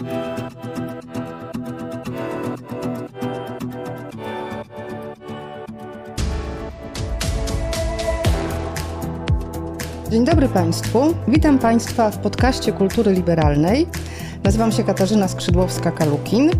Dzień 0.00 0.08
dobry 10.24 10.48
Państwu. 10.48 11.14
Witam 11.28 11.58
Państwa 11.58 12.10
w 12.10 12.18
podcaście 12.18 12.72
Kultury 12.72 13.12
Liberalnej. 13.12 13.86
Nazywam 14.44 14.72
się 14.72 14.84
Katarzyna 14.84 15.26
Skrzydłowska-Kalukin. 15.26 16.50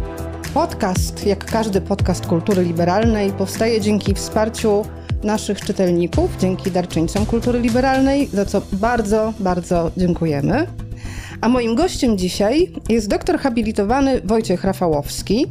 Podcast, 0.55 1.27
jak 1.27 1.45
każdy 1.45 1.81
podcast 1.81 2.27
kultury 2.27 2.65
liberalnej, 2.65 3.33
powstaje 3.33 3.81
dzięki 3.81 4.15
wsparciu 4.15 4.85
naszych 5.23 5.61
czytelników, 5.61 6.37
dzięki 6.39 6.71
darczyńcom 6.71 7.27
kultury 7.27 7.61
liberalnej, 7.61 8.27
za 8.27 8.45
co 8.45 8.63
bardzo, 8.73 9.33
bardzo 9.41 9.91
dziękujemy. 9.97 10.67
A 11.41 11.49
moim 11.49 11.75
gościem 11.75 12.19
dzisiaj 12.19 12.73
jest 12.89 13.09
doktor 13.09 13.39
habilitowany 13.39 14.21
Wojciech 14.21 14.65
Rafałowski 14.65 15.47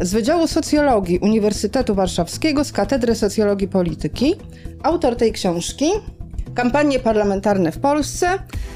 z 0.00 0.12
Wydziału 0.12 0.46
Socjologii 0.46 1.18
Uniwersytetu 1.18 1.94
Warszawskiego 1.94 2.64
z 2.64 2.72
Katedry 2.72 3.14
Socjologii 3.14 3.68
Polityki, 3.68 4.34
autor 4.82 5.16
tej 5.16 5.32
książki 5.32 5.84
Kampanie 6.54 6.98
parlamentarne 6.98 7.72
w 7.72 7.78
Polsce, 7.78 8.26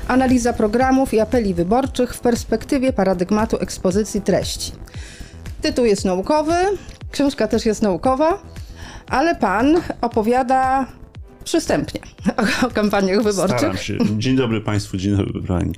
analiza 0.09 0.53
programów 0.53 1.15
i 1.15 1.21
apeli 1.21 1.55
wyborczych 1.55 2.15
w 2.15 2.21
perspektywie 2.21 2.93
paradygmatu 2.93 3.59
ekspozycji 3.59 4.21
treści. 4.21 4.73
Tytuł 5.63 5.85
jest 5.85 6.05
naukowy, 6.05 6.55
książka 7.11 7.49
też 7.49 7.67
jest 7.67 7.83
naukowa, 7.83 8.43
ale 9.09 9.35
pan 9.35 9.77
opowiada 10.01 10.87
przystępnie 11.45 12.01
o, 12.67 12.71
kampaniach 12.71 13.23
wyborczych. 13.23 13.59
Staram 13.59 13.77
się. 13.77 13.99
Dzień 14.19 14.37
dobry 14.37 14.61
Państwu, 14.61 14.97
dzień 14.97 15.17
dobry 15.17 15.43
Pani. 15.43 15.75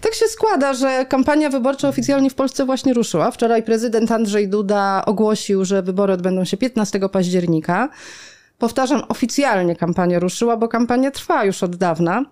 Tak 0.00 0.14
się 0.14 0.26
składa, 0.26 0.74
że 0.74 1.06
kampania 1.08 1.50
wyborcza 1.50 1.88
oficjalnie 1.88 2.30
w 2.30 2.34
Polsce 2.34 2.66
właśnie 2.66 2.94
ruszyła. 2.94 3.30
Wczoraj 3.30 3.62
prezydent 3.62 4.12
Andrzej 4.12 4.48
Duda 4.48 5.02
ogłosił, 5.06 5.64
że 5.64 5.82
wybory 5.82 6.12
odbędą 6.12 6.44
się 6.44 6.56
15 6.56 7.00
października. 7.12 7.88
Powtarzam, 8.58 9.02
oficjalnie 9.08 9.76
kampania 9.76 10.18
ruszyła, 10.18 10.56
bo 10.56 10.68
kampania 10.68 11.10
trwa 11.10 11.44
już 11.44 11.62
od 11.62 11.76
dawna. 11.76 12.24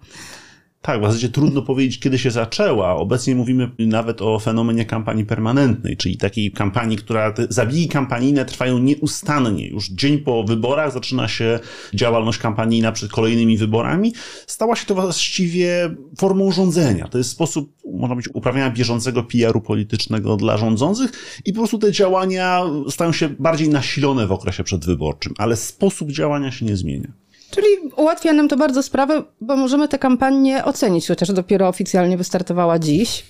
Tak, 0.89 1.01
w 1.01 1.05
zasadzie 1.05 1.29
trudno 1.29 1.63
powiedzieć, 1.63 2.01
kiedy 2.01 2.19
się 2.19 2.31
zaczęła. 2.31 2.97
Obecnie 2.97 3.35
mówimy 3.35 3.71
nawet 3.79 4.23
o 4.23 4.39
fenomenie 4.39 4.85
kampanii 4.85 5.25
permanentnej, 5.25 5.97
czyli 5.97 6.17
takiej 6.17 6.53
kampanii, 6.53 6.97
która 6.97 7.33
te 7.33 7.47
zabigi 7.51 7.89
kampanijne 7.89 8.45
trwają 8.45 8.79
nieustannie. 8.79 9.69
Już 9.69 9.89
dzień 9.89 10.19
po 10.19 10.45
wyborach 10.45 10.93
zaczyna 10.93 11.29
się 11.29 11.59
działalność 11.95 12.39
kampanijna 12.39 12.93
przed 12.93 13.11
kolejnymi 13.11 13.59
wyborami. 13.59 14.13
Stała 14.47 14.77
się 14.77 14.87
to 14.87 14.95
właściwie 14.95 15.95
formą 16.19 16.53
rządzenia. 16.53 17.09
To 17.09 17.19
jest 17.19 17.31
sposób, 17.31 17.73
można 17.93 18.15
powiedzieć, 18.15 18.35
uprawiania 18.35 18.71
bieżącego 18.71 19.23
PR-u 19.23 19.61
politycznego 19.61 20.37
dla 20.37 20.57
rządzących 20.57 21.41
i 21.45 21.53
po 21.53 21.59
prostu 21.59 21.79
te 21.79 21.93
działania 21.93 22.63
stają 22.91 23.13
się 23.13 23.29
bardziej 23.29 23.69
nasilone 23.69 24.27
w 24.27 24.33
okresie 24.33 24.65
przedwyborczym, 24.65 25.35
ale 25.39 25.57
sposób 25.57 26.11
działania 26.11 26.51
się 26.51 26.67
nie 26.67 26.77
zmienia. 26.77 27.13
Czyli 27.51 27.67
ułatwia 27.97 28.33
nam 28.33 28.49
to 28.49 28.57
bardzo 28.57 28.83
sprawę, 28.83 29.23
bo 29.41 29.57
możemy 29.57 29.89
tę 29.89 29.99
kampanię 29.99 30.65
ocenić, 30.65 31.09
chociaż 31.09 31.33
dopiero 31.33 31.69
oficjalnie 31.69 32.17
wystartowała 32.17 32.79
dziś. 32.79 33.25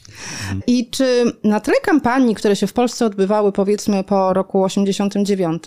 I 0.66 0.90
czy 0.90 1.32
na 1.44 1.60
tle 1.60 1.74
kampanii, 1.82 2.34
które 2.34 2.56
się 2.56 2.66
w 2.66 2.72
Polsce 2.72 3.06
odbywały 3.06 3.52
powiedzmy 3.52 4.04
po 4.04 4.32
roku 4.32 4.64
89, 4.64 5.62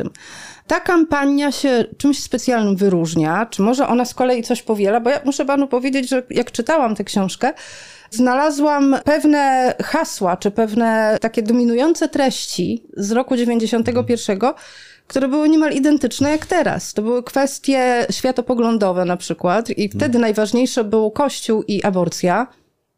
ta 0.68 0.80
kampania 0.80 1.52
się 1.52 1.86
czymś 1.98 2.24
specjalnym 2.24 2.76
wyróżnia? 2.76 3.46
Czy 3.46 3.62
może 3.62 3.88
ona 3.88 4.06
z 4.06 4.14
kolei 4.14 4.44
coś 4.44 4.62
powiela? 4.62 5.00
Bo 5.00 5.10
ja 5.10 5.20
muszę 5.26 5.46
panu 5.46 5.68
powiedzieć, 5.68 6.10
że 6.10 6.24
jak 6.30 6.52
czytałam 6.52 6.96
tę 6.96 7.04
książkę, 7.04 7.54
znalazłam 8.12 8.96
pewne 9.06 9.74
hasła, 9.84 10.38
czy 10.38 10.52
pewne 10.52 11.18
takie 11.22 11.44
dominujące 11.44 12.10
treści 12.10 12.84
z 12.98 13.12
roku 13.12 13.36
91, 13.36 14.40
które 15.12 15.28
były 15.28 15.50
niemal 15.50 15.72
identyczne 15.74 16.30
jak 16.30 16.46
teraz. 16.46 16.94
To 16.94 17.02
były 17.02 17.24
kwestie 17.24 18.08
światopoglądowe 18.12 19.06
na 19.06 19.18
przykład 19.18 19.70
i 19.70 19.90
wtedy 19.90 20.06
hmm. 20.06 20.22
najważniejsze 20.22 20.84
był 20.84 21.12
Kościół 21.12 21.64
i 21.68 21.84
aborcja. 21.84 22.48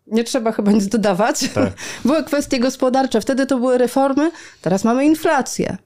Nie 0.07 0.23
trzeba 0.23 0.51
chyba 0.51 0.71
nic 0.71 0.87
dodawać. 0.87 1.49
Tak. 1.53 1.73
Były 2.05 2.23
kwestie 2.23 2.59
gospodarcze, 2.59 3.21
wtedy 3.21 3.45
to 3.45 3.57
były 3.57 3.77
reformy, 3.77 4.31
teraz 4.61 4.83
mamy 4.83 5.05
inflację. 5.05 5.77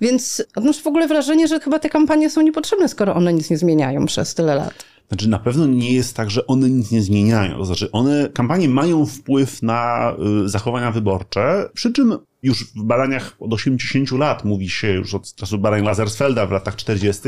Więc 0.00 0.42
odnoszę 0.56 0.82
w 0.82 0.86
ogóle 0.86 1.08
wrażenie, 1.08 1.48
że 1.48 1.60
chyba 1.60 1.78
te 1.78 1.88
kampanie 1.88 2.30
są 2.30 2.40
niepotrzebne, 2.40 2.88
skoro 2.88 3.14
one 3.14 3.32
nic 3.32 3.50
nie 3.50 3.58
zmieniają 3.58 4.06
przez 4.06 4.34
tyle 4.34 4.54
lat. 4.54 4.84
Znaczy, 5.08 5.28
na 5.28 5.38
pewno 5.38 5.66
nie 5.66 5.92
jest 5.92 6.16
tak, 6.16 6.30
że 6.30 6.46
one 6.46 6.70
nic 6.70 6.90
nie 6.90 7.02
zmieniają. 7.02 7.58
To 7.58 7.64
znaczy, 7.64 7.92
one, 7.92 8.28
kampanie 8.34 8.68
mają 8.68 9.06
wpływ 9.06 9.62
na 9.62 10.12
y, 10.44 10.48
zachowania 10.48 10.90
wyborcze, 10.90 11.68
przy 11.74 11.92
czym 11.92 12.18
już 12.46 12.64
w 12.64 12.82
badaniach 12.82 13.36
od 13.40 13.52
80 13.52 14.10
lat 14.10 14.44
mówi 14.44 14.70
się, 14.70 14.88
już 14.92 15.14
od 15.14 15.34
czasu 15.34 15.58
badań 15.58 15.84
Lazarsfelda 15.84 16.46
w 16.46 16.50
latach 16.50 16.76
40., 16.76 17.22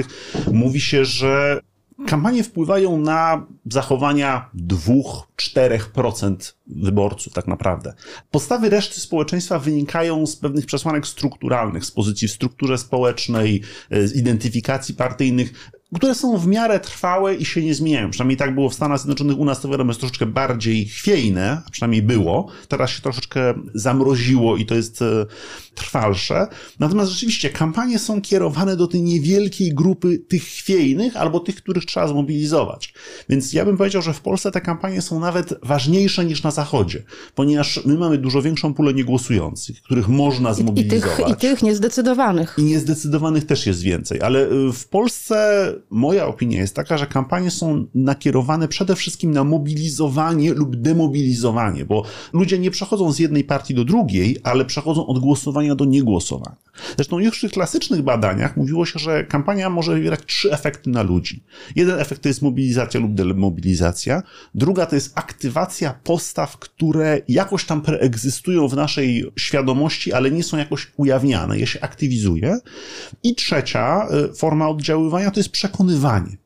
mówi 0.53 0.81
się, 0.81 1.05
że 1.05 1.61
kampanie 2.07 2.45
wpływają 2.45 3.01
na 3.01 3.47
zachowania 3.67 4.51
2-4% 4.71 6.53
wyborców, 6.67 7.33
tak 7.33 7.47
naprawdę. 7.47 7.95
Postawy 8.31 8.71
reszty 8.71 9.01
społeczeństwa 9.01 9.59
wynikają 9.59 10.27
z 10.27 10.37
pewnych 10.37 10.67
przesłanek 10.67 11.07
strukturalnych, 11.07 11.85
z 11.85 11.91
pozycji 11.91 12.29
w 12.29 12.33
strukturze 12.33 12.79
społecznej, 12.79 13.63
z 13.91 14.17
identyfikacji 14.17 14.95
partyjnych 14.95 15.71
które 15.95 16.15
są 16.15 16.39
w 16.39 16.47
miarę 16.47 16.81
trwałe 16.81 17.35
i 17.35 17.45
się 17.45 17.63
nie 17.63 17.75
zmieniają. 17.75 18.11
Przynajmniej 18.11 18.37
tak 18.37 18.55
było 18.55 18.71
w 18.71 18.75
Stanach 18.75 18.99
Zjednoczonych. 18.99 19.39
U 19.39 19.45
nas 19.45 19.61
to 19.61 19.69
wiadomo 19.69 19.91
jest 19.91 20.01
troszeczkę 20.01 20.27
bardziej 20.27 20.85
chwiejne, 20.85 21.63
a 21.67 21.71
przynajmniej 21.71 22.03
było. 22.03 22.49
Teraz 22.69 22.91
się 22.91 23.03
troszeczkę 23.03 23.55
zamroziło 23.75 24.57
i 24.57 24.67
to 24.67 24.75
jest 24.75 25.03
e, 25.03 25.27
trwalsze. 25.75 26.47
Natomiast 26.79 27.11
rzeczywiście 27.11 27.51
kampanie 27.51 27.99
są 27.99 28.21
kierowane 28.21 28.77
do 28.77 28.87
tej 28.87 29.03
niewielkiej 29.03 29.75
grupy 29.75 30.19
tych 30.19 30.43
chwiejnych 30.43 31.17
albo 31.17 31.41
tych, 31.41 31.57
których 31.57 31.85
trzeba 31.85 32.09
zmobilizować. 32.09 32.95
Więc 33.29 33.53
ja 33.53 33.65
bym 33.65 33.77
powiedział, 33.77 34.03
że 34.03 34.13
w 34.13 34.21
Polsce 34.21 34.51
te 34.51 34.61
kampanie 34.61 35.03
są 35.03 35.21
nawet 35.21 35.55
ważniejsze 35.63 36.25
niż 36.25 36.43
na 36.43 36.51
Zachodzie, 36.51 37.03
ponieważ 37.35 37.81
my 37.85 37.99
mamy 37.99 38.19
dużo 38.19 38.43
większą 38.43 38.75
pulę 38.75 38.95
niegłosujących, 38.95 39.83
których 39.83 40.09
można 40.09 40.55
zmobilizować. 40.55 41.19
I, 41.19 41.23
i, 41.23 41.25
tych, 41.25 41.37
i 41.37 41.41
tych 41.41 41.63
niezdecydowanych. 41.63 42.55
I 42.59 42.63
niezdecydowanych 42.63 43.47
też 43.47 43.67
jest 43.67 43.83
więcej, 43.83 44.21
ale 44.21 44.49
e, 44.49 44.73
w 44.73 44.89
Polsce 44.89 45.78
moja 45.91 46.27
opinia 46.27 46.61
jest 46.61 46.75
taka, 46.75 46.99
że 46.99 47.07
kampanie 47.07 47.51
są 47.51 47.87
nakierowane 47.95 48.69
przede 48.69 48.97
wszystkim 48.97 49.31
na 49.31 49.45
mobilizowanie 49.45 50.55
lub 50.55 50.77
demobilizowanie, 50.77 51.85
bo 51.85 52.05
ludzie 52.33 52.59
nie 52.59 52.71
przechodzą 52.71 53.13
z 53.13 53.19
jednej 53.19 53.45
partii 53.45 53.75
do 53.75 53.85
drugiej, 53.85 54.37
ale 54.43 54.65
przechodzą 54.65 55.07
od 55.07 55.19
głosowania 55.19 55.75
do 55.75 55.85
niegłosowania. 55.85 56.57
Zresztą 56.97 57.19
już 57.19 57.39
w 57.39 57.41
tych 57.41 57.53
klasycznych 57.53 58.03
badaniach 58.03 58.57
mówiło 58.57 58.87
się, 58.87 58.99
że 58.99 59.25
kampania 59.25 59.71
może 59.71 59.95
wywierać 59.95 60.21
trzy 60.27 60.53
efekty 60.53 60.91
na 60.91 61.03
ludzi. 61.03 61.43
Jeden 61.77 62.01
efekt 62.01 62.23
to 62.23 62.29
jest 62.29 62.43
mobilizacja 62.43 63.01
lub 63.01 63.15
demobilizacja, 63.15 64.23
druga 64.55 64.87
to 64.87 64.95
jest 64.95 65.13
aktywacja 65.15 65.95
postaw, 66.05 66.59
które 66.59 67.21
jakoś 67.29 67.65
tam 67.65 67.83
preegzystują 67.83 68.69
w 68.69 68.77
naszej 68.77 69.33
świadomości, 69.37 70.13
ale 70.13 70.31
nie 70.31 70.43
są 70.43 70.57
jakoś 70.57 70.93
ujawniane, 70.97 71.59
je 71.59 71.67
się 71.67 71.81
aktywizuje. 71.81 72.59
I 73.23 73.35
trzecia 73.35 74.09
y, 74.31 74.35
forma 74.35 74.69
oddziaływania 74.69 75.31
to 75.31 75.41
jest 75.41 75.53
przekonywanie. 75.69 76.37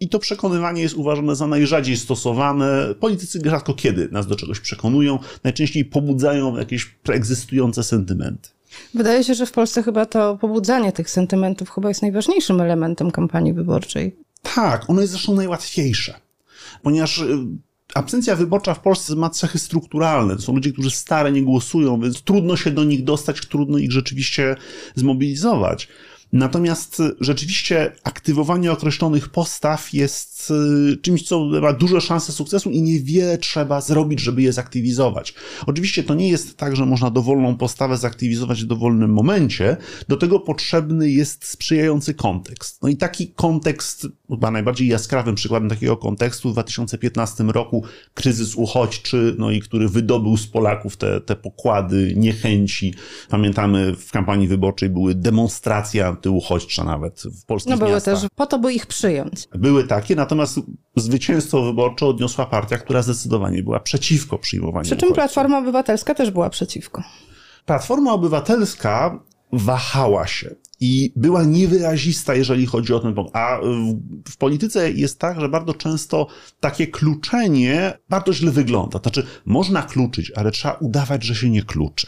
I 0.00 0.08
to 0.08 0.18
przekonywanie 0.18 0.82
jest 0.82 0.94
uważane 0.94 1.36
za 1.36 1.46
najrzadziej 1.46 1.96
stosowane. 1.96 2.94
Politycy 3.00 3.40
rzadko 3.44 3.74
kiedy 3.74 4.08
nas 4.12 4.26
do 4.26 4.36
czegoś 4.36 4.60
przekonują, 4.60 5.18
najczęściej 5.44 5.84
pobudzają 5.84 6.56
jakieś 6.56 6.84
preegzystujące 6.84 7.84
sentymenty. 7.84 8.48
Wydaje 8.94 9.24
się, 9.24 9.34
że 9.34 9.46
w 9.46 9.52
Polsce 9.52 9.82
chyba 9.82 10.06
to 10.06 10.36
pobudzanie 10.36 10.92
tych 10.92 11.10
sentymentów 11.10 11.70
chyba 11.70 11.88
jest 11.88 12.02
najważniejszym 12.02 12.60
elementem 12.60 13.10
kampanii 13.10 13.52
wyborczej. 13.52 14.16
Tak, 14.42 14.90
ono 14.90 15.00
jest 15.00 15.12
zresztą 15.12 15.34
najłatwiejsze, 15.34 16.14
ponieważ 16.82 17.18
y, 17.18 17.38
absencja 17.94 18.36
wyborcza 18.36 18.74
w 18.74 18.80
Polsce 18.80 19.14
ma 19.16 19.30
cechy 19.30 19.58
strukturalne. 19.58 20.36
To 20.36 20.42
są 20.42 20.54
ludzie, 20.54 20.72
którzy 20.72 20.90
stare 20.90 21.32
nie 21.32 21.42
głosują, 21.42 22.00
więc 22.00 22.22
trudno 22.22 22.56
się 22.56 22.70
do 22.70 22.84
nich 22.84 23.04
dostać, 23.04 23.46
trudno 23.46 23.78
ich 23.78 23.92
rzeczywiście 23.92 24.56
zmobilizować. 24.94 25.88
Natomiast 26.32 27.02
rzeczywiście 27.20 27.92
aktywowanie 28.04 28.72
określonych 28.72 29.28
postaw 29.28 29.94
jest 29.94 30.50
y, 30.92 30.96
czymś, 30.96 31.22
co 31.22 31.44
ma 31.44 31.72
duże 31.72 32.00
szanse 32.00 32.32
sukcesu 32.32 32.70
i 32.70 32.82
niewiele 32.82 33.38
trzeba 33.38 33.80
zrobić, 33.80 34.20
żeby 34.20 34.42
je 34.42 34.52
zaktywizować. 34.52 35.34
Oczywiście 35.66 36.02
to 36.04 36.14
nie 36.14 36.28
jest 36.28 36.56
tak, 36.56 36.76
że 36.76 36.86
można 36.86 37.10
dowolną 37.10 37.56
postawę 37.56 37.96
zaktywizować 37.96 38.62
w 38.62 38.66
dowolnym 38.66 39.12
momencie. 39.12 39.76
Do 40.08 40.16
tego 40.16 40.40
potrzebny 40.40 41.10
jest 41.10 41.44
sprzyjający 41.44 42.14
kontekst. 42.14 42.82
No 42.82 42.88
i 42.88 42.96
taki 42.96 43.28
kontekst, 43.28 44.06
chyba 44.28 44.50
najbardziej 44.50 44.88
jaskrawym 44.88 45.34
przykładem 45.34 45.68
takiego 45.68 45.96
kontekstu 45.96 46.50
w 46.50 46.52
2015 46.52 47.44
roku 47.44 47.84
kryzys 48.14 48.54
uchodźczy, 48.54 49.36
no 49.38 49.50
i 49.50 49.60
który 49.60 49.88
wydobył 49.88 50.36
z 50.36 50.46
Polaków 50.46 50.96
te, 50.96 51.20
te 51.20 51.36
pokłady 51.36 52.14
niechęci. 52.16 52.94
Pamiętamy, 53.28 53.94
w 53.96 54.10
kampanii 54.10 54.48
wyborczej 54.48 54.88
były 54.88 55.14
demonstracje 55.14 56.06
antyuchodźcze 56.18 56.84
nawet 56.84 57.22
w 57.22 57.44
polskich 57.44 57.70
No 57.70 57.78
były 57.78 57.90
miastach. 57.90 58.20
też 58.20 58.30
po 58.36 58.46
to, 58.46 58.58
by 58.58 58.72
ich 58.72 58.86
przyjąć. 58.86 59.48
Były 59.54 59.84
takie, 59.84 60.16
natomiast 60.16 60.60
zwycięstwo 60.96 61.62
wyborcze 61.62 62.06
odniosła 62.06 62.46
partia, 62.46 62.78
która 62.78 63.02
zdecydowanie 63.02 63.62
była 63.62 63.80
przeciwko 63.80 64.38
przyjmowaniu 64.38 64.84
Przy 64.84 64.96
czym 64.96 65.08
uchodźców. 65.08 65.14
Platforma 65.14 65.58
Obywatelska 65.58 66.14
też 66.14 66.30
była 66.30 66.50
przeciwko. 66.50 67.02
Platforma 67.66 68.12
Obywatelska 68.12 69.20
wahała 69.52 70.26
się 70.26 70.54
i 70.80 71.12
była 71.16 71.44
niewyrazista, 71.44 72.34
jeżeli 72.34 72.66
chodzi 72.66 72.94
o 72.94 73.00
ten 73.00 73.14
punkt. 73.14 73.36
A 73.36 73.58
w, 73.62 74.30
w 74.30 74.36
polityce 74.36 74.90
jest 74.92 75.18
tak, 75.18 75.40
że 75.40 75.48
bardzo 75.48 75.74
często 75.74 76.26
takie 76.60 76.86
kluczenie 76.86 77.98
bardzo 78.08 78.32
źle 78.32 78.50
wygląda. 78.50 78.98
Znaczy, 78.98 79.26
można 79.44 79.82
kluczyć, 79.82 80.32
ale 80.36 80.50
trzeba 80.50 80.74
udawać, 80.74 81.24
że 81.24 81.34
się 81.34 81.50
nie 81.50 81.62
kluczy. 81.62 82.06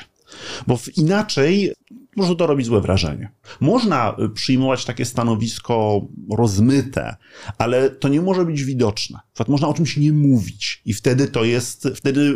Bo 0.67 0.79
inaczej 0.97 1.75
może 2.17 2.37
to 2.37 2.47
robić 2.47 2.67
złe 2.67 2.81
wrażenie. 2.81 3.31
Można 3.61 4.17
y, 4.25 4.29
przyjmować 4.29 4.85
takie 4.85 5.05
stanowisko 5.05 6.07
rozmyte, 6.31 7.17
ale 7.59 7.91
to 7.91 8.09
nie 8.09 8.21
może 8.21 8.45
być 8.45 8.65
widoczne. 8.65 9.19
Można 9.49 9.69
o 9.69 9.75
czymś 9.75 9.97
nie 9.97 10.13
mówić 10.13 10.83
i 10.85 10.95
wtedy 10.95 11.29
to 11.29 11.45
jest, 11.45 11.89
wtedy 11.95 12.21
y, 12.21 12.35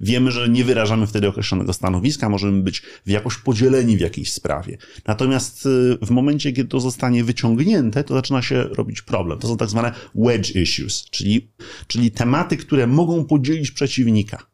wiemy, 0.00 0.30
że 0.30 0.48
nie 0.48 0.64
wyrażamy 0.64 1.06
wtedy 1.06 1.28
określonego 1.28 1.72
stanowiska, 1.72 2.28
możemy 2.28 2.62
być 2.62 2.82
w 3.06 3.10
jakoś 3.10 3.36
podzieleni 3.36 3.96
w 3.96 4.00
jakiejś 4.00 4.32
sprawie. 4.32 4.78
Natomiast 5.06 5.66
y, 5.66 5.98
w 6.02 6.10
momencie, 6.10 6.52
kiedy 6.52 6.68
to 6.68 6.80
zostanie 6.80 7.24
wyciągnięte, 7.24 8.04
to 8.04 8.14
zaczyna 8.14 8.42
się 8.42 8.62
robić 8.62 9.02
problem. 9.02 9.38
To 9.38 9.48
są 9.48 9.56
tak 9.56 9.68
zwane 9.68 9.92
wedge 10.14 10.54
issues, 10.56 11.04
czyli, 11.10 11.50
czyli 11.86 12.10
tematy, 12.10 12.56
które 12.56 12.86
mogą 12.86 13.24
podzielić 13.24 13.70
przeciwnika. 13.70 14.46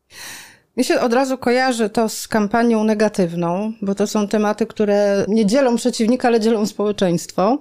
Mi 0.77 0.85
się 0.85 1.01
od 1.01 1.13
razu 1.13 1.39
kojarzy 1.39 1.91
to 1.91 2.09
z 2.09 2.29
kampanią 2.29 2.85
negatywną, 2.85 3.73
bo 3.83 3.95
to 3.95 4.07
są 4.07 4.29
tematy, 4.29 4.67
które 4.67 5.25
nie 5.29 5.47
dzielą 5.47 5.77
przeciwnika, 5.77 6.29
ale 6.29 6.41
dzielą 6.41 6.67
społeczeństwo. 6.67 7.59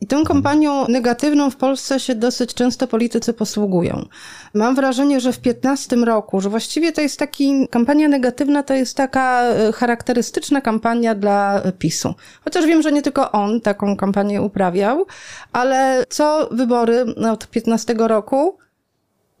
I 0.00 0.06
tą 0.06 0.24
kampanią 0.24 0.88
negatywną 0.88 1.50
w 1.50 1.56
Polsce 1.56 2.00
się 2.00 2.14
dosyć 2.14 2.54
często 2.54 2.86
politycy 2.86 3.32
posługują. 3.32 4.06
Mam 4.54 4.74
wrażenie, 4.74 5.20
że 5.20 5.32
w 5.32 5.38
15 5.38 5.96
roku, 5.96 6.40
że 6.40 6.48
właściwie 6.48 6.92
to 6.92 7.00
jest 7.00 7.18
taki, 7.18 7.68
kampania 7.70 8.08
negatywna 8.08 8.62
to 8.62 8.74
jest 8.74 8.96
taka 8.96 9.42
e, 9.42 9.72
charakterystyczna 9.72 10.60
kampania 10.60 11.14
dla 11.14 11.62
PiSu. 11.78 12.14
Chociaż 12.44 12.66
wiem, 12.66 12.82
że 12.82 12.92
nie 12.92 13.02
tylko 13.02 13.32
on 13.32 13.60
taką 13.60 13.96
kampanię 13.96 14.42
uprawiał, 14.42 15.06
ale 15.52 16.04
co 16.08 16.48
wybory 16.50 17.04
od 17.32 17.48
15 17.48 17.94
roku, 17.98 18.58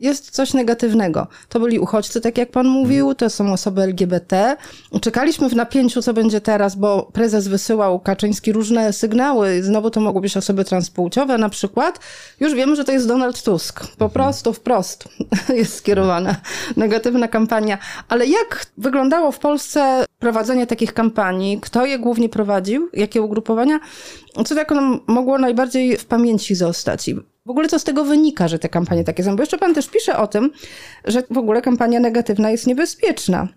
jest 0.00 0.30
coś 0.30 0.54
negatywnego. 0.54 1.26
To 1.48 1.60
byli 1.60 1.78
uchodźcy, 1.78 2.20
tak 2.20 2.38
jak 2.38 2.50
pan 2.50 2.66
mówił, 2.66 3.14
to 3.14 3.30
są 3.30 3.52
osoby 3.52 3.82
LGBT. 3.82 4.56
Czekaliśmy 5.00 5.48
w 5.48 5.56
napięciu, 5.56 6.02
co 6.02 6.14
będzie 6.14 6.40
teraz, 6.40 6.76
bo 6.76 7.10
prezes 7.12 7.48
wysyłał 7.48 8.00
Kaczyński 8.00 8.52
różne 8.52 8.92
sygnały. 8.92 9.62
Znowu 9.62 9.90
to 9.90 10.00
mogły 10.00 10.20
być 10.20 10.36
osoby 10.36 10.64
transpłciowe 10.64 11.38
na 11.38 11.48
przykład. 11.48 12.00
Już 12.40 12.54
wiemy, 12.54 12.76
że 12.76 12.84
to 12.84 12.92
jest 12.92 13.08
Donald 13.08 13.42
Tusk. 13.42 13.96
Po 13.96 14.08
prostu 14.08 14.52
wprost 14.52 15.08
jest 15.58 15.74
skierowana 15.74 16.36
negatywna 16.76 17.28
kampania. 17.28 17.78
Ale 18.08 18.26
jak 18.26 18.66
wyglądało 18.78 19.32
w 19.32 19.38
Polsce 19.38 20.04
prowadzenie 20.18 20.66
takich 20.66 20.94
kampanii? 20.94 21.60
Kto 21.60 21.86
je 21.86 21.98
głównie 21.98 22.28
prowadził? 22.28 22.88
Jakie 22.92 23.22
ugrupowania? 23.22 23.80
Co 24.46 24.54
tak 24.54 24.70
nam 24.70 25.00
mogło 25.06 25.38
najbardziej 25.38 25.96
w 25.96 26.04
pamięci 26.04 26.54
zostać? 26.54 27.10
W 27.46 27.50
ogóle 27.50 27.68
co 27.68 27.78
z 27.78 27.84
tego 27.84 28.04
wynika, 28.04 28.48
że 28.48 28.58
te 28.58 28.68
kampanie 28.68 29.04
takie 29.04 29.24
są? 29.24 29.36
Bo 29.36 29.42
jeszcze 29.42 29.58
pan 29.58 29.74
też 29.74 29.88
pisze 29.88 30.16
o 30.18 30.26
tym, 30.26 30.50
że 31.04 31.22
w 31.30 31.38
ogóle 31.38 31.62
kampania 31.62 32.00
negatywna 32.00 32.50
jest 32.50 32.66
niebezpieczna, 32.66 33.48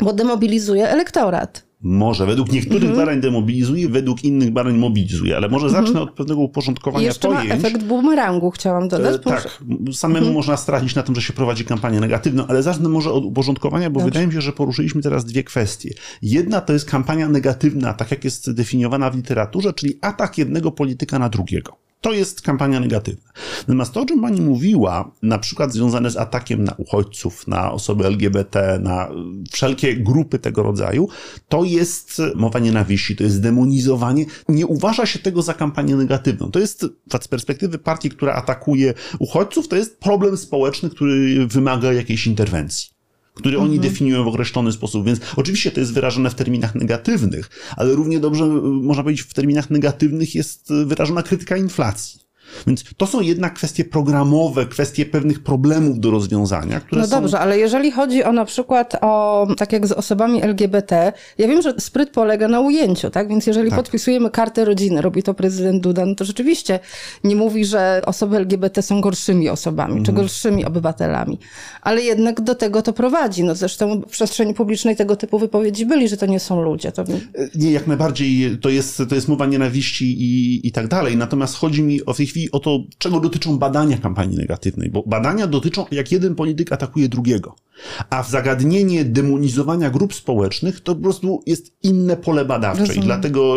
bo 0.00 0.12
demobilizuje 0.12 0.88
elektorat. 0.88 1.68
Może, 1.82 2.26
według 2.26 2.52
niektórych 2.52 2.90
Mhm. 2.90 2.98
badań 3.06 3.20
demobilizuje, 3.20 3.88
według 3.88 4.24
innych 4.24 4.50
badań 4.50 4.78
mobilizuje, 4.78 5.36
ale 5.36 5.48
może 5.48 5.70
zacznę 5.70 6.00
od 6.00 6.10
pewnego 6.10 6.40
uporządkowania 6.40 7.06
jeszcze 7.06 7.28
ma 7.28 7.36
pojęć. 7.36 7.54
efekt 7.64 7.82
bumerangu, 7.84 8.50
chciałam 8.50 8.88
dodać. 8.88 9.14
E, 9.14 9.18
Tak, 9.18 9.58
samemu 9.92 10.18
Mhm. 10.18 10.34
można 10.34 10.56
stracić 10.56 10.94
na 10.94 11.02
tym, 11.02 11.14
że 11.14 11.22
się 11.22 11.32
prowadzi 11.32 11.64
kampanię 11.64 12.00
negatywną, 12.00 12.46
ale 12.46 12.62
zacznę 12.62 12.88
może 12.88 13.12
od 13.12 13.24
uporządkowania, 13.24 13.90
bo 13.90 13.94
Dobrze. 14.00 14.04
wydaje 14.10 14.26
mi 14.26 14.32
się, 14.32 14.40
że 14.40 14.52
poruszyliśmy 14.52 15.02
teraz 15.02 15.24
dwie 15.24 15.44
kwestie. 15.44 15.90
Jedna 16.22 16.60
to 16.60 16.72
jest 16.72 16.90
kampania 16.90 17.28
negatywna, 17.28 17.94
tak 17.94 18.10
jak 18.10 18.24
jest 18.24 18.52
definiowana 18.52 19.10
w 19.10 19.16
literaturze, 19.16 19.72
czyli 19.72 19.98
atak 20.00 20.38
jednego 20.38 20.72
polityka 20.72 21.18
na 21.18 21.28
drugiego. 21.28 21.76
To 22.00 22.12
jest 22.12 22.42
kampania 22.42 22.80
negatywna. 22.80 23.32
Natomiast 23.60 23.92
to, 23.92 24.00
o 24.00 24.06
czym 24.06 24.20
pani 24.20 24.40
mówiła, 24.40 25.10
na 25.22 25.38
przykład 25.38 25.72
związane 25.72 26.10
z 26.10 26.16
atakiem 26.16 26.64
na 26.64 26.74
uchodźców, 26.76 27.48
na 27.48 27.72
osoby 27.72 28.06
LGBT, 28.06 28.78
na 28.82 29.08
y, 29.08 29.12
wszelkie 29.52 29.96
grupy 29.96 30.38
tego 30.38 30.62
rodzaju, 30.62 31.08
to 31.48 31.64
jest 31.64 32.22
mowa 32.34 32.58
nienawiści, 32.58 33.16
to 33.16 33.24
jest 33.24 33.42
demonizowanie. 33.42 34.24
Nie 34.48 34.66
uważa 34.66 35.06
się 35.06 35.18
tego 35.18 35.42
za 35.42 35.54
kampanię 35.54 35.96
negatywną. 35.96 36.50
To 36.50 36.58
jest 36.58 36.86
z 37.22 37.28
perspektywy 37.28 37.78
partii, 37.78 38.10
która 38.10 38.34
atakuje 38.34 38.94
uchodźców, 39.18 39.68
to 39.68 39.76
jest 39.76 40.00
problem 40.00 40.36
społeczny, 40.36 40.90
który 40.90 41.46
wymaga 41.46 41.92
jakiejś 41.92 42.26
interwencji 42.26 42.97
który 43.38 43.58
oni 43.58 43.80
definiują 43.80 44.24
w 44.24 44.28
określony 44.28 44.72
sposób. 44.72 45.06
Więc 45.06 45.20
oczywiście 45.36 45.70
to 45.70 45.80
jest 45.80 45.92
wyrażone 45.92 46.30
w 46.30 46.34
terminach 46.34 46.74
negatywnych, 46.74 47.50
ale 47.76 47.94
równie 47.94 48.20
dobrze 48.20 48.44
y, 48.44 48.48
można 48.62 49.02
powiedzieć 49.02 49.26
w 49.26 49.34
terminach 49.34 49.70
negatywnych 49.70 50.34
jest 50.34 50.70
y, 50.70 50.86
wyrażona 50.86 51.22
krytyka 51.22 51.56
inflacji. 51.56 52.27
Więc 52.66 52.84
to 52.96 53.06
są 53.06 53.20
jednak 53.20 53.54
kwestie 53.54 53.84
programowe, 53.84 54.66
kwestie 54.66 55.06
pewnych 55.06 55.40
problemów 55.42 56.00
do 56.00 56.10
rozwiązania, 56.10 56.80
które 56.80 57.00
No 57.00 57.06
są... 57.06 57.20
dobrze, 57.20 57.38
ale 57.40 57.58
jeżeli 57.58 57.90
chodzi 57.90 58.24
o 58.24 58.32
na 58.32 58.44
przykład 58.44 58.96
o, 59.00 59.46
tak 59.56 59.72
jak 59.72 59.86
z 59.86 59.92
osobami 59.92 60.42
LGBT, 60.42 61.12
ja 61.38 61.48
wiem, 61.48 61.62
że 61.62 61.74
spryt 61.78 62.10
polega 62.10 62.48
na 62.48 62.60
ujęciu, 62.60 63.10
tak? 63.10 63.28
Więc 63.28 63.46
jeżeli 63.46 63.70
Tak. 63.70 63.78
podpisujemy 63.78 64.30
kartę 64.30 64.64
rodziny, 64.64 65.02
robi 65.02 65.22
to 65.22 65.34
prezydent 65.34 65.82
Duda, 65.82 66.06
no 66.06 66.14
to 66.14 66.24
rzeczywiście 66.24 66.78
nie 67.24 67.36
mówi, 67.36 67.64
że 67.64 68.02
osoby 68.06 68.36
LGBT 68.36 68.82
są 68.82 69.00
gorszymi 69.00 69.48
osobami, 69.48 69.88
Mhm. 69.92 70.04
czy 70.04 70.12
gorszymi 70.12 70.64
obywatelami. 70.64 71.38
Ale 71.82 72.02
jednak 72.02 72.40
do 72.40 72.54
tego 72.54 72.82
to 72.82 72.92
prowadzi. 72.92 73.44
No 73.44 73.54
zresztą 73.54 74.00
w 74.00 74.10
przestrzeni 74.10 74.54
publicznej 74.54 74.96
tego 74.96 75.16
typu 75.16 75.38
wypowiedzi 75.38 75.86
byli, 75.86 76.08
że 76.08 76.16
to 76.16 76.26
nie 76.26 76.40
są 76.40 76.62
ludzie. 76.62 76.92
To... 76.92 77.04
Nie, 77.54 77.70
jak 77.72 77.86
najbardziej 77.86 78.58
to 78.58 78.68
jest, 78.68 79.02
to 79.08 79.14
jest 79.14 79.28
mowa 79.28 79.46
nienawiści 79.46 80.22
i, 80.22 80.66
i 80.68 80.72
tak 80.72 80.88
dalej. 80.88 81.16
Natomiast 81.16 81.56
chodzi 81.56 81.82
mi 81.82 82.04
o 82.04 82.14
w 82.14 82.16
tej 82.16 82.26
chwili 82.26 82.37
o 82.52 82.60
to, 82.60 82.84
czego 82.98 83.20
dotyczą 83.20 83.58
badania 83.58 83.98
kampanii 83.98 84.36
negatywnej, 84.36 84.90
bo 84.90 85.02
badania 85.06 85.46
dotyczą, 85.46 85.86
jak 85.90 86.12
jeden 86.12 86.34
polityk 86.34 86.72
atakuje 86.72 87.08
drugiego. 87.08 87.56
A 88.10 88.22
w 88.22 88.30
zagadnienie 88.30 89.04
demonizowania 89.04 89.90
grup 89.90 90.14
społecznych 90.14 90.80
to 90.80 90.94
po 90.94 91.02
prostu 91.02 91.42
jest 91.46 91.72
inne 91.82 92.16
pole 92.16 92.44
badawcze. 92.44 92.80
Rozumiem. 92.80 93.02
I 93.02 93.06
dlatego, 93.06 93.56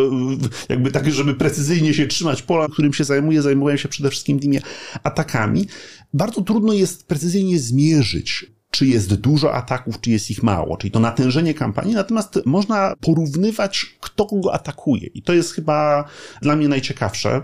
jakby 0.69 0.91
tak, 0.91 1.11
żeby 1.11 1.33
precyzyjnie 1.33 1.93
się 1.93 2.07
trzymać 2.07 2.41
pola, 2.41 2.67
którym 2.67 2.93
się 2.93 3.03
zajmuję, 3.03 3.41
zajmuję 3.41 3.77
się 3.77 3.89
przede 3.89 4.09
wszystkim 4.09 4.39
tymi 4.39 4.57
atakami. 5.03 5.67
Bardzo 6.13 6.41
trudno 6.41 6.73
jest 6.73 7.07
precyzyjnie 7.07 7.59
zmierzyć 7.59 8.51
czy 8.71 8.85
jest 8.85 9.13
dużo 9.13 9.53
ataków, 9.53 10.01
czy 10.01 10.11
jest 10.11 10.31
ich 10.31 10.43
mało, 10.43 10.77
czyli 10.77 10.91
to 10.91 10.99
natężenie 10.99 11.53
kampanii, 11.53 11.93
natomiast 11.93 12.39
można 12.45 12.95
porównywać, 13.01 13.97
kto 14.01 14.25
kogo 14.25 14.53
atakuje. 14.53 15.07
I 15.07 15.21
to 15.21 15.33
jest 15.33 15.53
chyba 15.53 16.05
dla 16.41 16.55
mnie 16.55 16.67
najciekawsze. 16.67 17.41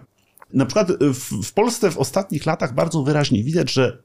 Na 0.54 0.66
przykład 0.66 0.92
w, 1.02 1.44
w 1.44 1.54
Polsce 1.54 1.92
w 1.92 1.98
ostatnich 1.98 2.46
latach 2.46 2.74
bardzo 2.74 3.04
wyraźnie 3.04 3.44
widać, 3.44 3.74
że 3.74 4.04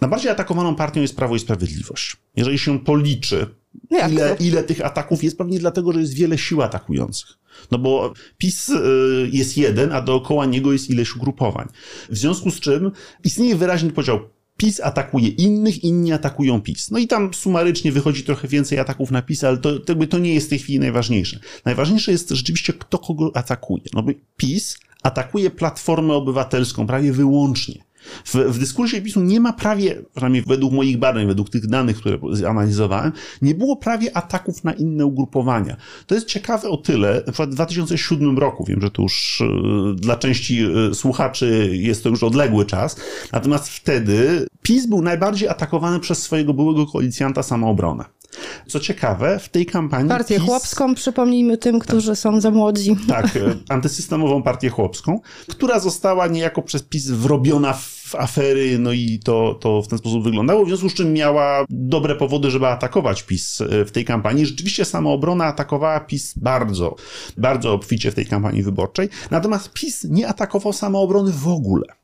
najbardziej 0.00 0.30
atakowaną 0.30 0.74
partią 0.74 1.00
jest 1.00 1.16
Prawo 1.16 1.36
i 1.36 1.38
Sprawiedliwość. 1.38 2.16
Jeżeli 2.36 2.58
się 2.58 2.78
policzy, 2.80 3.46
No 3.90 3.98
jak 3.98 4.12
ile, 4.12 4.36
to? 4.36 4.44
ile 4.44 4.64
tych 4.64 4.84
ataków 4.84 5.24
jest, 5.24 5.38
pewnie 5.38 5.58
dlatego, 5.58 5.92
że 5.92 6.00
jest 6.00 6.14
wiele 6.14 6.38
sił 6.38 6.62
atakujących. 6.62 7.28
No 7.70 7.78
bo 7.78 8.12
PiS 8.38 8.68
y, 8.68 9.28
jest 9.32 9.56
jeden, 9.56 9.92
a 9.92 10.02
dookoła 10.02 10.46
niego 10.46 10.72
jest 10.72 10.90
ileś 10.90 11.16
ugrupowań. 11.16 11.68
W 12.10 12.16
związku 12.16 12.50
z 12.50 12.60
czym 12.60 12.90
istnieje 13.24 13.56
wyraźny 13.56 13.90
podział. 13.90 14.20
PiS 14.56 14.80
atakuje 14.80 15.28
innych, 15.28 15.84
inni 15.84 16.12
atakują 16.12 16.60
PiS. 16.60 16.90
No 16.90 16.98
i 16.98 17.06
tam 17.06 17.34
sumarycznie 17.34 17.92
wychodzi 17.92 18.24
trochę 18.24 18.48
więcej 18.48 18.78
ataków 18.78 19.10
na 19.10 19.22
PiS, 19.22 19.44
ale 19.44 19.56
to, 19.56 19.78
to, 19.78 19.92
jakby 19.92 20.06
to 20.06 20.18
nie 20.18 20.34
jest 20.34 20.46
w 20.46 20.50
tej 20.50 20.58
chwili 20.58 20.78
najważniejsze. 20.78 21.40
Najważniejsze 21.64 22.12
jest 22.12 22.30
rzeczywiście, 22.30 22.72
kto 22.72 22.98
kogo 22.98 23.30
atakuje. 23.34 23.82
No 23.94 24.02
bo 24.02 24.12
PiS 24.36 24.78
atakuje 25.02 25.50
Platformę 25.50 26.14
Obywatelską 26.14 26.86
prawie 26.86 27.12
wyłącznie. 27.12 27.88
W, 28.24 28.34
w 28.34 28.58
dyskursie 28.58 29.02
PiSu 29.02 29.20
nie 29.20 29.40
ma 29.40 29.52
prawie, 29.52 30.02
przynajmniej 30.14 30.42
według 30.42 30.72
moich 30.72 30.98
badań, 30.98 31.26
według 31.26 31.50
tych 31.50 31.66
danych, 31.66 31.96
które 31.96 32.18
analizowałem, 32.48 33.12
nie 33.42 33.54
było 33.54 33.76
prawie 33.76 34.16
ataków 34.16 34.64
na 34.64 34.72
inne 34.72 35.06
ugrupowania. 35.06 35.76
To 36.06 36.14
jest 36.14 36.26
ciekawe 36.26 36.68
o 36.68 36.76
tyle, 36.76 37.22
na 37.26 37.32
w 37.46 37.50
2007 37.50 38.38
roku, 38.38 38.64
wiem, 38.64 38.80
że 38.80 38.90
to 38.90 39.02
już 39.02 39.40
e, 39.40 39.94
dla 39.94 40.16
części 40.16 40.64
e, 40.90 40.94
słuchaczy 40.94 41.70
jest 41.72 42.02
to 42.02 42.08
już 42.08 42.22
odległy 42.22 42.66
czas, 42.66 42.96
natomiast 43.32 43.68
wtedy 43.68 44.46
PiS 44.62 44.86
był 44.86 45.02
najbardziej 45.02 45.48
atakowany 45.48 46.00
przez 46.00 46.22
swojego 46.22 46.54
byłego 46.54 46.86
koalicjanta 46.86 47.42
samoobronę. 47.42 48.04
Co 48.66 48.80
ciekawe, 48.80 49.38
w 49.38 49.48
tej 49.48 49.66
kampanii. 49.66 50.08
Partię 50.08 50.36
PiS, 50.36 50.44
chłopską, 50.44 50.94
przypomnijmy 50.94 51.58
tym, 51.58 51.78
którzy 51.78 52.16
są 52.16 52.40
za 52.40 52.50
młodzi. 52.50 52.96
Tak, 53.08 53.26
e, 53.36 53.40
antysystemową 53.68 54.42
partię 54.42 54.70
chłopską, 54.70 55.20
która 55.48 55.80
została 55.80 56.26
niejako 56.26 56.62
przez 56.62 56.82
PiS 56.82 57.10
wrobiona 57.10 57.72
w 57.72 58.14
afery, 58.14 58.78
no 58.78 58.92
i 58.92 59.20
to, 59.24 59.54
to 59.60 59.82
w 59.82 59.88
ten 59.88 59.98
sposób 59.98 60.24
wyglądało, 60.24 60.64
w 60.64 60.68
związku 60.68 60.88
z 60.88 60.94
czym 60.94 61.12
miała 61.12 61.64
dobre 61.70 62.16
powody, 62.16 62.50
żeby 62.50 62.66
atakować 62.66 63.22
PiS 63.22 63.60
e, 63.60 63.84
w 63.84 63.90
tej 63.92 64.04
kampanii. 64.04 64.46
Rzeczywiście 64.46 64.84
samoobrona 64.84 65.44
atakowała 65.44 66.00
PiS 66.00 66.38
bardzo, 66.38 66.96
bardzo 67.36 67.72
obficie 67.72 68.10
w 68.10 68.14
tej 68.14 68.26
kampanii 68.26 68.62
wyborczej, 68.62 69.08
natomiast 69.30 69.72
PiS 69.72 70.04
nie 70.04 70.28
atakował 70.28 70.72
samoobrony 70.72 71.32
w 71.32 71.48
ogóle. 71.48 71.97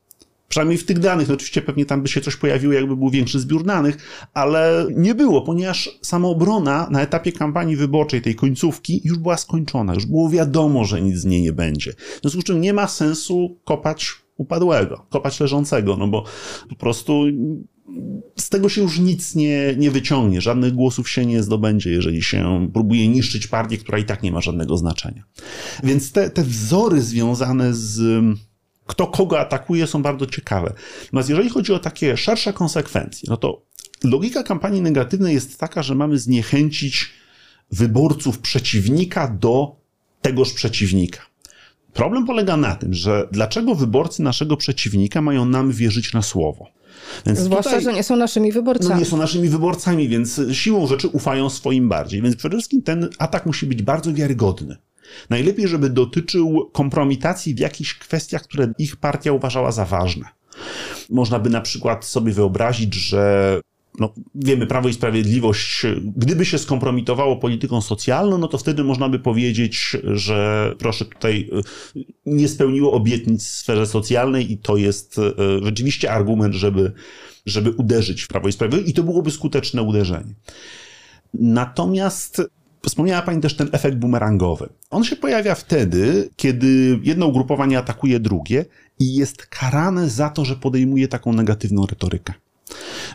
Przynajmniej 0.47 0.77
w 0.77 0.85
tych 0.85 0.99
danych, 0.99 1.27
no 1.27 1.33
oczywiście 1.33 1.61
pewnie 1.61 1.85
tam 1.85 2.01
by 2.01 2.07
się 2.07 2.21
coś 2.21 2.35
pojawiło, 2.35 2.73
jakby 2.73 2.95
był 2.95 3.09
większy 3.09 3.39
zbiór 3.39 3.63
danych, 3.63 3.97
ale 4.33 4.87
nie 4.95 5.15
było, 5.15 5.41
ponieważ 5.41 5.99
samoobrona 6.01 6.87
na 6.91 7.01
etapie 7.01 7.31
kampanii 7.31 7.75
wyborczej, 7.75 8.21
tej 8.21 8.35
końcówki, 8.35 9.01
już 9.03 9.17
była 9.17 9.37
skończona, 9.37 9.93
już 9.93 10.05
było 10.05 10.29
wiadomo, 10.29 10.85
że 10.85 11.01
nic 11.01 11.17
z 11.17 11.25
niej 11.25 11.41
nie 11.41 11.53
będzie. 11.53 11.93
W 11.93 12.21
związku 12.21 12.41
z 12.41 12.43
czym 12.43 12.61
nie 12.61 12.73
ma 12.73 12.87
sensu 12.87 13.59
kopać 13.63 14.11
upadłego, 14.37 15.05
kopać 15.09 15.39
leżącego, 15.39 15.97
no 15.97 16.07
bo 16.07 16.23
po 16.69 16.75
prostu 16.75 17.23
z 18.39 18.49
tego 18.49 18.69
się 18.69 18.81
już 18.81 18.99
nic 18.99 19.35
nie, 19.35 19.75
nie 19.77 19.91
wyciągnie, 19.91 20.41
żadnych 20.41 20.73
głosów 20.73 21.09
się 21.09 21.25
nie 21.25 21.43
zdobędzie, 21.43 21.91
jeżeli 21.91 22.23
się 22.23 22.69
próbuje 22.73 23.07
niszczyć 23.07 23.47
partię, 23.47 23.77
która 23.77 23.97
i 23.97 24.03
tak 24.03 24.23
nie 24.23 24.31
ma 24.31 24.41
żadnego 24.41 24.77
znaczenia. 24.77 25.23
Więc 25.83 26.11
te, 26.11 26.29
te 26.29 26.43
wzory 26.43 27.01
związane 27.01 27.73
z 27.73 28.23
kto 28.87 29.07
kogo 29.07 29.39
atakuje, 29.39 29.87
są 29.87 30.01
bardzo 30.01 30.25
ciekawe. 30.25 30.73
Natomiast 31.03 31.29
jeżeli 31.29 31.49
chodzi 31.49 31.73
o 31.73 31.79
takie 31.79 32.17
szersze 32.17 32.53
konsekwencje, 32.53 33.27
no 33.29 33.37
to 33.37 33.61
logika 34.03 34.43
kampanii 34.43 34.81
negatywnej 34.81 35.33
jest 35.33 35.59
taka, 35.59 35.83
że 35.83 35.95
mamy 35.95 36.19
zniechęcić 36.19 37.09
wyborców 37.71 38.39
przeciwnika 38.39 39.27
do 39.27 39.75
tegoż 40.21 40.53
przeciwnika. 40.53 41.21
Problem 41.93 42.25
polega 42.25 42.57
na 42.57 42.75
tym, 42.75 42.93
że 42.93 43.27
dlaczego 43.31 43.75
wyborcy 43.75 44.23
naszego 44.23 44.57
przeciwnika 44.57 45.21
mają 45.21 45.45
nam 45.45 45.71
wierzyć 45.71 46.13
na 46.13 46.21
słowo? 46.21 46.67
Więc 47.25 47.39
Zwłaszcza, 47.39 47.69
tutaj, 47.69 47.83
że 47.83 47.93
nie 47.93 48.03
są 48.03 48.15
naszymi 48.15 48.51
wyborcami. 48.51 48.93
No 48.93 48.99
nie 48.99 49.05
są 49.05 49.17
naszymi 49.17 49.49
wyborcami, 49.49 50.07
więc 50.07 50.41
siłą 50.51 50.87
rzeczy 50.87 51.07
ufają 51.07 51.49
swoim 51.49 51.89
bardziej. 51.89 52.21
Więc 52.21 52.35
przede 52.35 52.55
wszystkim 52.55 52.81
ten 52.81 53.09
atak 53.17 53.45
musi 53.45 53.65
być 53.65 53.83
bardzo 53.83 54.13
wiarygodny. 54.13 54.77
Najlepiej, 55.29 55.67
żeby 55.67 55.89
dotyczył 55.89 56.69
kompromitacji 56.73 57.55
w 57.55 57.59
jakichś 57.59 57.93
kwestiach, 57.93 58.43
które 58.43 58.73
ich 58.79 58.95
partia 58.95 59.31
uważała 59.31 59.71
za 59.71 59.85
ważne. 59.85 60.25
Można 61.09 61.39
by 61.39 61.49
na 61.49 61.61
przykład 61.61 62.05
sobie 62.05 62.33
wyobrazić, 62.33 62.93
że 62.93 63.61
no, 63.99 64.13
wiemy, 64.35 64.67
Prawo 64.67 64.89
i 64.89 64.93
Sprawiedliwość, 64.93 65.85
gdyby 66.15 66.45
się 66.45 66.57
skompromitowało 66.57 67.37
polityką 67.37 67.81
socjalną, 67.81 68.37
no 68.37 68.47
to 68.47 68.57
wtedy 68.57 68.83
można 68.83 69.09
by 69.09 69.19
powiedzieć, 69.19 69.97
że 70.03 70.71
proszę 70.79 71.05
tutaj 71.05 71.49
y, 71.95 72.03
nie 72.25 72.47
spełniło 72.47 72.91
obietnic 72.91 73.43
w 73.43 73.55
sferze 73.55 73.87
socjalnej 73.87 74.51
i 74.51 74.57
to 74.57 74.77
jest 74.77 75.17
y, 75.17 75.21
rzeczywiście 75.61 76.11
argument, 76.11 76.53
żeby, 76.53 76.91
żeby 77.45 77.71
uderzyć 77.71 78.21
w 78.21 78.27
Prawo 78.27 78.47
i 78.47 78.51
Sprawiedliwość 78.51 78.91
i 78.91 78.93
to 78.93 79.03
byłoby 79.03 79.31
skuteczne 79.31 79.81
uderzenie. 79.81 80.33
Natomiast 81.33 82.41
Wspomniała 82.87 83.21
Pani 83.21 83.41
też 83.41 83.55
ten 83.55 83.69
efekt 83.71 83.97
bumerangowy. 83.97 84.69
On 84.89 85.03
się 85.03 85.15
pojawia 85.15 85.55
wtedy, 85.55 86.29
kiedy 86.35 86.99
jedno 87.03 87.25
ugrupowanie 87.25 87.77
atakuje 87.77 88.19
drugie 88.19 88.65
i 88.99 89.15
jest 89.15 89.45
karane 89.45 90.09
za 90.09 90.29
to, 90.29 90.45
że 90.45 90.55
podejmuje 90.55 91.07
taką 91.07 91.33
negatywną 91.33 91.85
retorykę. 91.85 92.33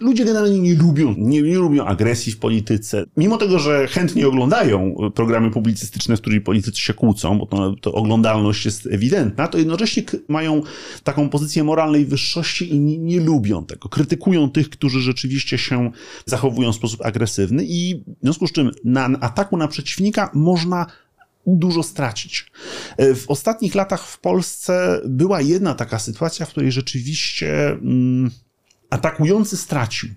Ludzie 0.00 0.24
generalnie 0.24 0.60
nie 0.60 0.74
lubią, 0.74 1.14
nie, 1.18 1.42
nie, 1.42 1.54
lubią 1.54 1.84
agresji 1.84 2.32
w 2.32 2.38
polityce. 2.38 3.04
Mimo 3.16 3.36
tego, 3.36 3.58
że 3.58 3.86
chętnie 3.86 4.28
oglądają 4.28 4.94
programy 5.14 5.50
publicystyczne, 5.50 6.16
w 6.16 6.20
których 6.20 6.42
politycy 6.42 6.80
się 6.80 6.94
kłócą, 6.94 7.38
bo 7.38 7.46
to, 7.46 7.74
to 7.80 7.92
oglądalność 7.92 8.64
jest 8.64 8.86
ewidentna, 8.86 9.48
to 9.48 9.58
jednocześnie 9.58 10.02
mają 10.28 10.62
taką 11.04 11.28
pozycję 11.28 11.64
moralnej 11.64 12.06
wyższości 12.06 12.74
i 12.74 12.80
nie, 12.80 12.98
nie 12.98 13.20
lubią 13.20 13.66
tego. 13.66 13.88
Krytykują 13.88 14.50
tych, 14.50 14.70
którzy 14.70 15.00
rzeczywiście 15.00 15.58
się 15.58 15.90
zachowują 16.26 16.72
w 16.72 16.76
sposób 16.76 17.00
agresywny 17.04 17.64
i 17.64 18.04
w 18.06 18.22
związku 18.22 18.46
z 18.46 18.52
czym 18.52 18.70
na 18.84 19.04
ataku 19.20 19.56
na 19.56 19.68
przeciwnika 19.68 20.30
można 20.34 20.86
dużo 21.46 21.82
stracić. 21.82 22.50
W 22.98 23.24
ostatnich 23.28 23.74
latach 23.74 24.06
w 24.06 24.20
Polsce 24.20 25.00
była 25.04 25.40
jedna 25.40 25.74
taka 25.74 25.98
sytuacja, 25.98 26.46
w 26.46 26.50
której 26.50 26.72
rzeczywiście. 26.72 27.68
Mm, 27.70 28.30
atakujący 28.90 29.56
stracił. 29.56 30.08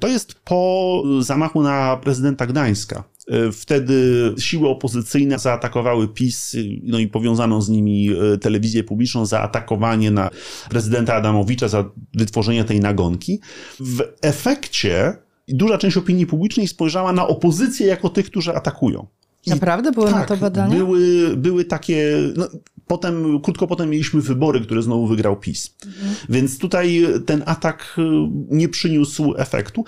To 0.00 0.08
jest 0.08 0.34
po 0.34 1.02
zamachu 1.20 1.62
na 1.62 1.96
prezydenta 1.96 2.46
Gdańska. 2.46 3.04
Wtedy 3.52 3.94
siły 4.38 4.68
opozycyjne 4.68 5.38
zaatakowały 5.38 6.08
PiS, 6.08 6.56
no 6.82 6.98
i 6.98 7.08
powiązaną 7.08 7.62
z 7.62 7.68
nimi 7.68 8.08
e, 8.10 8.38
telewizję 8.38 8.84
publiczną 8.84 9.26
za 9.26 9.40
atakowanie 9.40 10.10
na 10.10 10.30
prezydenta 10.70 11.14
Adamowicza, 11.14 11.68
za 11.68 11.90
wytworzenie 12.14 12.64
tej 12.64 12.80
nagonki. 12.80 13.40
W 13.80 14.02
efekcie 14.22 15.16
duża 15.48 15.78
część 15.78 15.96
opinii 15.96 16.26
publicznej 16.26 16.68
spojrzała 16.68 17.12
na 17.12 17.26
opozycję 17.26 17.86
jako 17.86 18.08
tych, 18.08 18.26
którzy 18.26 18.54
atakują. 18.54 19.06
Naprawdę 19.46 19.92
były 19.92 20.06
tak, 20.06 20.14
na 20.14 20.24
to 20.24 20.36
badania? 20.36 20.76
Były, 20.76 21.36
były 21.36 21.64
takie. 21.64 22.18
No, 22.36 22.48
potem, 22.86 23.40
krótko 23.40 23.66
potem 23.66 23.90
mieliśmy 23.90 24.20
wybory, 24.20 24.60
które 24.60 24.82
znowu 24.82 25.06
wygrał 25.06 25.36
PiS. 25.36 25.76
Mhm. 25.86 26.14
Więc 26.28 26.58
tutaj 26.58 27.04
ten 27.26 27.42
atak 27.46 27.96
y, 27.98 28.02
nie 28.50 28.68
przyniósł 28.68 29.34
efektu. 29.36 29.84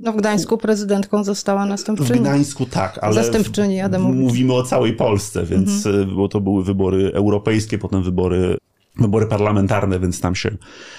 No 0.00 0.12
w 0.12 0.16
Gdańsku 0.16 0.58
prezydentką 0.58 1.24
została 1.24 1.66
następczyni. 1.66 2.18
W 2.18 2.22
Gdańsku 2.22 2.66
tak, 2.66 2.98
ale 3.02 3.14
Zastępczyni 3.14 3.80
Adamowicz. 3.80 4.20
mówimy 4.20 4.54
o 4.54 4.62
całej 4.62 4.92
Polsce, 4.92 5.46
więc 5.46 5.86
mhm. 5.86 6.10
Y, 6.10 6.14
bo 6.14 6.28
to 6.28 6.40
były 6.40 6.64
wybory 6.64 7.12
europejskie, 7.14 7.78
potem 7.78 8.02
wybory, 8.02 8.58
wybory 8.96 9.26
parlamentarne, 9.26 10.00
więc 10.00 10.20
tam 10.20 10.34
się 10.34 10.56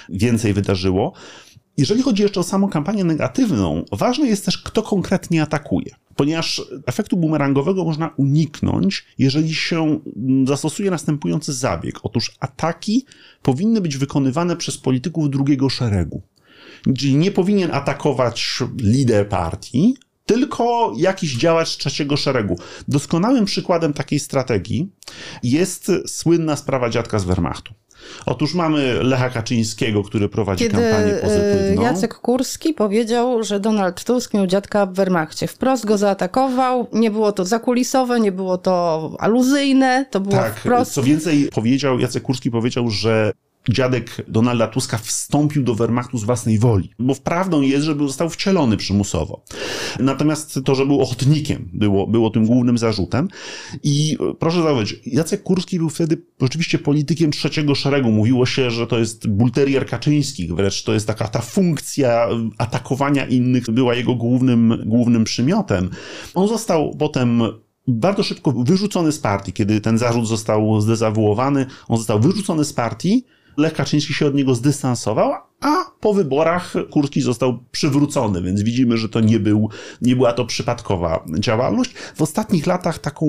więcej 0.08 0.52
wydarzyło. 0.52 1.12
Jeżeli 1.78 2.02
chodzi 2.02 2.22
jeszcze 2.22 2.40
o 2.40 2.42
samą 2.42 2.68
kampanię 2.68 3.04
negatywną, 3.04 3.84
ważne 3.92 4.26
jest 4.26 4.44
też, 4.44 4.58
kto 4.58 4.82
konkretnie 4.82 5.42
atakuje 5.42 5.94
ponieważ 6.18 6.62
efektu 6.86 7.16
bumerangowego 7.16 7.84
można 7.84 8.10
uniknąć, 8.16 9.04
jeżeli 9.18 9.54
się 9.54 10.00
zastosuje 10.46 10.90
następujący 10.90 11.52
zabieg. 11.52 11.98
Otóż 12.02 12.36
ataki 12.40 13.04
powinny 13.42 13.80
być 13.80 13.96
wykonywane 13.96 14.56
przez 14.56 14.78
polityków 14.78 15.30
drugiego 15.30 15.68
szeregu. 15.68 16.22
Czyli 16.98 17.16
nie 17.16 17.30
powinien 17.30 17.70
atakować 17.74 18.62
lider 18.80 19.28
partii, 19.28 19.96
tylko 20.26 20.92
jakiś 20.96 21.36
działacz 21.36 21.76
trzeciego 21.76 22.16
szeregu. 22.16 22.58
Doskonałym 22.88 23.44
przykładem 23.44 23.92
takiej 23.92 24.20
strategii 24.20 24.88
jest 25.42 25.92
słynna 26.06 26.56
sprawa 26.56 26.90
dziadka 26.90 27.18
z 27.18 27.24
Wehrmachtu. 27.24 27.74
Otóż 28.26 28.54
mamy 28.54 29.02
Lecha 29.02 29.30
Kaczyńskiego, 29.30 30.02
który 30.02 30.28
prowadzi 30.28 30.64
Kiedy 30.64 30.82
kampanię 30.82 31.14
e, 31.14 31.20
pozytywną. 31.20 31.82
Jacek 31.82 32.14
Kurski 32.14 32.74
powiedział, 32.74 33.44
że 33.44 33.60
Donald 33.60 34.04
Tusk 34.04 34.34
miał 34.34 34.46
dziadka 34.46 34.86
w 34.86 34.92
Wehrmachcie. 34.92 35.46
Wprost 35.46 35.86
go 35.86 35.98
zaatakował. 35.98 36.86
Nie 36.92 37.10
było 37.10 37.32
to 37.32 37.44
zakulisowe, 37.44 38.20
nie 38.20 38.32
było 38.32 38.58
to 38.58 39.10
aluzyjne, 39.18 40.06
to 40.10 40.20
było 40.20 40.36
tak, 40.36 40.54
wprost. 40.54 40.92
Co 40.92 41.02
więcej, 41.02 41.50
powiedział, 41.54 41.98
Jacek 41.98 42.22
Kurski 42.22 42.50
powiedział, 42.50 42.90
że 42.90 43.32
dziadek 43.68 44.24
Donalda 44.28 44.66
Tuska 44.66 44.98
wstąpił 44.98 45.62
do 45.62 45.74
Wehrmachtu 45.74 46.18
z 46.18 46.24
własnej 46.24 46.58
woli, 46.58 46.90
bo 46.98 47.14
wprawdą 47.14 47.60
jest, 47.60 47.84
że 47.84 47.94
został 47.94 48.30
wcielony 48.30 48.76
przymusowo. 48.76 49.44
Natomiast 50.00 50.60
to, 50.64 50.74
że 50.74 50.86
był 50.86 51.00
ochotnikiem, 51.00 51.68
było, 51.72 52.06
było 52.06 52.30
tym 52.30 52.46
głównym 52.46 52.78
zarzutem. 52.78 53.28
I 53.82 54.16
proszę 54.38 54.62
zauważyć, 54.62 55.00
Jacek 55.06 55.42
Kurski 55.42 55.78
był 55.78 55.90
wtedy 55.90 56.22
rzeczywiście 56.42 56.78
politykiem 56.78 57.30
trzeciego 57.30 57.74
szeregu. 57.74 58.10
Mówiło 58.12 58.46
się, 58.46 58.70
że 58.70 58.86
to 58.86 58.98
jest 58.98 59.28
bulterier 59.28 59.86
Kaczyńskich, 59.86 60.54
wręcz 60.54 60.82
to 60.82 60.94
jest 60.94 61.06
taka 61.06 61.28
ta 61.28 61.40
funkcja 61.40 62.28
atakowania 62.58 63.26
innych 63.26 63.70
była 63.70 63.94
jego 63.94 64.14
głównym, 64.14 64.82
głównym 64.86 65.24
przymiotem. 65.24 65.90
On 66.34 66.48
został 66.48 66.96
potem 66.98 67.42
bardzo 67.88 68.22
szybko 68.22 68.52
wyrzucony 68.52 69.12
z 69.12 69.18
partii, 69.18 69.52
kiedy 69.52 69.80
ten 69.80 69.98
zarzut 69.98 70.28
został 70.28 70.80
zdezawuowany. 70.80 71.66
On 71.88 71.96
został 71.96 72.20
wyrzucony 72.20 72.64
z 72.64 72.72
partii 72.72 73.24
Lech 73.58 73.72
Kaczyński 73.72 74.14
się 74.14 74.26
od 74.26 74.34
niego 74.34 74.54
zdystansował, 74.54 75.32
a 75.60 75.84
po 76.00 76.14
wyborach 76.14 76.74
Kurski 76.90 77.20
został 77.20 77.58
przywrócony, 77.70 78.42
więc 78.42 78.62
widzimy, 78.62 78.96
że 78.96 79.08
to 79.08 79.20
nie, 79.20 79.40
był, 79.40 79.68
nie 80.02 80.16
była 80.16 80.32
to 80.32 80.44
przypadkowa 80.44 81.24
działalność. 81.38 81.94
W 82.14 82.22
ostatnich 82.22 82.66
latach 82.66 82.98
taką, 82.98 83.26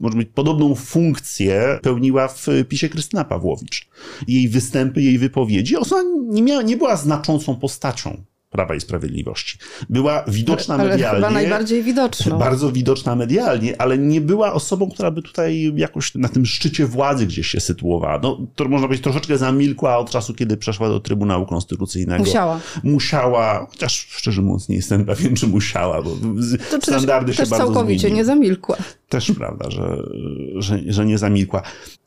może 0.00 0.16
być, 0.16 0.28
podobną 0.34 0.74
funkcję 0.74 1.78
pełniła 1.82 2.28
w 2.28 2.46
PiSie 2.68 2.88
Krystyna 2.88 3.24
Pawłowicz. 3.24 3.88
Jej 4.28 4.48
występy, 4.48 5.02
jej 5.02 5.18
wypowiedzi, 5.18 5.76
ona 5.76 6.02
nie, 6.28 6.42
miała, 6.42 6.62
nie 6.62 6.76
była 6.76 6.96
znaczącą 6.96 7.56
postacią 7.56 8.22
Prawa 8.50 8.74
i 8.74 8.80
Sprawiedliwości. 8.80 9.58
Była 9.90 10.24
widoczna 10.28 10.74
ale, 10.74 10.82
ale 10.82 10.92
medialnie. 10.92 11.16
chyba 11.16 11.30
najbardziej 11.30 11.82
widoczna. 11.82 12.36
Bardzo 12.36 12.72
widoczna 12.72 13.16
medialnie, 13.16 13.80
ale 13.80 13.98
nie 13.98 14.20
była 14.20 14.52
osobą, 14.52 14.90
która 14.90 15.10
by 15.10 15.22
tutaj 15.22 15.72
jakoś 15.76 16.14
na 16.14 16.28
tym 16.28 16.46
szczycie 16.46 16.86
władzy 16.86 17.26
gdzieś 17.26 17.46
się 17.46 17.60
sytuowała. 17.60 18.20
No, 18.22 18.46
to 18.54 18.68
można 18.68 18.86
powiedzieć, 18.86 19.04
troszeczkę 19.04 19.38
zamilkła 19.38 19.98
od 19.98 20.10
czasu, 20.10 20.34
kiedy 20.34 20.56
przeszła 20.56 20.88
do 20.88 21.00
Trybunału 21.00 21.46
Konstytucyjnego. 21.46 22.24
Musiała. 22.24 22.60
Musiała, 22.82 23.66
chociaż 23.70 24.06
szczerze 24.10 24.42
mówiąc 24.42 24.68
nie 24.68 24.76
jestem 24.76 25.04
pewien, 25.04 25.36
czy 25.36 25.46
musiała, 25.46 26.02
bo 26.02 26.16
to 26.70 26.80
standardy 26.80 27.32
się 27.32 27.38
też 27.38 27.48
bardzo 27.48 27.64
całkowicie 27.64 28.00
zmieniły. 28.00 28.16
nie 28.18 28.24
zamilkła. 28.24 28.76
Też 29.08 29.32
prawda, 29.32 29.70
że, 29.70 30.02
że, 30.54 30.78
że 30.86 31.06
nie 31.06 31.18
zamilkła. 31.18 31.62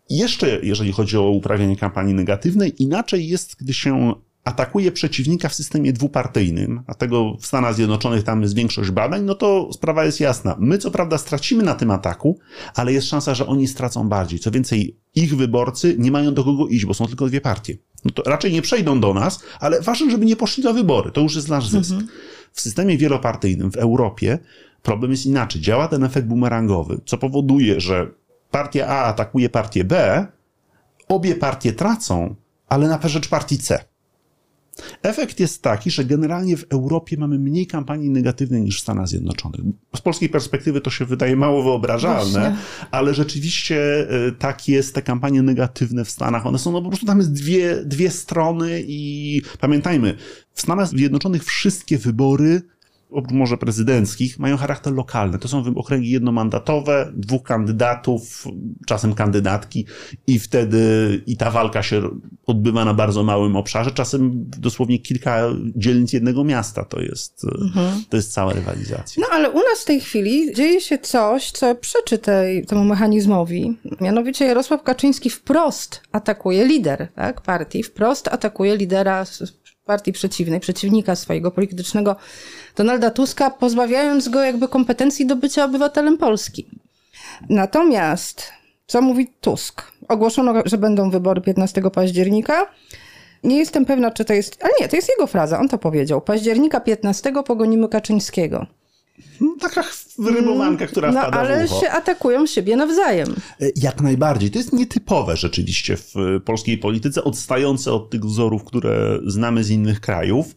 Jeszcze, 0.09 0.59
jeżeli 0.63 0.91
chodzi 0.91 1.17
o 1.17 1.29
uprawianie 1.29 1.77
kampanii 1.77 2.13
negatywnej, 2.13 2.83
inaczej 2.83 3.27
jest, 3.27 3.55
gdy 3.59 3.73
się 3.73 4.13
atakuje 4.43 4.91
przeciwnika 4.91 5.49
w 5.49 5.53
systemie 5.53 5.93
dwupartyjnym, 5.93 6.83
a 6.87 6.93
tego 6.93 7.37
w 7.39 7.45
Stanach 7.45 7.75
Zjednoczonych 7.75 8.23
tam 8.23 8.41
jest 8.41 8.55
większość 8.55 8.91
badań, 8.91 9.23
no 9.23 9.35
to 9.35 9.69
sprawa 9.73 10.05
jest 10.05 10.19
jasna. 10.19 10.55
My 10.59 10.77
co 10.77 10.91
prawda 10.91 11.17
stracimy 11.17 11.63
na 11.63 11.75
tym 11.75 11.91
ataku, 11.91 12.39
ale 12.75 12.93
jest 12.93 13.07
szansa, 13.07 13.35
że 13.35 13.47
oni 13.47 13.67
stracą 13.67 14.09
bardziej. 14.09 14.39
Co 14.39 14.51
więcej, 14.51 14.97
ich 15.15 15.35
wyborcy 15.37 15.95
nie 15.99 16.11
mają 16.11 16.33
do 16.33 16.43
kogo 16.43 16.67
iść, 16.67 16.85
bo 16.85 16.93
są 16.93 17.07
tylko 17.07 17.27
dwie 17.27 17.41
partie. 17.41 17.77
No 18.05 18.11
to 18.11 18.23
raczej 18.23 18.51
nie 18.53 18.61
przejdą 18.61 18.99
do 18.99 19.13
nas, 19.13 19.39
ale 19.59 19.81
ważne, 19.81 20.11
żeby 20.11 20.25
nie 20.25 20.35
poszli 20.35 20.63
na 20.63 20.73
wybory. 20.73 21.11
To 21.11 21.21
już 21.21 21.35
jest 21.35 21.49
nasz 21.49 21.67
zysk. 21.67 21.91
Mhm. 21.91 22.09
W 22.53 22.61
systemie 22.61 22.97
wielopartyjnym 22.97 23.71
w 23.71 23.77
Europie 23.77 24.39
problem 24.83 25.11
jest 25.11 25.25
inaczej. 25.25 25.61
Działa 25.61 25.87
ten 25.87 26.03
efekt 26.03 26.27
bumerangowy, 26.27 27.01
co 27.05 27.17
powoduje, 27.17 27.79
że 27.79 28.11
partia 28.51 28.87
A 28.87 29.03
atakuje 29.03 29.49
partię 29.49 29.83
B, 29.83 30.27
obie 31.07 31.35
partie 31.35 31.73
tracą, 31.73 32.35
ale 32.67 32.87
na 32.87 32.99
rzecz 33.07 33.27
partii 33.27 33.57
C. 33.57 33.92
Efekt 35.01 35.39
jest 35.39 35.61
taki, 35.61 35.91
że 35.91 36.05
generalnie 36.05 36.57
w 36.57 36.65
Europie 36.69 37.17
mamy 37.17 37.39
mniej 37.39 37.67
kampanii 37.67 38.09
negatywnej 38.09 38.61
niż 38.61 38.77
w 38.77 38.81
Stanach 38.81 39.07
Zjednoczonych. 39.07 39.61
Z 39.95 40.01
polskiej 40.01 40.29
perspektywy 40.29 40.81
to 40.81 40.89
się 40.89 41.05
wydaje 41.05 41.35
mało 41.35 41.63
wyobrażalne, 41.63 42.39
Właśnie. 42.39 42.55
ale 42.91 43.13
rzeczywiście 43.13 44.09
e, 44.27 44.31
tak 44.31 44.67
jest, 44.67 44.95
te 44.95 45.01
kampanie 45.01 45.41
negatywne 45.41 46.05
w 46.05 46.09
Stanach, 46.09 46.45
one 46.45 46.59
są 46.59 46.71
no 46.71 46.81
po 46.81 46.87
prostu 46.87 47.05
tam 47.05 47.17
jest 47.17 47.33
dwie, 47.33 47.85
dwie 47.85 48.11
strony 48.11 48.83
i 48.87 49.41
pamiętajmy, 49.59 50.17
w 50.53 50.61
Stanach 50.61 50.87
Zjednoczonych 50.87 51.43
wszystkie 51.43 51.97
wybory 51.97 52.61
oprócz 53.13 53.33
może 53.33 53.57
prezydenckich, 53.57 54.39
mają 54.39 54.57
charakter 54.57 54.93
lokalny. 54.93 55.39
To 55.39 55.47
są 55.47 55.63
okręgi 55.75 56.09
jednomandatowe, 56.09 57.11
dwóch 57.15 57.43
kandydatów, 57.43 58.47
czasem 58.87 59.13
kandydatki 59.13 59.85
i 60.27 60.39
wtedy 60.39 60.83
i 61.27 61.37
ta 61.37 61.51
walka 61.51 61.83
się 61.83 62.01
odbywa 62.45 62.85
na 62.85 62.93
bardzo 62.93 63.23
małym 63.23 63.55
obszarze, 63.55 63.91
czasem 63.91 64.31
dosłownie 64.35 64.99
kilka 64.99 65.41
dzielnic 65.75 66.13
jednego 66.13 66.43
miasta 66.43 66.85
to 66.85 67.01
jest, 67.01 67.45
mhm. 67.61 68.03
to 68.09 68.17
jest 68.17 68.33
cała 68.33 68.53
rywalizacja. 68.53 69.21
No 69.21 69.27
ale 69.35 69.49
u 69.49 69.57
nas 69.57 69.81
w 69.81 69.85
tej 69.85 70.01
chwili 70.01 70.53
dzieje 70.53 70.81
się 70.81 70.97
coś, 70.97 71.51
co 71.51 71.75
przeczy 71.75 72.17
tej, 72.17 72.65
temu 72.65 72.83
mechanizmowi. 72.83 73.77
Mianowicie 74.01 74.45
Jarosław 74.45 74.83
Kaczyński 74.83 75.29
wprost 75.29 76.01
atakuje 76.11 76.65
lider 76.65 77.07
tak, 77.15 77.41
partii, 77.41 77.83
wprost 77.83 78.27
atakuje 78.27 78.77
lidera 78.77 79.25
partii 79.85 80.13
przeciwnej, 80.13 80.59
przeciwnika 80.59 81.15
swojego 81.15 81.51
politycznego 81.51 82.15
Donalda 82.75 83.11
Tuska, 83.11 83.49
pozbawiając 83.49 84.29
go 84.29 84.43
jakby 84.43 84.67
kompetencji 84.67 85.25
do 85.25 85.35
bycia 85.35 85.65
obywatelem 85.65 86.17
Polski. 86.17 86.67
Natomiast, 87.49 88.51
co 88.87 89.01
mówi 89.01 89.27
Tusk? 89.41 89.91
Ogłoszono, 90.07 90.53
że 90.65 90.77
będą 90.77 91.09
wybory 91.09 91.41
15 91.41 91.81
października. 91.93 92.67
Nie 93.43 93.57
jestem 93.57 93.85
pewna, 93.85 94.11
czy 94.11 94.25
to 94.25 94.33
jest. 94.33 94.63
Ale 94.63 94.73
nie, 94.81 94.87
to 94.87 94.95
jest 94.95 95.09
jego 95.09 95.27
fraza, 95.27 95.59
on 95.59 95.69
to 95.69 95.77
powiedział. 95.77 96.21
Października 96.21 96.79
15 96.79 97.33
pogonimy 97.45 97.89
Kaczyńskiego. 97.89 98.65
No, 99.41 99.55
taka 99.59 99.83
wyrymowanka, 100.17 100.87
która 100.87 101.11
no, 101.11 101.21
wpada 101.21 101.39
ale 101.39 101.67
w 101.67 101.71
ucho. 101.71 101.81
się 101.81 101.89
atakują 101.89 102.45
siebie 102.47 102.75
nawzajem. 102.75 103.35
E, 103.61 103.69
jak 103.75 104.01
najbardziej. 104.01 104.51
To 104.51 104.57
jest 104.57 104.73
nietypowe 104.73 105.37
rzeczywiście 105.37 105.97
w 105.97 106.13
polskiej 106.45 106.77
polityce, 106.77 107.23
odstające 107.23 107.93
od 107.93 108.09
tych 108.09 108.25
wzorów, 108.25 108.63
które 108.63 109.19
znamy 109.25 109.63
z 109.63 109.69
innych 109.69 109.99
krajów. 109.99 110.55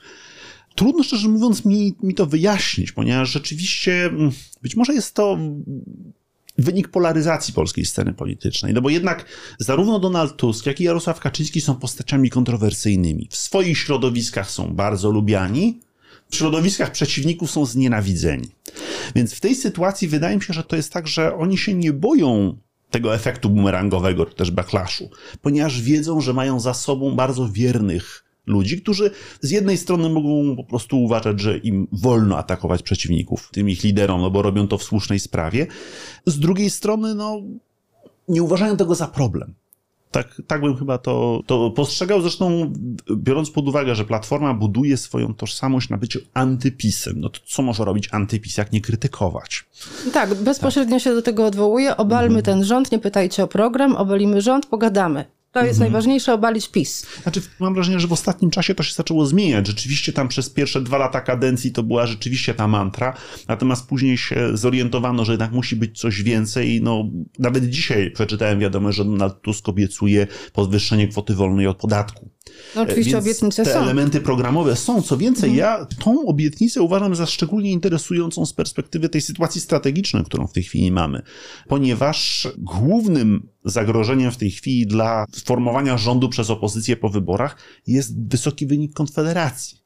Trudno, 0.75 1.03
szczerze 1.03 1.29
mówiąc, 1.29 1.65
mi, 1.65 1.95
mi 2.03 2.15
to 2.15 2.27
wyjaśnić, 2.27 2.93
ponieważ 2.93 3.31
rzeczywiście 3.31 4.05
mm, 4.05 4.31
być 4.63 4.77
może 4.77 4.95
jest 4.95 5.15
to 5.15 5.39
wynik 6.59 6.89
polaryzacji 6.89 7.55
polskiej 7.55 7.85
sceny 7.85 8.15
politycznej. 8.15 8.75
No 8.75 8.81
bo 8.81 8.91
jednak 8.91 9.25
zarówno 9.59 9.99
Donald 9.99 10.37
Tusk, 10.37 10.67
jak 10.67 10.81
i 10.81 10.85
Jarosław 10.85 11.21
Kaczyński 11.21 11.61
są 11.61 11.75
postaciami 11.75 12.31
kontrowersyjnymi. 12.31 13.29
W 13.31 13.37
swoich 13.37 13.79
środowiskach 13.79 14.51
są 14.51 14.75
bardzo 14.75 15.11
lubiani, 15.11 15.81
w 16.30 16.37
środowiskach 16.37 16.92
przeciwników 16.92 17.50
są 17.50 17.66
znienawidzeni. 17.66 18.49
Więc 19.14 19.35
w 19.35 19.40
tej 19.40 19.54
sytuacji 19.54 20.09
wydaje 20.09 20.37
mi 20.37 20.42
się, 20.42 20.52
że 20.52 20.62
to 20.62 20.76
jest 20.76 20.92
tak, 20.92 21.09
że 21.09 21.37
oni 21.37 21.59
się 21.59 21.75
nie 21.75 21.92
boją 21.92 22.56
tego 22.90 23.14
efektu 23.14 23.50
bumerangowego, 23.50 24.26
czy 24.26 24.35
też 24.35 24.50
backlashu, 24.50 25.11
ponieważ 25.42 25.83
wiedzą, 25.83 26.21
że 26.21 26.33
mają 26.33 26.61
za 26.61 26.75
sobą 26.75 27.16
bardzo 27.16 27.49
wiernych 27.49 28.25
ludzi, 28.47 28.83
którzy 28.83 29.11
z 29.40 29.50
jednej 29.50 29.78
strony 29.78 30.09
mogą 30.09 30.56
po 30.56 30.64
prostu 30.64 31.02
uważać, 31.02 31.40
że 31.40 31.59
im 31.59 31.88
wolno 31.92 32.38
atakować 32.38 32.83
przeciwników, 32.83 33.50
tym 33.52 33.68
ich 33.68 33.83
liderom, 33.83 34.21
no 34.21 34.30
bo 34.30 34.42
robią 34.42 34.68
to 34.68 34.78
w 34.78 34.83
słusznej 34.83 35.18
sprawie. 35.18 35.66
Z 36.26 36.38
drugiej 36.38 36.71
strony, 36.71 37.14
no, 37.14 37.42
nie 38.28 38.42
uważają 38.42 38.76
tego 38.76 38.94
za 38.94 39.09
problem. 39.09 39.55
Tak, 40.11 40.42
tak 40.47 40.61
bym 40.61 40.77
chyba 40.77 40.99
to, 40.99 41.40
to 41.47 41.71
postrzegał. 41.71 42.21
Zresztą, 42.21 42.73
biorąc 43.16 43.51
pod 43.51 43.69
uwagę, 43.69 43.95
że 43.95 44.05
Platforma 44.05 44.55
buduje 44.55 44.97
swoją 44.97 45.35
tożsamość 45.35 45.88
na 45.88 45.97
byciu 45.97 46.21
antypisem, 46.35 47.14
no 47.21 47.29
to 47.29 47.40
co 47.47 47.62
może 47.62 47.85
robić 47.85 48.09
antypis, 48.12 48.57
jak 48.57 48.73
nie 48.73 48.81
krytykować? 48.81 49.64
Tak, 50.12 50.35
bezpośrednio 50.35 50.97
tak. 50.97 51.03
się 51.03 51.14
do 51.14 51.23
tego 51.23 51.47
odwołuje. 51.47 51.97
Obalmy 51.97 52.38
mhm. 52.38 52.45
ten 52.45 52.64
rząd, 52.64 52.92
nie 52.92 52.99
pytajcie 52.99 53.45
o 53.45 53.49
program, 53.49 53.97
obalimy 53.97 54.40
rząd, 54.40 54.66
pogadamy. 54.66 55.36
To 55.61 55.66
jest 55.66 55.79
mhm. 55.79 55.92
najważniejsze, 55.92 56.35
obalić 56.35 56.69
PiS. 56.69 57.07
Znaczy, 57.23 57.40
mam 57.61 57.75
wrażenie, 57.75 58.01
że 58.01 58.09
w 58.09 58.12
ostatnim 58.12 58.51
czasie 58.51 58.75
to 58.75 58.83
się 58.83 58.95
zaczęło 58.95 59.27
zmieniać. 59.27 59.66
Rzeczywiście 59.66 60.12
tam 60.12 60.29
przez 60.29 60.51
pierwsze 60.51 60.81
dwa 60.81 60.99
lata 60.99 61.21
kadencji 61.21 61.73
to 61.73 61.83
była 61.83 62.07
rzeczywiście 62.07 62.55
ta 62.55 62.69
mantra, 62.69 63.16
natomiast 63.49 63.87
później 63.87 64.19
się 64.19 64.57
zorientowano, 64.57 65.25
że 65.25 65.33
jednak 65.33 65.53
musi 65.53 65.77
być 65.77 66.01
coś 66.01 66.23
więcej. 66.23 66.83
No, 66.83 67.05
nawet 67.38 67.69
dzisiaj 67.69 68.11
przeczytałem 68.11 68.61
wiadomość, 68.61 68.97
że 68.97 69.05
Donald 69.05 69.40
Tusk 69.42 69.69
obiecuje 69.69 70.27
podwyższenie 70.53 71.09
kwoty 71.09 71.35
wolnej 71.35 71.66
od 71.66 71.77
podatku. 71.77 72.36
No 72.77 72.83
oczywiście 72.83 73.12
Więc 73.12 73.25
obietnice 73.25 73.64
te 73.64 73.73
są. 73.73 73.79
elementy 73.79 74.21
programowe 74.21 74.77
są. 74.77 75.03
Co 75.03 75.16
więcej, 75.16 75.51
mhm. 75.51 75.59
ja 75.59 75.87
tą 76.05 76.27
obietnicę 76.27 76.83
uważam 76.83 77.14
za 77.14 77.27
szczególnie 77.27 77.73
interesującą 77.73 78.47
z 78.47 78.53
perspektywy 78.53 79.09
tej 79.09 79.21
sytuacji 79.21 79.61
strategicznej, 79.61 80.25
którą 80.25 80.47
w 80.47 80.53
tej 80.53 80.62
chwili 80.62 80.92
mamy, 80.92 81.23
ponieważ 81.69 82.49
głównym 82.59 83.49
zagrożeniem 83.64 84.31
w 84.31 84.37
tej 84.37 84.51
chwili 84.51 84.87
dla 84.87 85.25
sformowania 85.33 85.99
rządu 85.99 86.29
przez 86.29 86.51
opozycję 86.51 86.97
po 86.97 87.09
wyborach 87.09 87.57
jest 87.87 88.29
wysoki 88.29 88.66
wynik 88.66 88.95
Konfederacji. 88.95 89.86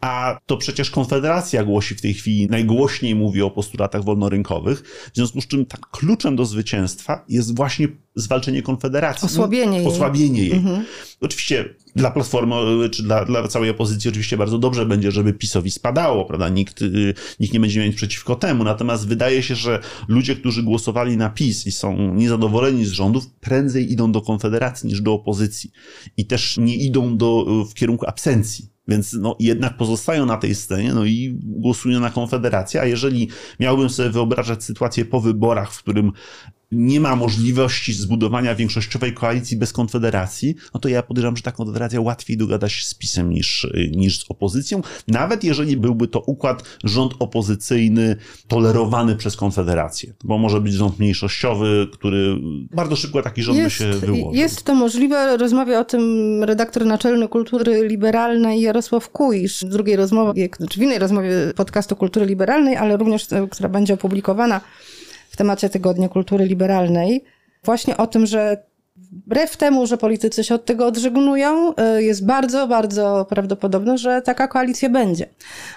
A 0.00 0.38
to 0.46 0.56
przecież 0.56 0.90
Konfederacja 0.90 1.64
głosi 1.64 1.94
w 1.94 2.00
tej 2.00 2.14
chwili, 2.14 2.46
najgłośniej 2.50 3.14
mówi 3.14 3.42
o 3.42 3.50
postulatach 3.50 4.04
wolnorynkowych, 4.04 4.82
w 5.12 5.16
związku 5.16 5.40
z 5.40 5.46
czym 5.46 5.66
tak 5.66 5.80
kluczem 5.90 6.36
do 6.36 6.44
zwycięstwa 6.44 7.24
jest 7.28 7.56
właśnie 7.56 7.88
zwalczenie 8.14 8.62
Konfederacji. 8.62 9.26
Osłabienie 9.26 9.78
jej. 9.78 9.86
Osłabienie 9.86 10.42
jej. 10.42 10.52
Mhm. 10.52 10.84
Oczywiście 11.20 11.74
dla 11.96 12.10
Platformy, 12.10 12.90
czy 12.90 13.02
dla, 13.02 13.24
dla 13.24 13.48
całej 13.48 13.70
opozycji 13.70 14.10
oczywiście 14.10 14.36
bardzo 14.36 14.58
dobrze 14.58 14.86
będzie, 14.86 15.12
żeby 15.12 15.32
PiSowi 15.32 15.70
spadało, 15.70 16.24
prawda? 16.24 16.48
Nikt, 16.48 16.82
y, 16.82 17.14
nikt 17.40 17.54
nie 17.54 17.60
będzie 17.60 17.80
mieć 17.80 17.96
przeciwko 17.96 18.36
temu. 18.36 18.64
Natomiast 18.64 19.06
wydaje 19.06 19.42
się, 19.42 19.54
że 19.54 19.80
ludzie, 20.08 20.36
którzy 20.36 20.62
głosowali 20.62 21.16
na 21.16 21.30
PiS 21.30 21.66
i 21.66 21.72
są 21.72 22.14
niezadowoleni 22.14 22.84
z 22.84 22.90
rządów, 22.90 23.30
prędzej 23.40 23.92
idą 23.92 24.12
do 24.12 24.20
Konfederacji 24.20 24.88
niż 24.88 25.00
do 25.00 25.12
opozycji. 25.12 25.70
I 26.16 26.26
też 26.26 26.56
nie 26.58 26.76
idą 26.76 27.16
do, 27.16 27.44
w 27.70 27.74
kierunku 27.74 28.06
absencji. 28.06 28.73
Więc 28.88 29.12
no, 29.12 29.36
jednak 29.40 29.76
pozostają 29.76 30.26
na 30.26 30.36
tej 30.36 30.54
scenie, 30.54 30.94
no 30.94 31.04
i 31.04 31.38
głosują 31.42 32.00
na 32.00 32.10
Konfederację, 32.10 32.80
a 32.80 32.84
jeżeli 32.84 33.28
miałbym 33.60 33.90
sobie 33.90 34.10
wyobrażać 34.10 34.64
sytuację 34.64 35.04
po 35.04 35.20
wyborach, 35.20 35.72
w 35.72 35.78
którym 35.82 36.12
nie 36.74 37.00
ma 37.00 37.16
możliwości 37.16 37.92
zbudowania 37.92 38.54
większościowej 38.54 39.14
koalicji 39.14 39.56
bez 39.56 39.72
konfederacji, 39.72 40.54
no 40.74 40.80
to 40.80 40.88
ja 40.88 41.02
podejrzewam, 41.02 41.36
że 41.36 41.42
ta 41.42 41.52
konfederacja 41.52 42.00
łatwiej 42.00 42.36
dogada 42.36 42.68
się 42.68 42.84
z 42.84 42.94
PiSem 42.94 43.30
niż, 43.30 43.66
niż 43.90 44.18
z 44.18 44.30
opozycją, 44.30 44.82
nawet 45.08 45.44
jeżeli 45.44 45.76
byłby 45.76 46.08
to 46.08 46.20
układ 46.20 46.62
rząd 46.84 47.12
opozycyjny 47.18 48.16
tolerowany 48.48 49.16
przez 49.16 49.36
konfederację, 49.36 50.14
bo 50.24 50.38
może 50.38 50.60
być 50.60 50.72
rząd 50.72 50.98
mniejszościowy, 50.98 51.86
który 51.92 52.36
bardzo 52.70 52.96
szybko 52.96 53.22
taki 53.22 53.42
rząd 53.42 53.58
jest, 53.58 53.78
by 53.78 53.84
się 53.84 53.92
wyłożył. 53.92 54.34
Jest 54.34 54.62
to 54.62 54.74
możliwe, 54.74 55.36
rozmawia 55.36 55.80
o 55.80 55.84
tym 55.84 56.44
redaktor 56.44 56.86
naczelny 56.86 57.28
Kultury 57.28 57.88
Liberalnej 57.88 58.60
Jarosław 58.60 59.10
Kuisz 59.10 59.64
w 59.64 59.68
drugiej 59.68 59.96
rozmowie, 59.96 60.48
czy 60.70 60.80
w 60.80 60.82
innej 60.82 60.98
rozmowie 60.98 61.30
podcastu 61.56 61.96
Kultury 61.96 62.26
Liberalnej, 62.26 62.76
ale 62.76 62.96
również, 62.96 63.26
która 63.50 63.68
będzie 63.68 63.94
opublikowana 63.94 64.60
w 65.34 65.36
temacie 65.36 65.68
Tygodnia 65.68 66.08
Kultury 66.08 66.44
Liberalnej, 66.46 67.24
właśnie 67.64 67.96
o 67.96 68.06
tym, 68.06 68.26
że 68.26 68.62
wbrew 68.96 69.56
temu, 69.56 69.86
że 69.86 69.98
politycy 69.98 70.44
się 70.44 70.54
od 70.54 70.64
tego 70.64 70.86
odżegnują, 70.86 71.74
y, 71.98 72.02
jest 72.02 72.26
bardzo, 72.26 72.68
bardzo 72.68 73.26
prawdopodobne, 73.28 73.98
że 73.98 74.22
taka 74.22 74.48
koalicja 74.48 74.90
będzie. 74.90 75.26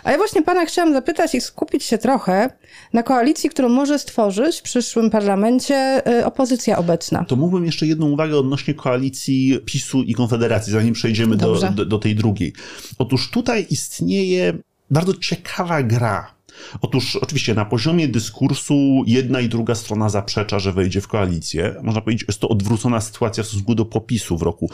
A 0.04 0.12
ja 0.12 0.18
właśnie 0.18 0.42
pana 0.42 0.66
chciałam 0.66 0.94
zapytać 0.94 1.36
i 1.36 1.42
skupić 1.42 1.84
się 1.84 1.98
trochę 1.98 2.50
na 2.94 3.04
koalicji, 3.04 3.50
którą 3.50 3.70
może 3.70 4.00
stworzyć 4.00 4.60
w 4.60 4.62
przyszłym 4.62 5.10
parlamencie 5.10 6.02
y, 6.20 6.26
opozycja 6.26 6.78
obecna. 6.78 7.26
To 7.26 7.36
mógłbym 7.36 7.66
jeszcze 7.66 7.88
jedną 7.88 8.10
uwagę 8.12 8.38
odnośnie 8.38 8.74
koalicji 8.74 9.60
PiSu 9.66 10.04
i 10.04 10.14
Konfederacji, 10.14 10.74
zanim 10.74 10.94
przejdziemy 10.94 11.36
do, 11.36 11.72
do, 11.72 11.86
do 11.86 12.00
tej 12.00 12.16
drugiej. 12.16 12.54
Otóż 12.98 13.32
tutaj 13.32 13.68
istnieje 13.70 14.54
bardzo 14.92 15.14
ciekawa 15.14 15.84
gra 15.84 16.37
Otóż 16.82 17.16
oczywiście 17.16 17.54
na 17.54 17.66
poziomie 17.66 18.08
dyskursu 18.08 19.04
jedna 19.08 19.42
i 19.42 19.50
druga 19.50 19.76
strona 19.76 20.10
zaprzecza, 20.10 20.60
że 20.60 20.74
wejdzie 20.74 21.02
w 21.02 21.08
koalicję. 21.08 21.76
Można 21.84 22.02
powiedzieć, 22.02 22.26
jest 22.28 22.40
to 22.40 22.50
odwrócona 22.50 23.02
sytuacja 23.02 23.44
w 23.44 23.48
stosunku 23.48 23.76
do 23.76 23.86
popisu 23.86 24.38
w 24.38 24.42
roku 24.42 24.72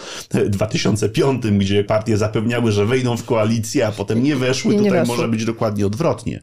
2005, 0.50 1.44
gdzie 1.48 1.84
partie 1.84 2.18
zapewniały, 2.18 2.72
że 2.72 2.86
wejdą 2.86 3.18
w 3.18 3.26
koalicję, 3.26 3.88
a 3.88 3.92
potem 3.92 4.24
nie 4.24 4.36
weszły. 4.36 4.72
Nie 4.74 4.78
tutaj 4.78 5.00
weszły. 5.00 5.16
może 5.16 5.28
być 5.28 5.46
dokładnie 5.46 5.86
odwrotnie. 5.86 6.40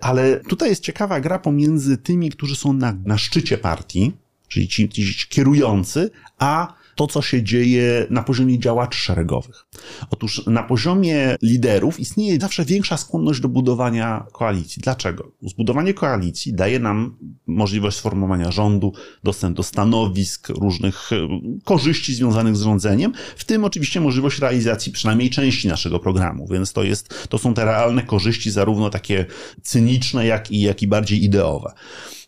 Ale 0.00 0.40
tutaj 0.40 0.68
jest 0.68 0.82
ciekawa 0.82 1.20
gra 1.20 1.38
pomiędzy 1.38 1.98
tymi, 1.98 2.30
którzy 2.30 2.56
są 2.56 2.72
na, 2.72 2.96
na 3.04 3.18
szczycie 3.18 3.58
partii, 3.58 4.12
czyli 4.48 4.68
ci, 4.68 4.88
ci 4.88 5.28
kierujący, 5.28 6.10
a 6.38 6.81
to, 6.94 7.06
co 7.06 7.22
się 7.22 7.42
dzieje 7.42 8.06
na 8.10 8.22
poziomie 8.22 8.58
działaczy 8.58 8.98
szeregowych. 8.98 9.66
Otóż 10.10 10.46
na 10.46 10.62
poziomie 10.62 11.36
liderów 11.42 12.00
istnieje 12.00 12.40
zawsze 12.40 12.64
większa 12.64 12.96
skłonność 12.96 13.40
do 13.40 13.48
budowania 13.48 14.26
koalicji. 14.32 14.82
Dlaczego? 14.82 15.32
Zbudowanie 15.42 15.94
koalicji 15.94 16.54
daje 16.54 16.78
nam 16.78 17.16
możliwość 17.46 17.96
sformowania 17.96 18.50
rządu, 18.50 18.92
dostęp 19.24 19.56
do 19.56 19.62
stanowisk, 19.62 20.48
różnych 20.48 21.12
e, 21.12 21.28
korzyści 21.64 22.14
związanych 22.14 22.56
z 22.56 22.62
rządzeniem, 22.62 23.12
w 23.36 23.44
tym 23.44 23.64
oczywiście 23.64 24.00
możliwość 24.00 24.38
realizacji 24.38 24.92
przynajmniej 24.92 25.30
części 25.30 25.68
naszego 25.68 25.98
programu, 25.98 26.48
więc 26.50 26.72
to, 26.72 26.82
jest, 26.82 27.28
to 27.28 27.38
są 27.38 27.54
te 27.54 27.64
realne 27.64 28.02
korzyści, 28.02 28.50
zarówno 28.50 28.90
takie 28.90 29.26
cyniczne, 29.62 30.26
jak 30.26 30.50
i, 30.50 30.60
jak 30.60 30.82
i 30.82 30.86
bardziej 30.86 31.24
ideowe. 31.24 31.72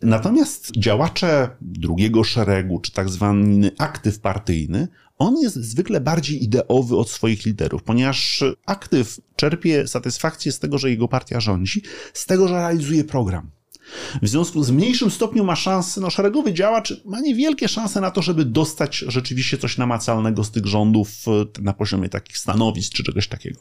Natomiast 0.04 0.70
działacze 0.76 1.48
drugiego 1.60 2.24
szeregu, 2.24 2.80
czy 2.80 2.92
tak 2.92 3.08
zwany 3.08 3.70
aktyw 3.78 4.20
partyjny, 4.20 4.88
on 5.18 5.36
jest 5.36 5.56
zwykle 5.56 6.00
bardziej 6.00 6.44
ideowy 6.44 6.96
od 6.96 7.10
swoich 7.10 7.44
liderów, 7.44 7.82
ponieważ 7.82 8.44
aktyw 8.66 9.20
czerpie 9.36 9.88
satysfakcję 9.88 10.52
z 10.52 10.58
tego, 10.58 10.78
że 10.78 10.90
jego 10.90 11.08
partia 11.08 11.40
rządzi, 11.40 11.82
z 12.12 12.26
tego, 12.26 12.48
że 12.48 12.54
realizuje 12.54 13.04
program. 13.04 13.50
W 14.22 14.28
związku 14.28 14.62
z 14.62 14.70
mniejszym 14.70 15.10
stopniu 15.10 15.44
ma 15.44 15.56
szansę, 15.56 16.00
no 16.00 16.10
szeregowy 16.10 16.52
działacz 16.52 16.92
ma 17.04 17.20
niewielkie 17.20 17.68
szanse 17.68 18.00
na 18.00 18.10
to, 18.10 18.22
żeby 18.22 18.44
dostać 18.44 19.04
rzeczywiście 19.08 19.58
coś 19.58 19.78
namacalnego 19.78 20.44
z 20.44 20.50
tych 20.50 20.66
rządów 20.66 21.08
na 21.62 21.72
poziomie 21.72 22.08
takich 22.08 22.38
stanowisk 22.38 22.92
czy 22.92 23.04
czegoś 23.04 23.28
takiego. 23.28 23.60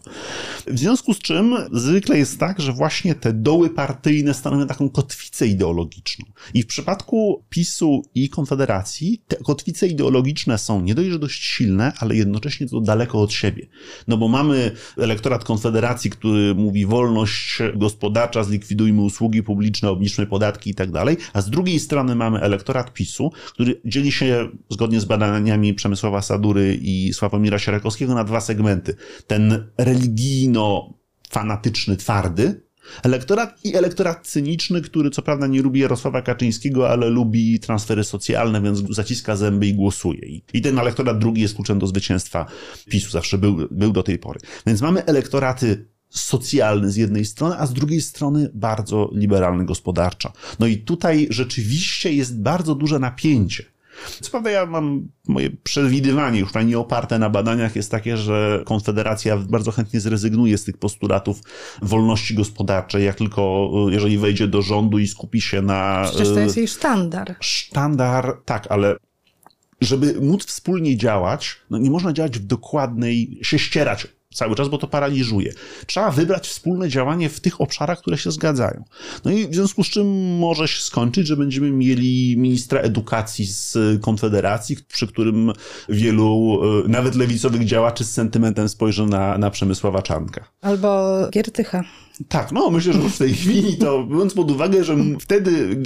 W 0.67 0.79
związku 0.79 1.13
z 1.13 1.19
czym 1.19 1.55
zwykle 1.71 2.17
jest 2.17 2.39
tak, 2.39 2.61
że 2.61 2.73
właśnie 2.73 3.15
te 3.15 3.33
doły 3.33 3.69
partyjne 3.69 4.33
stanowią 4.33 4.67
taką 4.67 4.89
kotwicę 4.89 5.47
ideologiczną. 5.47 6.25
I 6.53 6.63
w 6.63 6.67
przypadku 6.67 7.43
PiSu 7.49 8.03
i 8.15 8.29
Konfederacji 8.29 9.21
te 9.27 9.35
kotwice 9.35 9.87
ideologiczne 9.87 10.57
są 10.57 10.81
nie 10.81 10.95
dość, 10.95 11.09
że 11.09 11.19
dość 11.19 11.43
silne, 11.43 11.93
ale 11.99 12.15
jednocześnie 12.15 12.67
to 12.67 12.81
daleko 12.81 13.21
od 13.21 13.33
siebie. 13.33 13.67
No 14.07 14.17
bo 14.17 14.27
mamy 14.27 14.71
elektorat 14.97 15.43
Konfederacji, 15.43 16.09
który 16.09 16.55
mówi 16.55 16.85
wolność 16.85 17.59
gospodarcza, 17.75 18.43
zlikwidujmy 18.43 19.01
usługi 19.01 19.43
publiczne, 19.43 19.89
obniżmy 19.89 20.22
podatki 20.27 20.69
i 20.69 20.75
tak 20.75 20.91
dalej, 20.91 21.17
a 21.33 21.41
z 21.41 21.49
drugiej 21.49 21.79
strony 21.79 22.15
mamy 22.15 22.41
elektorat 22.41 22.93
PiSu, 22.93 23.31
który 23.53 23.81
dzieli 23.85 24.11
się 24.11 24.49
zgodnie 24.69 24.99
z 24.99 25.05
badaniami 25.05 25.73
Przemysława 25.73 26.21
Sadury 26.21 26.79
i 26.81 27.13
Sławomira 27.13 27.59
Sierakowskiego 27.59 28.15
na 28.15 28.23
dwa 28.23 28.41
segmenty. 28.41 28.95
Ten 29.27 29.67
religijno-fanatyczny, 29.77 31.97
twardy, 31.97 32.63
Elektorat 33.03 33.65
i 33.65 33.75
elektorat 33.75 34.27
cyniczny, 34.27 34.81
który 34.81 35.09
co 35.09 35.21
prawda 35.21 35.47
nie 35.47 35.61
lubi 35.61 35.79
Jarosława 35.79 36.21
Kaczyńskiego, 36.21 36.89
ale 36.89 37.09
lubi 37.09 37.59
transfery 37.59 38.03
socjalne, 38.03 38.61
więc 38.61 38.79
zaciska 38.89 39.35
zęby 39.35 39.67
i 39.67 39.73
głosuje. 39.73 40.27
I 40.53 40.61
ten 40.61 40.79
elektorat 40.79 41.19
drugi 41.19 41.41
jest 41.41 41.55
kluczem 41.55 41.79
do 41.79 41.87
zwycięstwa 41.87 42.45
PiSu, 42.89 43.11
zawsze 43.11 43.37
był, 43.37 43.67
był 43.71 43.91
do 43.91 44.03
tej 44.03 44.19
pory. 44.19 44.39
Więc 44.67 44.81
mamy 44.81 45.05
elektoraty 45.05 45.85
socjalny 46.13 46.91
z 46.91 46.95
jednej 46.95 47.25
strony, 47.25 47.57
a 47.57 47.65
z 47.65 47.73
drugiej 47.73 48.01
strony 48.01 48.49
bardzo 48.53 49.09
liberalny 49.13 49.65
gospodarczo. 49.65 50.31
No 50.59 50.67
i 50.67 50.77
tutaj 50.77 51.27
rzeczywiście 51.29 52.13
jest 52.13 52.41
bardzo 52.41 52.75
duże 52.75 52.99
napięcie. 52.99 53.73
Co 54.21 54.31
prawda 54.31 54.51
ja 54.51 54.65
mam 54.65 55.07
moje 55.27 55.49
przewidywanie, 55.49 56.39
już 56.39 56.49
nie 56.65 56.79
oparte 56.79 57.19
na 57.19 57.29
badaniach, 57.29 57.75
jest 57.75 57.91
takie, 57.91 58.17
że 58.17 58.63
Konfederacja 58.65 59.37
bardzo 59.37 59.71
chętnie 59.71 59.99
zrezygnuje 59.99 60.57
z 60.57 60.63
tych 60.63 60.77
postulatów 60.77 61.41
wolności 61.81 62.35
gospodarczej, 62.35 63.05
jak 63.05 63.15
tylko, 63.15 63.71
jeżeli 63.89 64.17
wejdzie 64.17 64.47
do 64.47 64.61
rządu 64.61 64.99
i 64.99 65.07
skupi 65.07 65.41
się 65.41 65.61
na... 65.61 66.05
Przecież 66.09 66.27
to 66.27 66.39
jest 66.39 66.57
jej 66.57 66.67
sztandar. 66.67 67.35
Sztandar, 67.39 68.37
tak, 68.45 68.67
ale 68.69 68.95
żeby 69.81 70.21
móc 70.21 70.45
wspólnie 70.45 70.97
działać, 70.97 71.55
no 71.69 71.77
nie 71.77 71.89
można 71.89 72.13
działać 72.13 72.39
w 72.39 72.45
dokładnej, 72.45 73.39
się 73.41 73.59
ścierać 73.59 74.07
cały 74.33 74.55
czas, 74.55 74.69
bo 74.69 74.77
to 74.77 74.87
paraliżuje. 74.87 75.53
Trzeba 75.85 76.11
wybrać 76.11 76.47
wspólne 76.47 76.89
działanie 76.89 77.29
w 77.29 77.39
tych 77.39 77.61
obszarach, 77.61 77.99
które 77.99 78.17
się 78.17 78.31
zgadzają. 78.31 78.83
No 79.25 79.31
i 79.31 79.47
w 79.47 79.55
związku 79.55 79.83
z 79.83 79.87
czym 79.87 80.37
może 80.37 80.67
się 80.67 80.81
skończyć, 80.81 81.27
że 81.27 81.37
będziemy 81.37 81.71
mieli 81.71 82.37
ministra 82.37 82.79
edukacji 82.79 83.45
z 83.45 83.77
Konfederacji, 84.01 84.77
przy 84.87 85.07
którym 85.07 85.53
wielu, 85.89 86.59
e, 86.85 86.87
nawet 86.89 87.15
lewicowych 87.15 87.65
działaczy 87.65 88.03
z 88.03 88.11
sentymentem 88.11 88.69
spojrzy 88.69 89.05
na, 89.05 89.37
na 89.37 89.49
Przemysława 89.49 90.01
Czanka. 90.01 90.45
Albo 90.61 91.19
Giertycha. 91.31 91.83
Tak, 92.27 92.51
no 92.51 92.69
myślę, 92.69 92.93
że 92.93 92.99
w 92.99 93.17
tej 93.17 93.33
chwili 93.43 93.77
to, 93.77 94.03
biorąc 94.03 94.33
pod 94.33 94.51
uwagę, 94.51 94.83
że 94.83 94.95
wtedy 95.19 95.83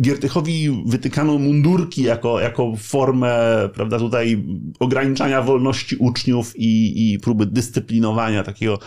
Giertychowi 0.00 0.82
wytykano 0.86 1.38
mundurki 1.38 2.02
jako, 2.02 2.40
jako 2.40 2.72
formę, 2.78 3.38
prawda, 3.74 3.98
tutaj 3.98 4.44
ograniczania 4.80 5.42
wolności 5.42 5.96
uczniów 5.96 6.52
i, 6.56 7.12
i 7.12 7.18
próby 7.18 7.46
dyscyplinowania 7.46 8.42
takiego. 8.42 8.78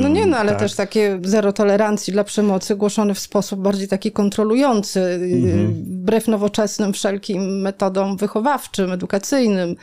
No 0.00 0.08
nie, 0.08 0.26
no 0.26 0.36
ale 0.36 0.50
tak. 0.50 0.58
też 0.58 0.74
takie 0.74 1.20
zero 1.24 1.52
tolerancji 1.52 2.12
dla 2.12 2.24
przemocy 2.24 2.76
głoszone 2.76 3.14
w 3.14 3.18
sposób 3.18 3.60
bardziej 3.60 3.88
taki 3.88 4.12
kontrolujący, 4.12 5.00
mhm. 5.00 5.74
wbrew 5.74 6.28
nowoczesnym 6.28 6.92
wszelkim 6.92 7.60
metodom 7.60 8.16
wychowawczym, 8.16 8.92
edukacyjnym. 8.92 9.76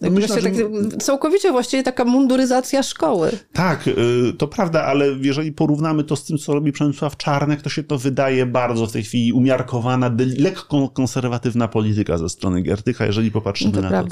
No 0.00 0.10
myślę, 0.10 0.42
tak, 0.42 0.52
całkowicie 1.02 1.52
właściwie 1.52 1.82
taka 1.82 2.04
munduryzacja 2.04 2.82
szkoły. 2.82 3.30
Tak, 3.52 3.88
y, 3.88 3.92
to 4.38 4.48
prawda, 4.48 4.84
ale 4.84 5.06
jeżeli 5.20 5.52
porównamy 5.52 6.04
to 6.04 6.16
z 6.16 6.24
tym, 6.24 6.38
co 6.38 6.54
robi 6.54 6.72
Przemysław 6.72 7.16
Czarnek, 7.16 7.62
to 7.62 7.68
się 7.68 7.82
to 7.82 7.98
wydaje 7.98 8.46
bardzo 8.46 8.86
w 8.86 8.92
tej 8.92 9.02
chwili 9.02 9.32
umiarkowana, 9.32 10.16
lekko 10.38 10.88
konserwatywna 10.88 11.68
polityka 11.68 12.18
ze 12.18 12.28
strony 12.28 12.62
Giertycha, 12.62 13.06
jeżeli 13.06 13.30
popatrzymy 13.30 13.72
no 13.72 13.82
to 13.82 13.90
na 13.90 14.04
to, 14.04 14.08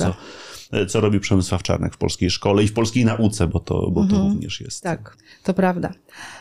co, 0.70 0.87
co 0.87 1.01
robi 1.01 1.20
Przemysław 1.20 1.62
Czarnek 1.62 1.94
w 1.94 1.98
polskiej 1.98 2.31
szkole 2.31 2.62
i 2.62 2.68
w 2.68 2.72
polskiej 2.72 3.05
nauce, 3.05 3.46
bo 3.46 3.61
to, 3.61 3.90
bo 3.90 4.01
to 4.01 4.16
mhm. 4.16 4.33
również 4.33 4.61
jest. 4.61 4.83
Tak, 4.83 5.16
to 5.44 5.55
prawda. 5.55 5.92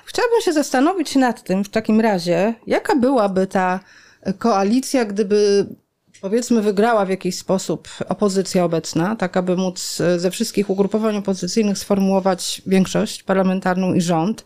Chciałabym 0.06 0.42
się 0.42 0.54
zastanowić 0.54 1.16
nad 1.16 1.44
tym 1.44 1.64
w 1.64 1.70
takim 1.70 2.02
razie, 2.02 2.54
jaka 2.68 2.96
byłaby 2.96 3.48
ta 3.48 3.80
koalicja, 4.38 5.06
gdyby 5.06 5.68
powiedzmy 6.22 6.62
wygrała 6.62 7.06
w 7.06 7.10
jakiś 7.10 7.38
sposób 7.38 7.88
opozycja 8.10 8.64
obecna, 8.64 9.16
tak 9.16 9.38
aby 9.38 9.58
móc 9.58 10.02
e, 10.02 10.20
ze 10.20 10.32
wszystkich 10.32 10.70
ugrupowań 10.70 11.18
opozycyjnych 11.18 11.78
sformułować 11.78 12.62
większość 12.66 13.24
parlamentarną 13.24 13.94
i 13.94 14.02
rząd, 14.02 14.42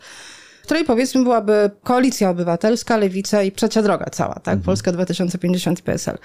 w 0.62 0.64
której 0.64 0.84
powiedzmy 0.84 1.22
byłaby 1.22 1.70
koalicja 1.82 2.30
obywatelska, 2.30 2.96
lewica 2.96 3.42
i 3.42 3.52
trzecia 3.52 3.82
droga 3.82 4.06
cała, 4.10 4.34
tak? 4.34 4.54
Mhm. 4.54 4.62
Polska 4.62 4.92
2050 4.92 5.78
i 5.78 5.82
PSL. 5.82 6.18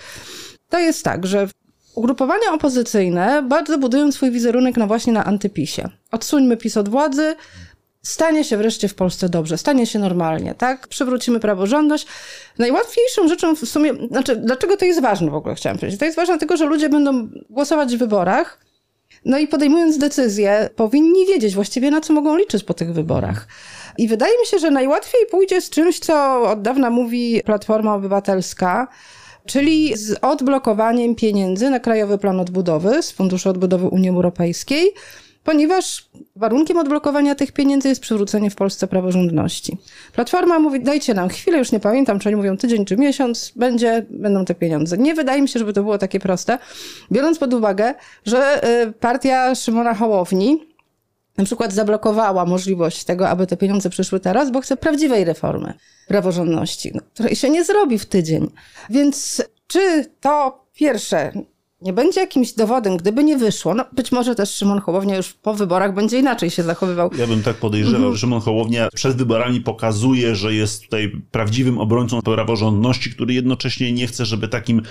To 0.69 0.79
jest 0.79 1.03
tak, 1.03 1.25
że 1.25 1.47
ugrupowania 1.95 2.53
opozycyjne 2.53 3.43
bardzo 3.43 3.77
budują 3.77 4.11
swój 4.11 4.31
wizerunek 4.31 4.77
na 4.77 4.87
właśnie 4.87 5.13
na 5.13 5.25
antypisie. 5.25 5.89
Odsuńmy 6.11 6.57
PiS 6.57 6.77
od 6.77 6.89
władzy, 6.89 7.35
stanie 8.07 8.43
się 8.43 8.57
wreszcie 8.57 8.87
w 8.87 8.95
Polsce 8.95 9.29
dobrze, 9.29 9.57
stanie 9.57 9.85
się 9.85 9.99
normalnie, 9.99 10.55
tak? 10.55 10.87
Przywrócimy 10.87 11.39
praworządność. 11.39 12.07
Najłatwiejszą 12.57 13.27
rzeczą 13.27 13.55
w 13.55 13.65
sumie, 13.65 13.93
znaczy, 14.11 14.35
dlaczego 14.35 14.77
to 14.77 14.85
jest 14.85 15.01
ważne 15.01 15.31
w 15.31 15.35
ogóle, 15.35 15.55
chciałam 15.55 15.77
powiedzieć? 15.77 15.99
To 15.99 16.05
jest 16.05 16.17
ważne 16.17 16.33
dlatego, 16.33 16.57
że 16.57 16.65
ludzie 16.65 16.89
będą 16.89 17.29
głosować 17.49 17.95
w 17.95 17.99
wyborach, 17.99 18.59
no 19.25 19.37
i 19.37 19.47
podejmując 19.47 19.97
decyzje, 19.97 20.69
powinni 20.75 21.25
wiedzieć 21.25 21.55
właściwie, 21.55 21.91
na 21.91 22.01
co 22.01 22.13
mogą 22.13 22.37
liczyć 22.37 22.63
po 22.63 22.73
tych 22.73 22.93
wyborach. 22.93 23.47
I 23.97 24.07
wydaje 24.07 24.39
mi 24.39 24.45
się, 24.45 24.59
że 24.59 24.71
najłatwiej 24.71 25.21
pójdzie 25.31 25.61
z 25.61 25.69
czymś, 25.69 25.99
co 25.99 26.41
od 26.41 26.61
dawna 26.61 26.89
mówi 26.89 27.41
Platforma 27.45 27.95
Obywatelska, 27.95 28.87
czyli 29.45 29.97
z 29.97 30.17
odblokowaniem 30.21 31.15
pieniędzy 31.15 31.69
na 31.69 31.79
Krajowy 31.79 32.17
Plan 32.17 32.39
Odbudowy 32.39 33.03
z 33.03 33.11
Funduszu 33.11 33.49
Odbudowy 33.49 33.87
Unii 33.87 34.09
Europejskiej, 34.09 34.93
ponieważ 35.47 36.09
warunkiem 36.35 36.77
odblokowania 36.77 37.35
tych 37.35 37.51
pieniędzy 37.51 37.89
jest 37.89 38.01
przywrócenie 38.01 38.49
w 38.49 38.55
Polsce 38.55 38.87
praworządności. 38.87 39.77
Platforma 40.13 40.59
mówi, 40.59 40.79
dajcie 40.79 41.13
nam 41.13 41.29
chwilę, 41.29 41.57
już 41.57 41.71
nie 41.71 41.79
pamiętam, 41.79 42.19
czy 42.19 42.29
oni 42.29 42.35
mówią 42.35 42.57
tydzień 42.57 42.85
czy 42.85 42.97
miesiąc, 42.97 43.51
będzie, 43.55 44.05
będą 44.09 44.45
te 44.45 44.55
pieniądze. 44.55 44.97
Nie 44.97 45.13
wydaje 45.13 45.41
mi 45.41 45.49
się, 45.49 45.59
żeby 45.59 45.73
to 45.73 45.83
było 45.83 45.97
takie 45.97 46.19
proste, 46.19 46.57
biorąc 47.11 47.37
pod 47.37 47.53
uwagę, 47.53 47.93
że 48.25 48.69
y, 48.87 48.91
partia 48.91 49.55
Szymona 49.55 49.93
Hołowni 49.93 50.67
na 51.37 51.43
przykład 51.43 51.73
zablokowała 51.73 52.45
możliwość 52.45 53.03
tego, 53.03 53.29
aby 53.29 53.47
te 53.47 53.57
pieniądze 53.57 53.89
przyszły 53.89 54.19
teraz, 54.19 54.51
bo 54.51 54.61
chce 54.61 54.77
prawdziwej 54.77 55.25
reformy 55.25 55.73
praworządności, 56.07 56.91
no, 56.95 57.01
której 57.13 57.35
się 57.35 57.49
nie 57.49 57.63
zrobi 57.63 57.99
w 57.99 58.05
tydzień. 58.05 58.51
Więc 58.89 59.43
czy 59.67 60.05
to 60.21 60.65
pierwsze 60.73 61.31
nie 61.81 61.93
będzie 61.93 62.21
jakimś 62.21 62.53
dowodem, 62.53 62.97
gdyby 62.97 63.23
nie 63.23 63.37
wyszło. 63.37 63.73
No, 63.73 63.85
być 63.93 64.11
może 64.11 64.35
też 64.35 64.55
Szymon 64.55 64.81
Hołownia 64.81 65.17
już 65.17 65.33
po 65.33 65.53
wyborach 65.53 65.93
będzie 65.93 66.19
inaczej 66.19 66.49
się 66.49 66.63
zachowywał. 66.63 67.09
Ja 67.17 67.27
bym 67.27 67.43
tak 67.43 67.55
podejrzewał, 67.55 67.97
mhm. 67.97 68.13
że 68.13 68.19
Szymon 68.19 68.41
Hołownia 68.41 68.89
przed 68.93 69.15
wyborami 69.15 69.61
pokazuje, 69.61 70.35
że 70.35 70.53
jest 70.53 70.83
tutaj 70.83 71.11
prawdziwym 71.31 71.77
obrońcą 71.77 72.21
praworządności, 72.21 73.11
który 73.11 73.33
jednocześnie 73.33 73.91
nie 73.91 74.07
chce, 74.07 74.25
żeby 74.25 74.47
takim 74.47 74.81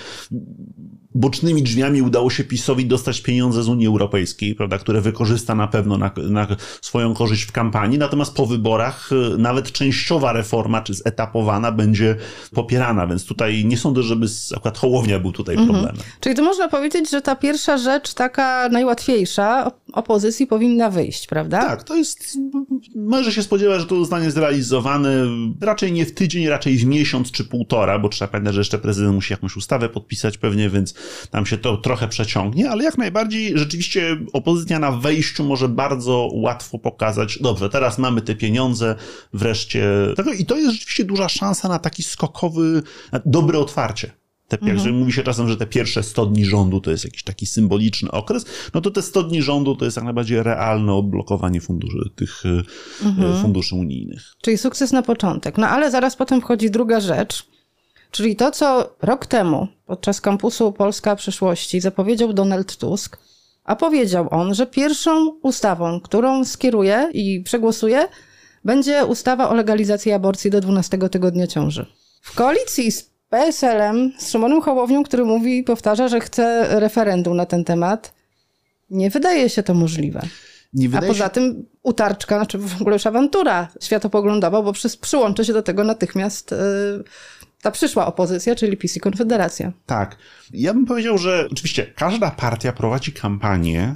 bocznymi 1.17 1.63
drzwiami 1.63 2.03
udało 2.03 2.31
się 2.31 2.45
PiSowi 2.45 2.87
dostać 2.87 3.21
pieniądze 3.21 3.63
z 3.63 3.69
Unii 3.69 3.87
Europejskiej, 3.87 4.55
prawda, 4.55 4.79
które 4.79 5.01
wykorzysta 5.01 5.55
na 5.55 5.69
pewno 5.69 5.99
na, 5.99 6.11
na 6.31 6.47
swoją 6.83 7.15
korzyść 7.15 7.43
w 7.43 7.53
kampanii, 7.53 7.99
natomiast 7.99 8.35
po 8.35 8.47
wyborach 8.47 9.13
y, 9.13 9.39
nawet 9.39 9.73
częściowa 9.73 10.33
reforma, 10.33 10.83
czy 10.83 10.95
zetapowana, 10.95 11.73
będzie 11.73 12.17
popierana, 12.55 13.07
więc 13.07 13.25
tutaj 13.25 13.65
nie 13.65 13.77
sądzę, 13.77 14.03
żeby 14.03 14.27
akurat 14.57 14.79
Hołownia 14.79 15.19
był 15.19 15.33
tutaj 15.33 15.57
mhm. 15.57 15.73
problemem. 15.73 16.03
Czyli 16.21 16.35
to 16.35 16.43
można 16.43 16.69
powiedzieć, 16.69 17.11
że 17.11 17.23
ta 17.23 17.37
pierwsza 17.37 17.79
rzecz, 17.79 18.15
taka 18.15 18.69
najłatwiejsza, 18.69 19.71
opozycji 19.93 20.47
powinna 20.47 20.91
wyjść, 20.91 21.27
prawda? 21.27 21.61
Tak, 21.61 21.83
to 21.83 21.97
jest, 21.97 22.39
może 22.97 23.33
się 23.33 23.43
spodziewać, 23.43 23.81
że 23.81 23.87
to 23.87 23.97
zostanie 23.97 24.31
zrealizowane 24.31 25.11
raczej 25.61 25.93
nie 25.93 26.07
w 26.07 26.15
tydzień, 26.15 26.49
raczej 26.49 26.77
w 26.77 26.85
miesiąc 26.85 27.31
czy 27.31 27.45
półtora, 27.45 27.99
bo 27.99 28.09
trzeba 28.09 28.29
pamiętać, 28.29 28.55
że 28.55 28.61
jeszcze 28.61 28.79
prezydent 28.79 29.15
musi 29.15 29.33
jakąś 29.33 29.57
ustawę 29.57 29.89
podpisać 29.89 30.39
pewnie, 30.39 30.71
więc 30.71 30.95
tam 31.31 31.47
się 31.47 31.59
to 31.59 31.77
trochę 31.77 32.09
przeciągnie, 32.09 32.71
ale 32.71 32.85
jak 32.85 32.99
najbardziej 32.99 33.59
rzeczywiście 33.59 34.17
opozycja 34.33 34.79
na 34.79 34.93
wejściu 34.93 35.45
może 35.45 35.69
bardzo 35.69 36.29
łatwo 36.33 36.79
pokazać, 36.79 37.39
dobrze, 37.39 37.69
teraz 37.69 37.99
mamy 37.99 38.23
te 38.23 38.35
pieniądze, 38.35 38.95
wreszcie 39.33 39.89
tego 40.17 40.33
i 40.33 40.47
to 40.47 40.57
jest 40.57 40.73
rzeczywiście 40.73 41.05
duża 41.05 41.29
szansa 41.29 41.69
na 41.69 41.79
taki 41.79 42.03
skokowy, 42.03 42.83
dobre 43.25 43.59
otwarcie. 43.59 44.11
Te, 44.49 44.59
mhm. 44.61 44.87
Jak 44.87 44.95
mówi 44.95 45.13
się 45.13 45.23
czasem, 45.23 45.49
że 45.49 45.57
te 45.57 45.67
pierwsze 45.67 46.03
100 46.03 46.27
dni 46.27 46.45
rządu 46.45 46.81
to 46.81 46.91
jest 46.91 47.05
jakiś 47.05 47.23
taki 47.23 47.47
symboliczny 47.47 48.11
okres, 48.11 48.45
no 48.75 48.81
to 48.81 48.91
te 48.91 49.03
100 49.03 49.23
dni 49.23 49.43
rządu 49.43 49.77
to 49.77 49.85
jest 49.85 49.97
jak 49.97 50.05
najbardziej 50.05 50.43
realne 50.43 50.95
odblokowanie 50.95 51.61
funduszy, 51.61 52.11
tych 52.17 52.43
e, 52.47 52.63
mhm. 53.07 53.43
funduszy 53.43 53.75
unijnych. 53.75 54.35
Czyli 54.43 54.59
sukces 54.59 54.93
na 54.93 55.03
początek. 55.03 55.59
No 55.59 55.69
ale 55.69 55.91
zaraz 55.91 56.17
potem 56.17 56.41
wchodzi 56.41 56.71
druga 56.71 57.01
rzecz, 57.01 57.47
czyli 58.11 58.37
to, 58.37 58.51
co 58.51 58.97
rok 59.03 59.27
temu 59.27 59.69
podczas 59.87 60.21
kampusu 60.21 60.73
Polska 60.73 61.17
Przyszłości 61.17 61.81
zapowiedział 61.81 62.33
Donald 62.33 62.77
Tusk, 62.77 63.19
a 63.65 63.77
powiedział 63.77 64.29
on, 64.31 64.55
że 64.55 64.67
pierwszą 64.67 65.29
ustawą, 65.43 66.01
którą 66.01 66.45
skieruje 66.45 67.11
i 67.13 67.43
przegłosuje, 67.45 68.09
będzie 68.65 69.05
ustawa 69.05 69.49
o 69.49 69.55
legalizacji 69.55 70.13
aborcji 70.13 70.51
do 70.51 70.61
12 70.61 70.99
tygodnia 70.99 71.47
ciąży. 71.47 71.87
W 72.23 72.35
koalicji 72.35 72.93
z 72.93 73.11
PSL-em, 73.31 74.13
z 74.19 74.31
Szymonem 74.31 74.63
Hołownią, 74.63 75.03
który 75.03 75.25
mówi 75.25 75.59
i 75.59 75.65
powtarza, 75.65 76.09
że 76.09 76.21
chce 76.21 76.67
referendum 76.81 77.37
na 77.37 77.47
ten 77.47 77.65
temat, 77.65 78.15
nie 78.91 79.11
wydaje 79.11 79.49
się 79.49 79.63
to 79.63 79.75
możliwe. 79.75 80.23
A 80.97 81.03
poza 81.03 81.25
się... 81.25 81.31
tym 81.31 81.67
utarczka, 81.83 82.37
znaczy 82.37 82.59
w 82.59 82.81
ogóle 82.81 82.97
już 82.97 83.07
awantura 83.07 83.69
światopoglądowa, 83.81 84.63
bo 84.63 84.73
przy, 84.73 84.99
przyłączy 84.99 85.45
się 85.45 85.53
do 85.53 85.63
tego 85.63 85.85
natychmiast 85.85 86.51
yy, 86.51 87.05
ta 87.63 87.71
przyszła 87.71 88.07
opozycja, 88.07 88.55
czyli 88.55 88.77
PiS 88.77 88.97
i 88.97 89.01
Konfederacja. 89.01 89.73
Tak. 89.87 90.17
Ja 90.53 90.75
bym 90.75 90.87
powiedział, 90.87 91.19
że 91.19 91.49
oczywiście 91.53 91.87
każda 91.87 92.31
partia 92.31 92.73
prowadzi 92.73 93.13
kampanię 93.13 93.93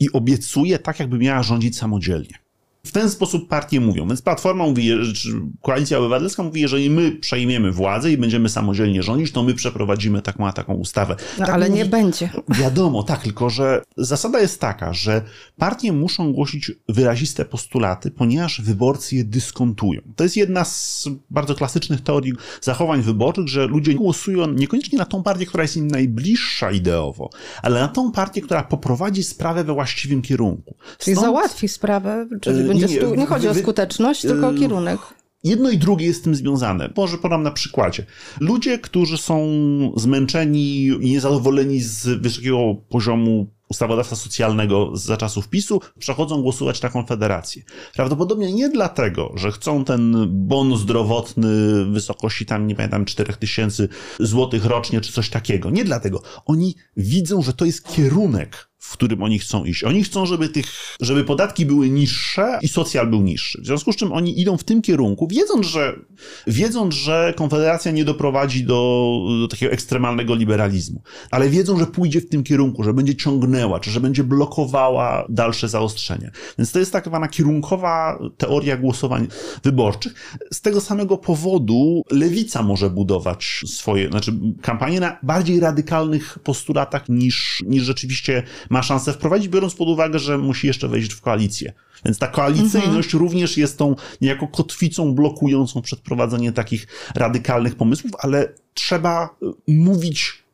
i 0.00 0.12
obiecuje 0.12 0.78
tak, 0.78 1.00
jakby 1.00 1.18
miała 1.18 1.42
rządzić 1.42 1.78
samodzielnie. 1.78 2.45
W 2.86 2.92
ten 2.92 3.10
sposób 3.10 3.48
partie 3.48 3.80
mówią. 3.80 4.08
Więc 4.08 4.22
Platforma 4.22 4.64
mówi, 4.64 4.90
czy 5.14 5.28
Koalicja 5.62 5.98
Obywatelska 5.98 6.42
mówi, 6.42 6.60
jeżeli 6.60 6.90
my 6.90 7.12
przejmiemy 7.12 7.72
władzę 7.72 8.12
i 8.12 8.18
będziemy 8.18 8.48
samodzielnie 8.48 9.02
rządzić, 9.02 9.32
to 9.32 9.42
my 9.42 9.54
przeprowadzimy 9.54 10.22
taką, 10.22 10.52
taką 10.52 10.74
ustawę. 10.74 11.16
No, 11.38 11.46
tak 11.46 11.54
ale 11.54 11.68
mówi, 11.68 11.78
nie 11.78 11.86
będzie. 11.86 12.30
Wiadomo, 12.48 13.02
tak, 13.02 13.22
tylko 13.22 13.50
że 13.50 13.82
zasada 13.96 14.40
jest 14.40 14.60
taka, 14.60 14.92
że 14.92 15.22
partie 15.56 15.92
muszą 15.92 16.32
głosić 16.32 16.72
wyraziste 16.88 17.44
postulaty, 17.44 18.10
ponieważ 18.10 18.60
wyborcy 18.60 19.16
je 19.16 19.24
dyskontują. 19.24 20.00
To 20.16 20.24
jest 20.24 20.36
jedna 20.36 20.64
z 20.64 21.08
bardzo 21.30 21.54
klasycznych 21.54 22.00
teorii 22.00 22.32
zachowań 22.60 23.02
wyborczych, 23.02 23.48
że 23.48 23.66
ludzie 23.66 23.94
głosują 23.94 24.52
niekoniecznie 24.52 24.98
na 24.98 25.04
tą 25.04 25.22
partię, 25.22 25.46
która 25.46 25.62
jest 25.62 25.76
im 25.76 25.88
najbliższa 25.88 26.70
ideowo, 26.70 27.30
ale 27.62 27.80
na 27.80 27.88
tą 27.88 28.12
partię, 28.12 28.40
która 28.40 28.62
poprowadzi 28.62 29.22
sprawę 29.22 29.64
we 29.64 29.72
właściwym 29.72 30.22
kierunku. 30.22 30.76
Czyli 30.98 31.14
Stąd... 31.16 31.26
załatwi 31.26 31.68
sprawę, 31.68 32.26
czyli 32.40 32.75
nie, 32.76 33.16
nie 33.16 33.26
chodzi 33.26 33.48
o 33.48 33.54
skuteczność, 33.54 34.20
tylko 34.20 34.48
o 34.48 34.52
y, 34.52 34.58
kierunek. 34.58 34.98
Jedno 35.44 35.70
i 35.70 35.78
drugie 35.78 36.06
jest 36.06 36.20
z 36.20 36.22
tym 36.22 36.34
związane. 36.34 36.92
Może 36.96 37.18
podam 37.18 37.42
na 37.42 37.50
przykładzie. 37.50 38.06
Ludzie, 38.40 38.78
którzy 38.78 39.18
są 39.18 39.48
zmęczeni 39.96 40.86
i 40.86 41.10
niezadowoleni 41.10 41.80
z 41.80 42.06
wysokiego 42.06 42.74
poziomu 42.88 43.46
ustawodawstwa 43.68 44.16
socjalnego 44.16 44.90
za 44.94 45.16
czasów 45.16 45.48
PiSu, 45.48 45.80
przechodzą 45.98 46.42
głosować 46.42 46.82
na 46.82 46.88
Konfederację. 46.88 47.62
Prawdopodobnie 47.94 48.52
nie 48.52 48.68
dlatego, 48.68 49.32
że 49.34 49.52
chcą 49.52 49.84
ten 49.84 50.26
bon 50.28 50.76
zdrowotny 50.76 51.48
w 51.84 51.88
wysokości 51.88 52.46
tam, 52.46 52.66
nie 52.66 52.74
pamiętam, 52.74 53.04
4000 53.04 53.88
złotych 54.20 54.64
rocznie, 54.64 55.00
czy 55.00 55.12
coś 55.12 55.30
takiego. 55.30 55.70
Nie 55.70 55.84
dlatego. 55.84 56.22
Oni 56.46 56.74
widzą, 56.96 57.42
że 57.42 57.52
to 57.52 57.64
jest 57.64 57.88
kierunek, 57.88 58.68
w 58.86 58.92
którym 58.92 59.22
oni 59.22 59.38
chcą 59.38 59.64
iść. 59.64 59.84
Oni 59.84 60.04
chcą, 60.04 60.26
żeby 60.26 60.48
tych, 60.48 60.66
żeby 61.00 61.24
podatki 61.24 61.66
były 61.66 61.90
niższe 61.90 62.58
i 62.62 62.68
socjal 62.68 63.06
był 63.06 63.22
niższy. 63.22 63.60
W 63.62 63.66
związku 63.66 63.92
z 63.92 63.96
czym 63.96 64.12
oni 64.12 64.40
idą 64.40 64.56
w 64.56 64.64
tym 64.64 64.82
kierunku, 64.82 65.28
wiedząc, 65.28 65.66
że, 65.66 65.98
wiedząc, 66.46 66.94
że 66.94 67.34
Konfederacja 67.36 67.92
nie 67.92 68.04
doprowadzi 68.04 68.64
do, 68.64 69.20
do 69.40 69.48
takiego 69.48 69.72
ekstremalnego 69.72 70.34
liberalizmu, 70.34 71.02
ale 71.30 71.48
wiedzą, 71.48 71.78
że 71.78 71.86
pójdzie 71.86 72.20
w 72.20 72.28
tym 72.28 72.42
kierunku, 72.42 72.82
że 72.84 72.94
będzie 72.94 73.16
ciągnęła, 73.16 73.80
czy 73.80 73.90
że 73.90 74.00
będzie 74.00 74.24
blokowała 74.24 75.26
dalsze 75.28 75.68
zaostrzenia. 75.68 76.30
Więc 76.58 76.72
to 76.72 76.78
jest 76.78 76.92
tak 76.92 77.04
zwana 77.04 77.28
kierunkowa 77.28 78.18
teoria 78.36 78.76
głosowań 78.76 79.26
wyborczych. 79.64 80.38
Z 80.52 80.60
tego 80.60 80.80
samego 80.80 81.18
powodu 81.18 82.02
lewica 82.10 82.62
może 82.62 82.90
budować 82.90 83.64
swoje, 83.66 84.08
znaczy 84.08 84.32
kampanię 84.62 85.00
na 85.00 85.18
bardziej 85.22 85.60
radykalnych 85.60 86.38
postulatach 86.38 87.08
niż, 87.08 87.62
niż 87.66 87.82
rzeczywiście 87.82 88.42
ma 88.70 88.75
szansę 88.82 89.12
wprowadzić, 89.12 89.48
biorąc 89.48 89.74
pod 89.74 89.88
uwagę, 89.88 90.18
że 90.18 90.38
musi 90.38 90.66
jeszcze 90.66 90.88
wejść 90.88 91.12
w 91.12 91.20
koalicję. 91.20 91.72
Więc 92.04 92.18
ta 92.18 92.26
koalicyjność 92.26 93.14
mhm. 93.14 93.22
również 93.22 93.56
jest 93.56 93.78
tą 93.78 93.96
niejako 94.20 94.48
kotwicą 94.48 95.14
blokującą 95.14 95.82
przeprowadzenie 95.82 96.52
takich 96.52 96.86
radykalnych 97.14 97.74
pomysłów, 97.74 98.12
ale 98.18 98.52
trzeba 98.74 99.36
y, 99.42 99.72
mówić 99.72 100.46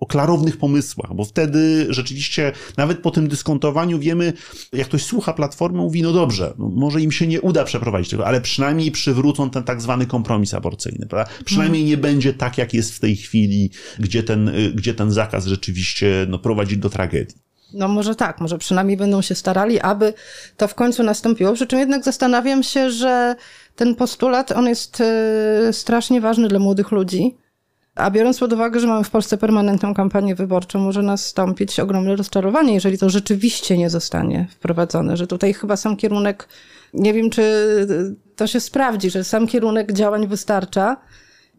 o 0.00 0.06
klarownych 0.06 0.56
pomysłach, 0.56 1.14
bo 1.14 1.24
wtedy 1.24 1.86
rzeczywiście 1.90 2.52
nawet 2.76 2.98
po 2.98 3.10
tym 3.10 3.28
dyskontowaniu 3.28 3.98
wiemy, 3.98 4.32
jak 4.72 4.88
ktoś 4.88 5.02
słucha 5.02 5.32
platformy, 5.32 5.78
mówi, 5.78 6.02
no 6.02 6.12
dobrze, 6.12 6.54
no 6.58 6.68
może 6.68 7.00
im 7.00 7.12
się 7.12 7.26
nie 7.26 7.40
uda 7.40 7.64
przeprowadzić 7.64 8.10
tego, 8.10 8.26
ale 8.26 8.40
przynajmniej 8.40 8.90
przywrócą 8.90 9.50
ten 9.50 9.62
tak 9.62 9.82
zwany 9.82 10.06
kompromis 10.06 10.54
aborcyjny, 10.54 11.06
prawda? 11.06 11.32
Przynajmniej 11.44 11.82
hmm. 11.82 11.90
nie 11.90 11.96
będzie 11.96 12.34
tak, 12.34 12.58
jak 12.58 12.74
jest 12.74 12.94
w 12.94 13.00
tej 13.00 13.16
chwili, 13.16 13.70
gdzie 13.98 14.22
ten, 14.22 14.50
gdzie 14.74 14.94
ten 14.94 15.10
zakaz 15.10 15.46
rzeczywiście 15.46 16.26
no, 16.28 16.38
prowadzi 16.38 16.78
do 16.78 16.90
tragedii. 16.90 17.43
No 17.74 17.88
może 17.88 18.14
tak, 18.14 18.40
może 18.40 18.58
przynajmniej 18.58 18.96
będą 18.96 19.22
się 19.22 19.34
starali, 19.34 19.80
aby 19.80 20.14
to 20.56 20.68
w 20.68 20.74
końcu 20.74 21.02
nastąpiło. 21.02 21.52
Przy 21.52 21.66
czym 21.66 21.78
jednak 21.78 22.04
zastanawiam 22.04 22.62
się, 22.62 22.90
że 22.90 23.36
ten 23.76 23.94
postulat, 23.94 24.52
on 24.52 24.66
jest 24.66 25.00
e, 25.00 25.72
strasznie 25.72 26.20
ważny 26.20 26.48
dla 26.48 26.58
młodych 26.58 26.92
ludzi 26.92 27.36
a 27.94 28.10
biorąc 28.10 28.38
pod 28.38 28.52
uwagę, 28.52 28.80
że 28.80 28.86
mamy 28.86 29.04
w 29.04 29.10
Polsce 29.10 29.38
permanentną 29.38 29.94
kampanię 29.94 30.34
wyborczą, 30.34 30.78
może 30.78 31.02
nastąpić 31.02 31.80
ogromne 31.80 32.16
rozczarowanie, 32.16 32.74
jeżeli 32.74 32.98
to 32.98 33.10
rzeczywiście 33.10 33.78
nie 33.78 33.90
zostanie 33.90 34.48
wprowadzone. 34.50 35.16
Że 35.16 35.26
tutaj 35.26 35.54
chyba 35.54 35.76
sam 35.76 35.96
kierunek, 35.96 36.48
nie 36.94 37.12
wiem 37.12 37.30
czy 37.30 37.42
to 38.36 38.46
się 38.46 38.60
sprawdzi, 38.60 39.10
że 39.10 39.24
sam 39.24 39.46
kierunek 39.46 39.92
działań 39.92 40.26
wystarcza, 40.26 40.96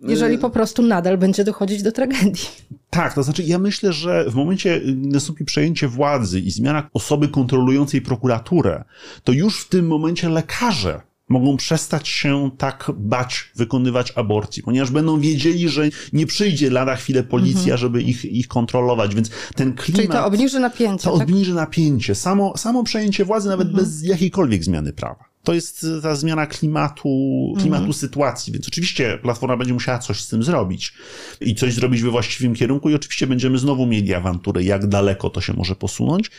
jeżeli 0.01 0.37
po 0.37 0.49
prostu 0.49 0.81
nadal 0.81 1.17
będzie 1.17 1.43
dochodzić 1.43 1.83
do 1.83 1.91
tragedii. 1.91 2.45
Tak, 2.89 3.13
to 3.13 3.23
znaczy 3.23 3.43
ja 3.43 3.59
myślę, 3.59 3.93
że 3.93 4.25
w 4.29 4.35
momencie 4.35 4.81
nastąpi 4.95 5.45
przejęcie 5.45 5.87
władzy 5.87 6.39
i 6.39 6.51
zmiana 6.51 6.89
osoby 6.93 7.27
kontrolującej 7.27 8.01
prokuraturę, 8.01 8.83
to 9.23 9.31
już 9.31 9.61
w 9.61 9.69
tym 9.69 9.87
momencie 9.87 10.29
lekarze 10.29 11.01
mogą 11.29 11.57
przestać 11.57 12.07
się 12.07 12.49
tak 12.57 12.91
bać 12.95 13.51
wykonywać 13.55 14.13
aborcji, 14.15 14.63
ponieważ 14.63 14.91
będą 14.91 15.19
wiedzieli, 15.19 15.69
że 15.69 15.89
nie 16.13 16.25
przyjdzie 16.25 16.69
lada 16.69 16.95
chwilę 16.95 17.23
policja, 17.23 17.61
mhm. 17.61 17.77
żeby 17.77 18.01
ich, 18.01 18.25
ich 18.25 18.47
kontrolować, 18.47 19.15
więc 19.15 19.29
ten 19.55 19.73
klimat... 19.73 20.01
Czyli 20.01 20.07
to 20.07 20.25
obniży 20.25 20.59
napięcie, 20.59 21.03
To 21.03 21.17
tak? 21.17 21.27
obniży 21.27 21.53
napięcie. 21.53 22.15
Samo, 22.15 22.57
samo 22.57 22.83
przejęcie 22.83 23.25
władzy 23.25 23.49
nawet 23.49 23.67
mhm. 23.67 23.85
bez 23.85 24.03
jakiejkolwiek 24.03 24.63
zmiany 24.63 24.93
prawa 24.93 25.34
to 25.45 25.53
jest 25.53 25.85
ta 26.01 26.15
zmiana 26.15 26.47
klimatu, 26.47 27.09
klimatu 27.57 27.83
mhm. 27.83 27.93
sytuacji, 27.93 28.53
więc 28.53 28.67
oczywiście 28.67 29.19
Platforma 29.21 29.57
będzie 29.57 29.73
musiała 29.73 29.99
coś 29.99 30.21
z 30.21 30.27
tym 30.27 30.43
zrobić 30.43 30.93
i 31.41 31.55
coś 31.55 31.73
zrobić 31.73 32.01
we 32.01 32.11
właściwym 32.11 32.55
kierunku 32.55 32.89
i 32.89 32.95
oczywiście 32.95 33.27
będziemy 33.27 33.57
znowu 33.57 33.85
mieli 33.85 34.13
awanturę, 34.13 34.63
jak 34.63 34.87
daleko 34.87 35.29
to 35.29 35.41
się 35.41 35.53
może 35.53 35.75
posunąć. 35.75 36.31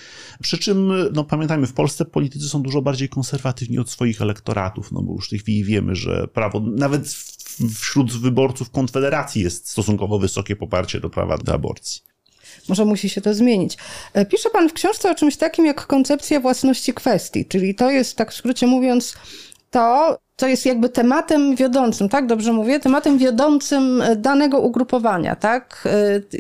Przy 0.43 0.59
czym, 0.59 0.93
no 1.13 1.25
pamiętajmy, 1.25 1.67
w 1.67 1.73
Polsce 1.73 2.05
politycy 2.05 2.49
są 2.49 2.63
dużo 2.63 2.83
bardziej 2.83 3.09
konserwatywni 3.09 3.79
od 3.79 3.91
swoich 3.91 4.23
elektoratów, 4.23 4.93
no 4.93 5.03
bo 5.03 5.13
już 5.13 5.27
w 5.27 5.31
tej 5.31 5.39
chwili 5.39 5.65
wiemy, 5.65 5.95
że 5.95 6.29
prawo, 6.29 6.61
nawet 6.61 7.09
wśród 7.75 8.13
wyborców 8.13 8.71
Konfederacji 8.71 9.43
jest 9.43 9.69
stosunkowo 9.69 10.19
wysokie 10.19 10.57
poparcie 10.57 11.01
do 11.01 11.11
prawa 11.11 11.39
do 11.39 11.55
aborcji. 11.55 12.16
Może 12.69 12.85
musi 12.85 13.09
się 13.09 13.21
to 13.21 13.35
zmienić. 13.35 13.77
E, 14.13 14.27
pisze 14.27 14.51
pan 14.51 14.69
w 14.69 14.73
książce 14.73 15.11
o 15.11 15.15
czymś 15.15 15.37
takim 15.37 15.67
jak 15.67 15.87
koncepcja 15.87 16.41
własności 16.41 16.95
kwestii, 16.95 17.47
czyli 17.47 17.75
to 17.75 17.91
jest, 17.91 18.17
tak 18.17 18.33
w 18.33 18.35
skrócie 18.35 18.67
mówiąc, 18.67 19.17
to, 19.71 20.19
co 20.37 20.47
jest 20.47 20.67
jakby 20.67 20.89
tematem 20.89 21.57
wiodącym, 21.57 22.09
tak? 22.09 22.27
Dobrze 22.27 22.53
mówię? 22.53 22.81
Tematem 22.81 23.19
wiodącym 23.19 24.03
danego 24.17 24.61
ugrupowania, 24.61 25.37
tak? 25.37 25.89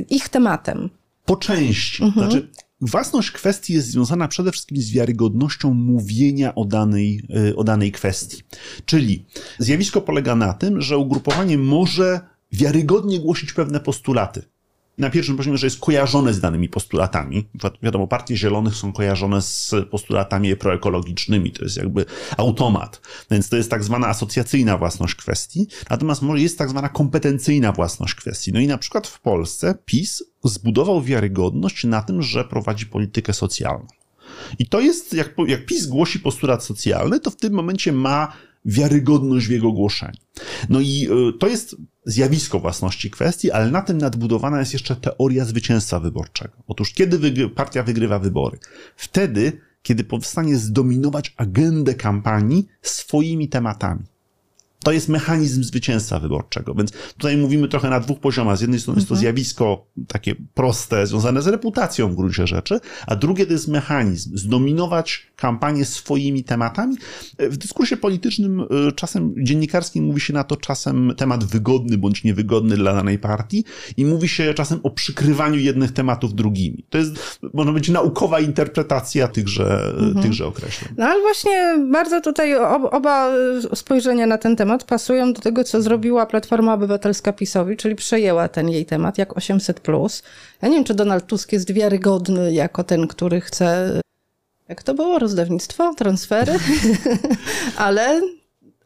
E, 0.00 0.05
ich 0.11 0.29
tematem. 0.29 0.90
Po 1.24 1.37
części. 1.37 2.02
Mhm. 2.02 2.31
Znaczy, 2.31 2.48
Własność 2.81 3.31
kwestii 3.31 3.72
jest 3.72 3.88
związana 3.88 4.29
przede 4.29 4.52
wszystkim 4.52 4.83
z 4.83 4.90
wiarygodnością 4.90 5.74
mówienia 5.74 6.55
o 6.55 6.64
danej, 6.64 7.22
e, 7.50 7.57
o 7.57 7.64
danej 7.64 7.92
kwestii. 7.92 8.42
Czyli 8.85 9.26
zjawisko 9.59 10.00
polega 10.00 10.37
na 10.37 10.55
tym, 10.55 10.81
że 10.81 10.98
ugrupowanie 10.98 11.59
może 11.59 12.20
wiarygodnie 12.52 13.20
głosić 13.20 13.52
pewne 13.52 13.81
postulaty 13.81 14.42
na 14.99 15.11
pierwszym 15.11 15.37
poziomie, 15.37 15.59
że 15.59 15.67
jest 15.67 15.81
kojarzone 15.81 16.35
z 16.35 16.41
danymi 16.41 16.69
postulatami. 16.69 17.49
Wiadomo, 17.83 18.07
partie 18.07 18.37
zielonych 18.37 18.75
są 18.75 18.93
kojarzone 18.93 19.43
z 19.43 19.75
postulatami 19.91 20.57
proekologicznymi, 20.57 21.53
to 21.53 21.65
jest 21.65 21.77
jakby 21.77 22.05
automat. 22.37 23.01
Więc 23.31 23.49
to 23.49 23.57
jest 23.57 23.71
tak 23.71 23.85
zwana 23.85 24.09
asocjacyjna 24.09 24.79
własność 24.79 25.15
kwestii, 25.15 25.67
natomiast 25.91 26.23
może 26.23 26.43
jest 26.43 26.59
tak 26.59 26.71
zwana 26.71 26.89
kompetencyjna 26.89 27.73
własność 27.73 28.15
kwestii. 28.15 28.53
No 28.53 28.61
i 28.61 28.67
na 28.67 28.79
przykład 28.79 29.07
w 29.07 29.21
Polsce 29.21 29.75
PiS 29.85 30.25
zbudował 30.45 31.03
wiarygodność 31.03 31.85
na 31.85 32.03
tym, 32.03 32.23
że 32.23 32.45
prowadzi 32.45 32.87
politykę 32.87 33.33
socjalną. 33.33 33.87
I 34.59 34.67
to 34.69 34.81
jest, 34.81 35.13
jak, 35.13 35.35
jak 35.47 35.67
PiS 35.67 35.87
głosi 35.87 36.21
postulat 36.21 36.65
socjalny, 36.65 37.21
to 37.21 37.31
w 37.31 37.37
tym 37.37 37.53
momencie 37.53 37.93
ma 37.93 38.33
wiarygodność 38.66 39.46
w 39.46 39.50
jego 39.50 39.72
głoszeniu. 39.72 40.18
No 40.68 40.81
i 40.81 41.09
y, 41.29 41.38
to 41.38 41.48
jest 41.48 41.76
zjawisko 42.05 42.61
własności 42.61 43.11
kwestii, 43.11 43.50
ale 43.50 43.70
na 43.70 43.83
tym 43.83 43.98
nadbudowana 43.98 44.59
jest 44.59 44.72
jeszcze 44.72 44.96
teoria 44.96 45.44
zwycięstwa 45.44 46.00
wyborczego. 46.00 46.55
Otóż 46.66 46.92
kiedy 46.92 47.48
partia 47.48 47.83
wygrywa 47.83 48.18
wybory? 48.18 48.59
Wtedy, 48.96 49.61
kiedy 49.83 50.05
powstanie 50.05 50.57
zdominować 50.57 51.35
agendę 51.37 51.94
kampanii 51.94 52.66
swoimi 52.83 53.48
tematami. 53.48 54.02
To 54.87 54.92
jest 54.92 55.09
mechanizm 55.09 55.62
zwycięstwa 55.62 56.18
wyborczego, 56.18 56.75
więc 56.75 56.92
tutaj 56.92 57.37
mówimy 57.37 57.68
trochę 57.68 57.90
na 57.90 58.01
dwóch 58.01 58.20
poziomach. 58.20 58.59
Z 58.59 58.61
jednej 58.61 58.81
strony 58.81 58.99
jest 58.99 59.09
to 59.09 59.14
mhm. 59.14 59.20
zjawisko 59.20 59.87
takie 60.09 60.35
proste, 60.55 61.07
związane 61.07 61.42
z 61.42 61.46
reputacją 61.46 62.09
w 62.09 62.16
gruncie 62.16 62.46
rzeczy, 62.46 62.81
a 63.07 63.16
drugie 63.16 63.46
to 63.46 63.53
jest 63.53 63.68
mechanizm 63.68 64.37
zdominować 64.37 65.27
kampanię 65.37 65.85
swoimi 65.85 66.44
tematami. 66.44 66.96
W 67.38 67.57
dyskursie 67.57 67.96
politycznym, 67.96 68.61
e, 68.61 68.92
czasem 68.92 69.35
dziennikarskim 69.38 70.05
mówi 70.05 70.20
się 70.20 70.33
na 70.33 70.44
to 70.44 70.57
czasem 70.57 71.14
temat 71.16 71.44
wygodny 71.44 71.99
bądź 71.99 72.25
niewygodny 72.25 72.77
dla 72.77 72.94
danej 72.94 73.18
partii 73.18 73.64
i 73.96 74.05
mówi 74.05 74.29
się 74.29 74.55
czasem 74.55 74.81
o 74.83 74.90
przykrywaniu 74.90 75.59
jednych 75.59 75.92
tematów 75.92 76.35
drugimi. 76.35 76.85
To 76.90 76.99
jest, 76.99 77.40
można 77.55 77.72
być 77.72 77.88
naukowa 77.88 78.40
interpretacja 78.40 79.29
tychże, 79.29 79.92
mhm. 79.99 80.22
tychże 80.22 80.46
określeń. 80.46 80.94
No 80.96 81.07
ale 81.07 81.20
właśnie 81.20 81.87
bardzo 81.92 82.20
tutaj 82.20 82.55
oba 82.90 83.33
spojrzenia 83.75 84.27
na 84.27 84.38
ten 84.38 84.57
temat 84.57 84.76
temat 84.77 84.89
pasują 84.89 85.33
do 85.33 85.41
tego, 85.41 85.65
co 85.65 85.83
zrobiła 85.83 86.27
Platforma 86.27 86.75
Obywatelska 86.75 87.33
PiSowi, 87.33 87.77
czyli 87.77 87.95
przejęła 87.95 88.49
ten 88.49 88.69
jej 88.69 88.87
temat 88.87 89.19
jak 89.19 89.33
800+. 89.33 90.23
Ja 90.62 90.69
nie 90.69 90.75
wiem, 90.75 90.85
czy 90.85 90.95
Donald 90.95 91.27
Tusk 91.27 91.53
jest 91.53 91.73
wiarygodny 91.73 92.53
jako 92.53 92.85
ten, 92.85 93.07
który 93.07 93.41
chce... 93.41 94.01
Jak 94.69 94.83
to 94.83 94.95
było? 94.95 95.19
Rozdawnictwo? 95.19 95.95
Transfery? 95.95 96.53
ale, 97.87 98.21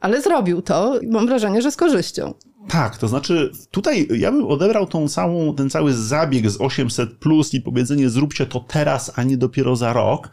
ale 0.01 0.23
zrobił 0.23 0.63
to 0.63 1.01
mam 1.11 1.27
wrażenie, 1.27 1.63
że 1.63 1.71
z 1.71 1.77
korzyścią. 1.77 2.35
Tak, 2.69 2.99
to 2.99 3.09
znaczy 3.09 3.51
tutaj 3.71 4.09
ja 4.11 4.33
bym 4.33 4.47
odebrał 4.47 4.87
tą 4.87 5.09
całą, 5.09 5.55
ten 5.55 5.71
cały 5.71 5.93
zabieg 5.95 6.51
z 6.51 6.61
800 6.61 7.19
plus 7.19 7.55
i 7.55 7.61
powiedzenie 7.61 8.11
zróbcie 8.11 8.47
to 8.47 8.61
teraz, 8.61 9.13
a 9.17 9.23
nie 9.23 9.37
dopiero 9.37 9.77
za 9.77 9.93
rok 9.93 10.29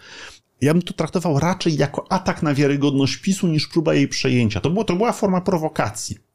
ja 0.62 0.74
bym 0.74 0.82
to 0.82 0.93
traktował 0.93 1.39
raczej 1.39 1.78
jako 1.78 2.12
atak 2.12 2.43
na 2.43 2.54
wiarygodność 2.54 3.17
PiSu 3.17 3.48
niż 3.48 3.67
próba 3.67 3.93
jej 3.93 4.08
przejęcia. 4.08 4.62
To, 4.62 4.70
było, 4.70 4.84
to 4.84 4.96
była 4.96 5.12
forma 5.12 5.41
prowokacji 5.41 6.27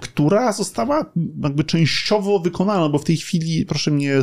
która 0.00 0.52
została 0.52 1.12
jakby 1.42 1.64
częściowo 1.64 2.38
wykonana, 2.38 2.88
bo 2.88 2.98
w 2.98 3.04
tej 3.04 3.16
chwili, 3.16 3.66
proszę 3.66 3.90
mnie 3.90 4.14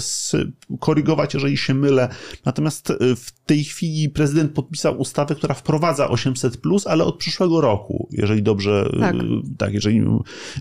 korygować, 0.79 1.33
jeżeli 1.33 1.57
się 1.57 1.73
mylę, 1.73 2.09
natomiast 2.45 2.91
e, 2.91 2.95
w 3.15 3.31
tej 3.45 3.63
chwili 3.63 4.09
prezydent 4.09 4.51
podpisał 4.51 4.99
ustawę, 4.99 5.35
która 5.35 5.55
wprowadza 5.55 6.07
800+, 6.07 6.57
plus, 6.57 6.87
ale 6.87 7.03
od 7.03 7.17
przyszłego 7.17 7.61
roku, 7.61 8.07
jeżeli 8.11 8.43
dobrze, 8.43 8.89
e, 8.93 8.99
tak, 8.99 9.15
tak 9.57 9.73
jeżeli, 9.73 10.01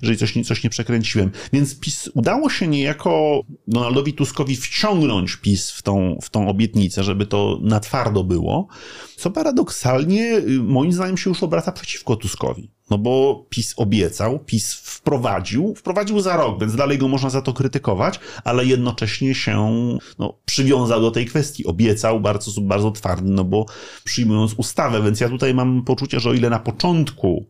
jeżeli 0.03 0.19
coś, 0.19 0.35
coś 0.47 0.65
nie 0.65 0.71
przekręciłem. 0.71 1.31
Więc 1.53 1.79
PiS 1.79 2.11
udało 2.15 2.51
się 2.51 2.69
niejako 2.69 3.43
Donaldowi 3.69 4.13
Tuskowi 4.13 4.57
wciągnąć 4.57 5.37
PiS 5.37 5.71
w 5.71 5.83
tą, 5.83 6.19
w 6.23 6.31
tą 6.31 6.49
obietnicę, 6.49 7.05
żeby 7.05 7.27
to 7.27 7.59
na 7.63 7.81
twardo 7.81 8.25
było, 8.25 8.69
co 9.17 9.31
paradoksalnie 9.31 10.37
y, 10.37 10.63
moim 10.63 10.93
zdaniem 10.93 11.17
się 11.17 11.31
już 11.31 11.43
obraca 11.43 11.73
przeciwko 11.73 12.17
Tuskowi. 12.17 12.71
No 12.91 12.99
bo 12.99 13.45
PiS 13.49 13.75
obiecał, 13.77 14.39
PiS 14.39 14.73
wprowadził, 14.75 15.75
wprowadził 15.75 16.21
za 16.21 16.37
rok, 16.37 16.61
więc 16.61 16.77
dalej 16.77 16.99
go 16.99 17.09
można 17.09 17.31
za 17.31 17.43
to 17.43 17.53
krytykować, 17.53 18.21
ale 18.45 18.65
jednocześnie 18.65 19.35
się 19.35 19.79
no, 20.19 20.35
przywiązał 20.45 21.01
do 21.01 21.11
tej 21.11 21.27
kwestii. 21.27 21.67
Obiecał 21.67 22.21
bardzo, 22.21 22.61
bardzo 22.61 22.91
twardy, 22.91 23.31
no 23.31 23.45
bo 23.45 23.67
przyjmując 24.05 24.55
ustawę, 24.55 25.03
więc 25.03 25.21
ja 25.21 25.29
tutaj 25.29 25.55
mam 25.55 25.85
poczucie, 25.85 26.21
że 26.21 26.31
o 26.31 26.35
ile 26.35 26.51
na 26.51 26.59
początku 26.59 27.47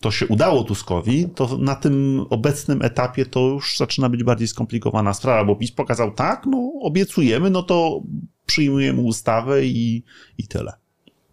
to 0.00 0.10
się 0.10 0.26
udało 0.26 0.64
Tuskowi, 0.64 1.28
to 1.34 1.58
na 1.58 1.74
tym 1.74 2.26
obecnym 2.30 2.82
etapie 2.82 3.26
to 3.26 3.40
już 3.40 3.76
zaczyna 3.76 4.08
być 4.08 4.24
bardziej 4.24 4.48
skomplikowana 4.48 5.14
sprawa, 5.14 5.44
bo 5.44 5.56
PiS 5.56 5.72
pokazał 5.72 6.10
tak, 6.10 6.46
no 6.46 6.72
obiecujemy, 6.82 7.50
no 7.50 7.62
to 7.62 8.02
przyjmujemy 8.46 9.00
ustawę 9.00 9.66
i, 9.66 10.02
i 10.38 10.48
tyle. 10.48 10.72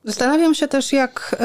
Zastanawiam 0.04 0.56
się 0.56 0.68
też, 0.68 0.94
jak 0.94 1.36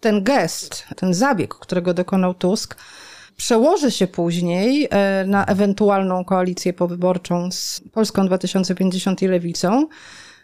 ten 0.00 0.24
gest, 0.24 0.84
ten 0.96 1.14
zabieg, 1.14 1.54
którego 1.54 1.94
dokonał 1.94 2.34
Tusk, 2.34 2.76
przełoży 3.36 3.90
się 3.90 4.06
później 4.06 4.88
e, 4.90 5.24
na 5.26 5.44
ewentualną 5.44 6.24
koalicję 6.24 6.72
powyborczą 6.72 7.50
z 7.52 7.82
Polską 7.92 8.26
2050 8.26 9.22
i 9.22 9.28
Lewicą. 9.28 9.88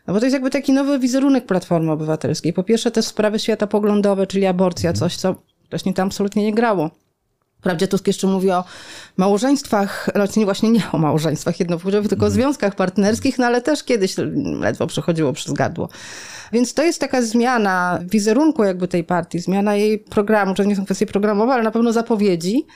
No 0.07 0.15
bo 0.15 0.21
to 0.21 0.27
jest 0.27 0.35
jakby 0.35 0.51
taki 0.51 0.73
nowy 0.73 0.99
wizerunek 0.99 1.47
Platformy 1.47 1.93
Obywatelskiej. 1.93 2.53
Po 2.53 2.63
pierwsze 2.63 2.91
te 2.91 3.03
sprawy 3.03 3.39
światopoglądowe, 3.39 4.27
czyli 4.27 4.47
aborcja, 4.47 4.93
coś 4.93 5.17
co 5.17 5.35
wcześniej 5.67 5.95
tam 5.95 6.09
absolutnie 6.09 6.43
nie 6.43 6.55
grało. 6.55 6.91
Wprawdzie 7.59 7.89
Tusk 7.89 8.07
jeszcze 8.07 8.27
mówi 8.27 8.51
o 8.51 8.65
małżeństwach, 9.17 10.09
raczej 10.15 10.45
właśnie 10.45 10.71
nie 10.71 10.83
o 10.93 10.99
małżeństwach 10.99 11.61
jednopłciowych, 11.61 12.09
tylko 12.09 12.25
o 12.25 12.29
mhm. 12.29 12.43
związkach 12.43 12.75
partnerskich, 12.75 13.39
no 13.39 13.47
ale 13.47 13.63
też 13.63 13.85
kiedyś 13.85 14.15
ledwo 14.61 14.87
przechodziło 14.87 15.33
przez 15.33 15.53
gardło. 15.53 15.89
Więc 16.53 16.75
to 16.75 16.83
jest 16.83 17.01
taka 17.01 17.23
zmiana 17.23 17.99
wizerunku 18.03 18.65
jakby 18.65 18.89
tej 18.89 19.05
partii, 19.05 19.39
zmiana 19.39 19.75
jej 19.75 19.99
programu, 19.99 20.55
czy 20.55 20.67
nie 20.67 20.77
są 20.77 20.85
kwestie 20.85 21.07
programowe, 21.07 21.53
ale 21.53 21.63
na 21.63 21.71
pewno 21.71 21.93
zapowiedzi. 21.93 22.67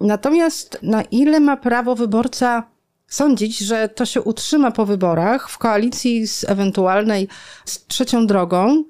Natomiast 0.00 0.78
na 0.82 1.02
ile 1.02 1.40
ma 1.40 1.56
prawo 1.56 1.94
wyborca 1.94 2.62
sądzić, 3.06 3.58
że 3.58 3.88
to 3.88 4.06
się 4.06 4.22
utrzyma 4.22 4.70
po 4.70 4.86
wyborach 4.86 5.50
w 5.50 5.58
koalicji 5.58 6.26
z 6.26 6.44
ewentualnej 6.44 7.28
z 7.64 7.86
trzecią 7.86 8.26
drogą, 8.26 8.84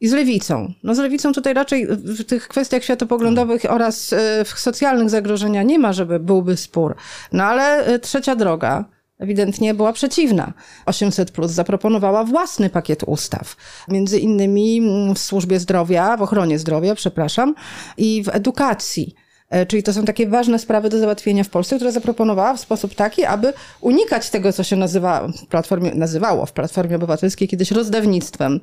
i 0.00 0.08
z 0.08 0.12
lewicą. 0.12 0.72
No 0.82 0.94
z 0.94 0.98
lewicą 0.98 1.32
tutaj 1.32 1.54
raczej 1.54 1.86
w 1.86 2.24
tych 2.24 2.48
kwestiach 2.48 2.84
światopoglądowych 2.84 3.62
oraz 3.68 4.12
e, 4.12 4.44
w 4.44 4.48
socjalnych 4.48 5.10
zagrożenia 5.10 5.62
nie 5.62 5.78
ma, 5.78 5.92
żeby 5.92 6.20
byłby 6.20 6.56
spór. 6.56 6.96
No 7.32 7.44
ale 7.44 7.84
e, 7.86 7.98
trzecia 7.98 8.36
droga 8.36 8.84
ewidentnie 9.18 9.74
była 9.74 9.92
przeciwna. 9.92 10.52
800 10.86 11.30
Plus 11.30 11.50
zaproponowała 11.50 12.24
własny 12.24 12.70
pakiet 12.70 13.02
ustaw, 13.06 13.56
między 13.88 14.18
innymi 14.18 14.82
w 15.14 15.18
służbie 15.18 15.60
zdrowia, 15.60 16.16
w 16.16 16.22
ochronie 16.22 16.58
zdrowia, 16.58 16.94
przepraszam, 16.94 17.54
i 17.96 18.22
w 18.22 18.28
edukacji. 18.28 19.14
E, 19.50 19.66
czyli 19.66 19.82
to 19.82 19.92
są 19.92 20.04
takie 20.04 20.26
ważne 20.26 20.58
sprawy 20.58 20.88
do 20.88 20.98
załatwienia 20.98 21.44
w 21.44 21.48
Polsce, 21.48 21.76
które 21.76 21.92
zaproponowała 21.92 22.54
w 22.54 22.60
sposób 22.60 22.94
taki, 22.94 23.24
aby 23.24 23.52
unikać 23.80 24.30
tego, 24.30 24.52
co 24.52 24.62
się 24.62 24.76
nazywa 24.76 25.28
w 25.28 25.46
platformie, 25.46 25.94
nazywało 25.94 26.46
w 26.46 26.52
Platformie 26.52 26.96
Obywatelskiej 26.96 27.48
kiedyś 27.48 27.70
rozdawnictwem. 27.70 28.60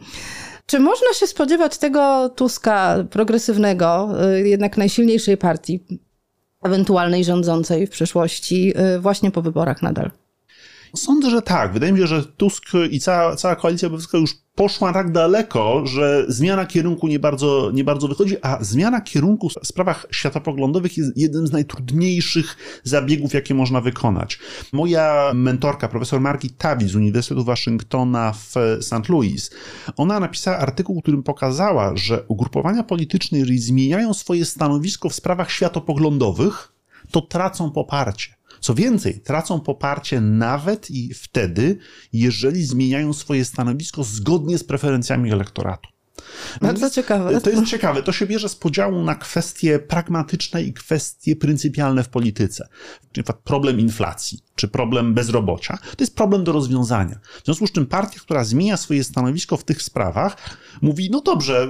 Czy 0.66 0.80
można 0.80 1.14
się 1.14 1.28
spodziewać 1.28 1.78
tego 1.78 2.30
Tuska 2.30 2.96
progresywnego, 3.10 4.10
y, 4.36 4.48
jednak 4.48 4.78
najsilniejszej 4.78 5.38
partii, 5.38 5.84
ewentualnej 6.64 7.24
rządzącej 7.24 7.88
w 7.88 7.90
przyszłości, 7.90 8.74
y, 8.96 9.00
właśnie 9.00 9.32
po 9.32 9.42
wyborach 9.42 9.82
nadal? 9.82 10.12
Sądzę, 10.96 11.30
że 11.30 11.42
tak. 11.42 11.74
Wydaje 11.74 11.92
mi 11.92 12.00
się, 12.00 12.08
że 12.08 12.24
Tusk 12.24 12.64
i 12.92 13.00
cała, 13.00 13.36
cała 13.36 13.56
koalicja 13.56 13.88
obywatelska 13.88 14.18
już 14.18 14.36
poszła 14.58 14.94
tak 14.94 15.12
daleko, 15.12 15.86
że 15.86 16.26
zmiana 16.28 16.66
kierunku 16.66 17.08
nie 17.08 17.20
bardzo, 17.20 17.72
nie 17.74 17.84
bardzo 17.84 18.08
wychodzi, 18.08 18.36
a 18.42 18.64
zmiana 18.64 19.02
kierunku 19.02 19.50
w 19.50 19.54
sprawach 19.68 20.06
światopoglądowych 20.12 20.98
jest 20.98 21.18
jednym 21.18 21.48
z 21.48 21.52
najtrudniejszych 21.52 22.58
zabiegów, 22.84 23.34
jakie 23.34 23.54
można 23.54 23.82
wykonać. 23.82 24.40
Moja 24.74 25.32
mentorka, 25.36 25.88
profesor 25.88 26.22
Margit 26.22 26.58
Tawi 26.58 26.88
z 26.88 26.96
Uniwersytetu 26.96 27.44
Waszyngtona 27.44 28.34
w 28.34 28.54
St. 28.82 29.10
Louis, 29.10 29.52
ona 29.98 30.20
napisała 30.20 30.58
artykuł, 30.58 31.00
w 31.00 31.02
którym 31.02 31.24
pokazała, 31.24 31.98
że 31.98 32.24
ugrupowania 32.28 32.84
polityczne, 32.84 33.38
jeżeli 33.38 33.60
zmieniają 33.60 34.14
swoje 34.14 34.46
stanowisko 34.46 35.10
w 35.10 35.16
sprawach 35.16 35.52
światopoglądowych, 35.52 36.74
to 37.12 37.22
tracą 37.22 37.72
poparcie. 37.72 38.37
Co 38.60 38.74
więcej, 38.74 39.22
tracą 39.22 39.62
poparcie 39.62 40.22
nawet 40.22 40.92
i 40.92 41.14
wtedy, 41.14 41.78
jeżeli 42.14 42.64
zmieniają 42.64 43.14
swoje 43.14 43.46
stanowisko 43.46 44.04
zgodnie 44.04 44.58
z 44.58 44.64
preferencjami 44.64 45.32
elektoratu. 45.32 45.97
Bardzo 46.62 46.90
ciekawe. 46.90 47.42
To 47.42 47.50
jest 47.50 47.66
ciekawe. 47.66 48.04
To 48.04 48.12
się 48.12 48.28
bierze 48.28 48.50
z 48.50 48.56
podziału 48.56 49.04
na 49.04 49.16
kwestie 49.16 49.80
pragmatyczne 49.80 50.64
i 50.64 50.74
kwestie 50.74 51.36
pryncypialne 51.36 52.04
w 52.04 52.10
polityce. 52.10 52.68
Przykład 53.12 53.38
problem 53.38 53.80
inflacji 53.80 54.40
czy 54.58 54.68
problem 54.68 55.14
bezrobocia. 55.14 55.78
To 55.78 56.04
jest 56.04 56.16
problem 56.16 56.44
do 56.44 56.52
rozwiązania. 56.52 57.20
W 57.42 57.46
związku 57.46 57.68
z 57.68 57.72
czym 57.72 57.86
partia, 57.86 58.20
która 58.20 58.44
zmienia 58.44 58.78
swoje 58.78 59.04
stanowisko 59.04 59.58
w 59.58 59.64
tych 59.64 59.82
sprawach, 59.82 60.38
mówi: 60.82 61.10
No 61.12 61.22
dobrze, 61.22 61.68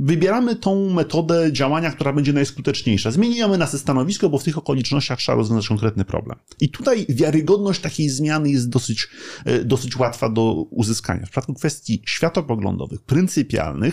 wybieramy 0.00 0.56
tą 0.56 0.90
metodę 0.90 1.52
działania, 1.52 1.90
która 1.90 2.12
będzie 2.12 2.32
najskuteczniejsza. 2.32 3.10
Zmieniamy 3.10 3.58
nasze 3.58 3.78
stanowisko, 3.78 4.28
bo 4.28 4.38
w 4.38 4.44
tych 4.44 4.58
okolicznościach 4.58 5.18
trzeba 5.18 5.36
rozwiązać 5.36 5.68
konkretny 5.68 6.04
problem. 6.04 6.38
I 6.60 6.68
tutaj 6.68 7.06
wiarygodność 7.08 7.80
takiej 7.80 8.08
zmiany 8.08 8.50
jest 8.50 8.68
dosyć, 8.68 9.08
e, 9.44 9.64
dosyć 9.64 9.96
łatwa 9.96 10.28
do 10.28 10.52
uzyskania. 10.52 11.20
W 11.20 11.30
przypadku 11.30 11.54
kwestii 11.54 12.02
światopoglądowych, 12.06 13.02
pryncypialnych, 13.02 13.91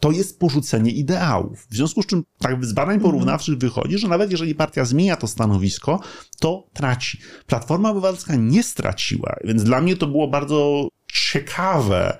to 0.00 0.10
jest 0.10 0.38
porzucenie 0.38 0.90
ideałów. 0.90 1.66
W 1.70 1.74
związku 1.74 2.02
z 2.02 2.06
czym, 2.06 2.24
tak 2.38 2.64
z 2.64 2.72
badań 2.72 3.00
porównawczych 3.00 3.58
wychodzi, 3.58 3.98
że 3.98 4.08
nawet 4.08 4.30
jeżeli 4.30 4.54
partia 4.54 4.84
zmienia 4.84 5.16
to 5.16 5.26
stanowisko, 5.26 6.00
to 6.40 6.66
traci. 6.72 7.18
Platforma 7.46 7.90
Obywatelska 7.90 8.36
nie 8.36 8.62
straciła, 8.62 9.36
więc 9.44 9.64
dla 9.64 9.80
mnie 9.80 9.96
to 9.96 10.06
było 10.06 10.28
bardzo 10.28 10.88
ciekawe, 11.12 12.18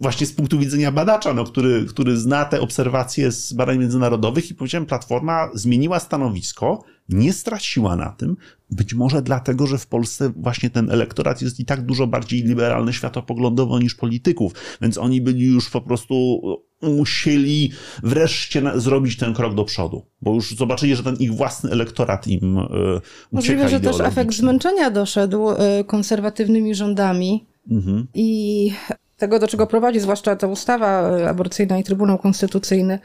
właśnie 0.00 0.26
z 0.26 0.32
punktu 0.32 0.58
widzenia 0.58 0.92
badacza, 0.92 1.34
no, 1.34 1.44
który, 1.44 1.86
który 1.88 2.16
zna 2.16 2.44
te 2.44 2.60
obserwacje 2.60 3.32
z 3.32 3.52
badań 3.52 3.78
międzynarodowych 3.78 4.50
i 4.50 4.54
powiedziałem, 4.54 4.86
Platforma 4.86 5.50
zmieniła 5.54 6.00
stanowisko, 6.00 6.84
nie 7.08 7.32
straciła 7.32 7.96
na 7.96 8.10
tym, 8.10 8.36
być 8.70 8.94
może 8.94 9.22
dlatego, 9.22 9.66
że 9.66 9.78
w 9.78 9.86
Polsce 9.86 10.32
właśnie 10.36 10.70
ten 10.70 10.90
elektorat 10.90 11.42
jest 11.42 11.60
i 11.60 11.64
tak 11.64 11.86
dużo 11.86 12.06
bardziej 12.06 12.42
liberalny 12.42 12.92
światopoglądowo 12.92 13.78
niż 13.78 13.94
polityków, 13.94 14.52
więc 14.80 14.98
oni 14.98 15.20
byli 15.20 15.46
już 15.46 15.70
po 15.70 15.80
prostu 15.80 16.40
musieli 16.82 17.72
wreszcie 18.02 18.60
na, 18.60 18.78
zrobić 18.78 19.16
ten 19.16 19.34
krok 19.34 19.54
do 19.54 19.64
przodu, 19.64 20.06
bo 20.22 20.34
już 20.34 20.56
zobaczyli, 20.56 20.96
że 20.96 21.02
ten 21.02 21.16
ich 21.16 21.34
własny 21.34 21.70
elektorat 21.70 22.26
im 22.26 22.58
y, 22.58 22.62
ucieka 22.62 23.00
Możliwe, 23.32 23.68
że 23.68 23.80
też 23.80 24.00
efekt 24.00 24.34
zmęczenia 24.34 24.90
doszedł 24.90 25.50
y, 25.50 25.56
konserwatywnymi 25.86 26.74
rządami 26.74 27.46
mhm. 27.70 28.06
i 28.14 28.72
tego, 29.16 29.38
do 29.38 29.48
czego 29.48 29.66
prowadzi, 29.66 30.00
zwłaszcza 30.00 30.36
ta 30.36 30.46
ustawa 30.46 30.88
aborcyjna 31.28 31.78
i 31.78 31.84
Trybunał 31.84 32.18
Konstytucyjny, 32.18 32.98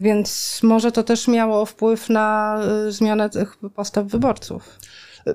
więc 0.00 0.60
może 0.62 0.92
to 0.92 1.02
też 1.02 1.28
miało 1.28 1.66
wpływ 1.66 2.08
na 2.08 2.58
zmianę 2.88 3.30
tych 3.30 3.56
postaw 3.74 4.06
wyborców. 4.06 4.78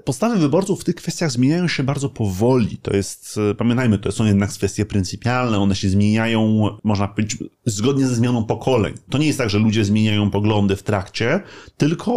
Postawy 0.06 0.38
wyborców 0.38 0.82
w 0.82 0.84
tych 0.84 0.96
kwestiach 0.96 1.32
zmieniają 1.32 1.68
się 1.68 1.84
bardzo 1.84 2.10
powoli. 2.10 2.78
To 2.78 2.96
jest, 2.96 3.40
e, 3.52 3.56
pamiętajmy, 3.56 4.00
to 4.00 4.12
są 4.12 4.26
jednak 4.26 4.50
kwestie 4.50 4.86
pryncypialne, 4.86 5.60
one 5.60 5.76
się 5.76 5.90
zmieniają, 5.90 6.70
można 6.84 7.08
powiedzieć, 7.08 7.44
zgodnie 7.66 8.08
ze 8.08 8.16
zmianą 8.16 8.46
pokoleń. 8.46 8.94
To 9.10 9.18
nie 9.18 9.28
jest 9.28 9.38
tak, 9.38 9.50
że 9.50 9.60
ludzie 9.60 9.86
zmieniają 9.86 10.32
poglądy 10.32 10.76
w 10.76 10.84
trakcie, 10.84 11.42
tylko 11.78 12.12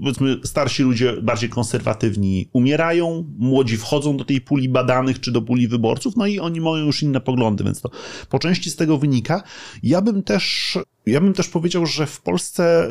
powiedzmy 0.00 0.36
starsi 0.44 0.82
ludzie 0.82 1.22
bardziej 1.22 1.48
konserwatywni 1.48 2.48
umierają, 2.52 3.24
młodzi 3.38 3.76
wchodzą 3.76 4.16
do 4.16 4.24
tej 4.24 4.40
puli 4.40 4.68
badanych 4.68 5.20
czy 5.20 5.32
do 5.32 5.42
puli 5.42 5.68
wyborców, 5.68 6.16
no 6.16 6.26
i 6.26 6.38
oni 6.38 6.60
mają 6.60 6.86
już 6.86 7.02
inne 7.02 7.20
poglądy, 7.20 7.64
więc 7.64 7.80
to 7.80 7.90
po 8.30 8.38
części 8.38 8.70
z 8.70 8.76
tego 8.76 8.98
wynika. 8.98 9.42
Ja 9.82 10.02
bym 10.02 10.22
też 10.22 10.78
ja 11.06 11.20
bym 11.20 11.32
też 11.32 11.48
powiedział, 11.48 11.86
że 11.86 12.06
w 12.06 12.20
Polsce 12.20 12.88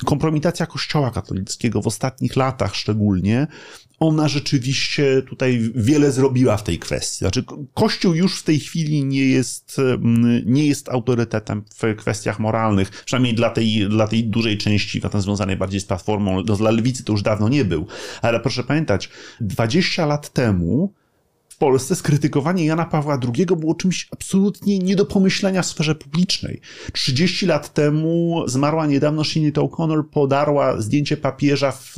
y, 0.00 0.04
kompromitacja 0.04 0.66
Kościoła 0.66 1.10
katolickiego 1.10 1.82
w 1.82 1.86
ostatnich 1.86 2.36
latach 2.36 2.74
szczególnie, 2.74 3.46
ona 3.98 4.28
rzeczywiście 4.28 5.22
tutaj 5.22 5.70
wiele 5.74 6.12
zrobiła 6.12 6.56
w 6.56 6.62
tej 6.62 6.78
kwestii. 6.78 7.18
Znaczy, 7.18 7.44
Kościół 7.74 8.14
już 8.14 8.38
w 8.38 8.42
tej 8.42 8.60
chwili 8.60 9.04
nie 9.04 9.26
jest, 9.26 9.80
nie 10.44 10.66
jest 10.66 10.88
autorytetem 10.88 11.64
w 11.76 11.96
kwestiach 11.96 12.38
moralnych, 12.38 12.90
przynajmniej 12.90 13.34
dla 13.34 13.50
tej, 13.50 13.88
dla 13.88 14.08
tej 14.08 14.24
dużej 14.24 14.58
części, 14.58 15.00
związanej 15.18 15.56
bardziej 15.56 15.80
z 15.80 15.84
platformą, 15.84 16.42
dla 16.42 16.70
lewicy 16.70 17.04
to 17.04 17.12
już 17.12 17.22
dawno 17.22 17.48
nie 17.48 17.64
był. 17.64 17.86
Ale 18.22 18.40
proszę 18.40 18.64
pamiętać, 18.64 19.08
20 19.40 20.06
lat 20.06 20.32
temu 20.32 20.92
Polsce 21.56 21.96
skrytykowanie 21.96 22.64
Jana 22.64 22.84
Pawła 22.84 23.18
II 23.36 23.46
było 23.46 23.74
czymś 23.74 24.08
absolutnie 24.10 24.78
nie 24.78 24.96
do 24.96 25.06
pomyślenia 25.06 25.62
w 25.62 25.66
sferze 25.66 25.94
publicznej. 25.94 26.60
30 26.92 27.46
lat 27.46 27.74
temu 27.74 28.42
zmarła 28.46 28.86
niedawno 28.86 29.24
Sinead 29.24 29.54
O'Connor, 29.54 30.02
podarła 30.10 30.80
zdjęcie 30.80 31.16
papieża 31.16 31.72
w 31.72 31.94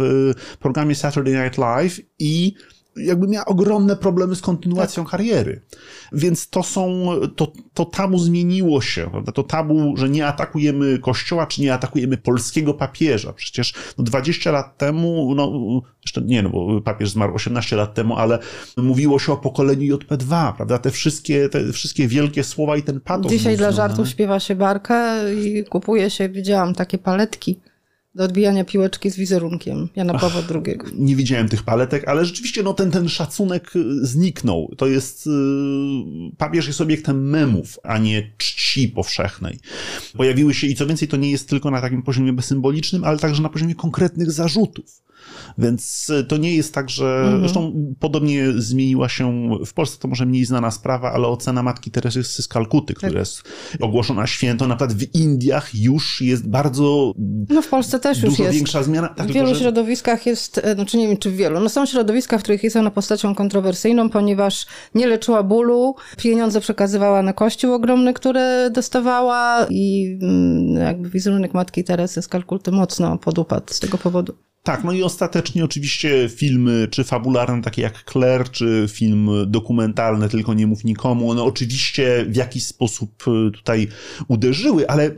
programie 0.58 0.94
Saturday 0.94 1.44
Night 1.44 1.58
Live 1.58 2.00
i 2.18 2.54
jakby 2.96 3.28
miała 3.28 3.44
ogromne 3.44 3.96
problemy 3.96 4.36
z 4.36 4.40
kontynuacją 4.40 5.02
tak. 5.04 5.10
kariery. 5.10 5.60
Więc 6.12 6.48
to 6.48 6.62
są, 6.62 7.06
to, 7.36 7.52
to 7.74 7.84
tabu 7.84 8.18
zmieniło 8.18 8.80
się, 8.80 9.10
prawda? 9.10 9.32
To 9.32 9.42
tabu, 9.42 9.96
że 9.96 10.08
nie 10.08 10.26
atakujemy 10.26 10.98
kościoła, 10.98 11.46
czy 11.46 11.62
nie 11.62 11.74
atakujemy 11.74 12.16
polskiego 12.16 12.74
papieża. 12.74 13.32
Przecież 13.32 13.74
no 13.98 14.04
20 14.04 14.52
lat 14.52 14.78
temu, 14.78 15.34
no, 15.34 15.52
jeszcze 16.02 16.22
nie, 16.22 16.42
no 16.42 16.50
bo 16.50 16.80
papież 16.80 17.10
zmarł 17.10 17.34
18 17.34 17.76
lat 17.76 17.94
temu, 17.94 18.16
ale 18.16 18.38
mówiło 18.76 19.18
się 19.18 19.32
o 19.32 19.36
pokoleniu 19.36 19.96
JP2, 19.96 20.52
prawda? 20.52 20.78
Te 20.78 20.90
wszystkie, 20.90 21.48
te 21.48 21.72
wszystkie 21.72 22.08
wielkie 22.08 22.44
słowa 22.44 22.76
i 22.76 22.82
ten 22.82 23.00
patos. 23.00 23.32
Dzisiaj 23.32 23.56
dla 23.56 23.72
żartów 23.72 24.08
śpiewa 24.08 24.40
się 24.40 24.54
barkę 24.54 25.34
i 25.34 25.64
kupuje 25.64 26.10
się, 26.10 26.28
widziałam 26.28 26.74
takie 26.74 26.98
paletki 26.98 27.60
do 28.14 28.24
odbijania 28.24 28.64
piłeczki 28.64 29.10
z 29.10 29.16
wizerunkiem 29.16 29.88
Jana 29.96 30.18
Pawła 30.18 30.42
II. 30.54 30.78
Nie 30.94 31.16
widziałem 31.16 31.48
tych 31.48 31.62
paletek, 31.62 32.08
ale 32.08 32.24
rzeczywiście 32.24 32.62
no, 32.62 32.74
ten, 32.74 32.90
ten 32.90 33.08
szacunek 33.08 33.76
y, 33.76 34.06
zniknął. 34.06 34.74
To 34.76 34.86
jest, 34.86 35.26
yy, 35.26 35.32
papież 36.38 36.66
jest 36.66 36.80
obiektem 36.80 37.30
memów, 37.30 37.78
a 37.82 37.98
nie 37.98 38.30
czci 38.38 38.88
powszechnej. 38.88 39.58
Pojawiły 40.16 40.54
się 40.54 40.66
i 40.66 40.74
co 40.74 40.86
więcej, 40.86 41.08
to 41.08 41.16
nie 41.16 41.30
jest 41.30 41.48
tylko 41.48 41.70
na 41.70 41.80
takim 41.80 42.02
poziomie 42.02 42.42
symbolicznym, 42.42 43.04
ale 43.04 43.18
także 43.18 43.42
na 43.42 43.48
poziomie 43.48 43.74
konkretnych 43.74 44.32
zarzutów. 44.32 45.04
Więc 45.58 46.10
e, 46.10 46.24
to 46.24 46.36
nie 46.36 46.54
jest 46.54 46.74
tak, 46.74 46.90
że. 46.90 47.20
Mhm. 47.22 47.40
Zresztą 47.40 47.72
podobnie 48.00 48.52
zmieniła 48.56 49.08
się 49.08 49.50
w 49.66 49.72
Polsce, 49.72 49.98
to 49.98 50.08
może 50.08 50.26
mniej 50.26 50.44
znana 50.44 50.70
sprawa, 50.70 51.12
ale 51.12 51.28
ocena 51.28 51.62
matki 51.62 51.90
Teresy 51.90 52.42
z 52.42 52.48
Kalkuty, 52.48 52.94
która 52.94 53.12
tak. 53.12 53.18
jest 53.18 53.42
ogłoszona 53.80 54.26
święto, 54.26 54.66
na 54.66 54.76
przykład 54.76 54.98
w 54.98 55.14
Indiach 55.14 55.74
już 55.74 56.20
jest 56.20 56.48
bardzo. 56.48 57.12
No 57.48 57.62
w 57.62 57.68
Polsce 57.68 58.00
też 58.00 58.22
już 58.22 58.38
jest. 58.38 58.52
większa 58.52 58.82
zmiana. 58.82 59.08
Tak, 59.08 59.26
w 59.26 59.32
wielu 59.32 59.46
tylko, 59.46 59.54
że... 59.54 59.60
środowiskach 59.60 60.26
jest, 60.26 60.60
e, 60.64 60.74
znaczy 60.74 60.96
nie 60.96 61.08
wiem 61.08 61.16
czy 61.16 61.30
w 61.30 61.36
wielu, 61.36 61.60
no 61.60 61.68
są 61.68 61.86
środowiska, 61.86 62.38
w 62.38 62.42
których 62.42 62.64
jest 62.64 62.76
ona 62.76 62.90
postacią 62.90 63.34
kontrowersyjną, 63.34 64.10
ponieważ 64.10 64.66
nie 64.94 65.06
leczyła 65.06 65.42
bólu, 65.42 65.94
pieniądze 66.16 66.60
przekazywała 66.60 67.22
na 67.22 67.32
kościół 67.32 67.72
ogromny, 67.72 68.14
który 68.14 68.70
dostawała 68.70 69.66
i 69.70 70.18
mm, 70.22 70.74
jakby 70.74 71.10
wizerunek 71.10 71.54
matki 71.54 71.84
Teresy 71.84 72.22
z 72.22 72.28
Kalkuty 72.28 72.72
mocno 72.72 73.18
podupadł 73.18 73.66
z 73.74 73.80
tego 73.80 73.98
powodu. 73.98 74.34
Tak, 74.66 74.84
no 74.84 74.92
i 74.92 75.02
ostatecznie 75.02 75.64
oczywiście 75.64 76.28
filmy, 76.28 76.88
czy 76.90 77.04
fabularne, 77.04 77.62
takie 77.62 77.82
jak 77.82 78.04
Claire, 78.12 78.50
czy 78.50 78.86
film 78.88 79.30
dokumentalny, 79.46 80.28
tylko 80.28 80.54
nie 80.54 80.66
mów 80.66 80.84
nikomu, 80.84 81.30
one 81.30 81.42
oczywiście 81.42 82.26
w 82.28 82.36
jakiś 82.36 82.66
sposób 82.66 83.24
y, 83.28 83.50
tutaj 83.50 83.88
uderzyły, 84.28 84.88
ale 84.88 85.08
y, 85.08 85.14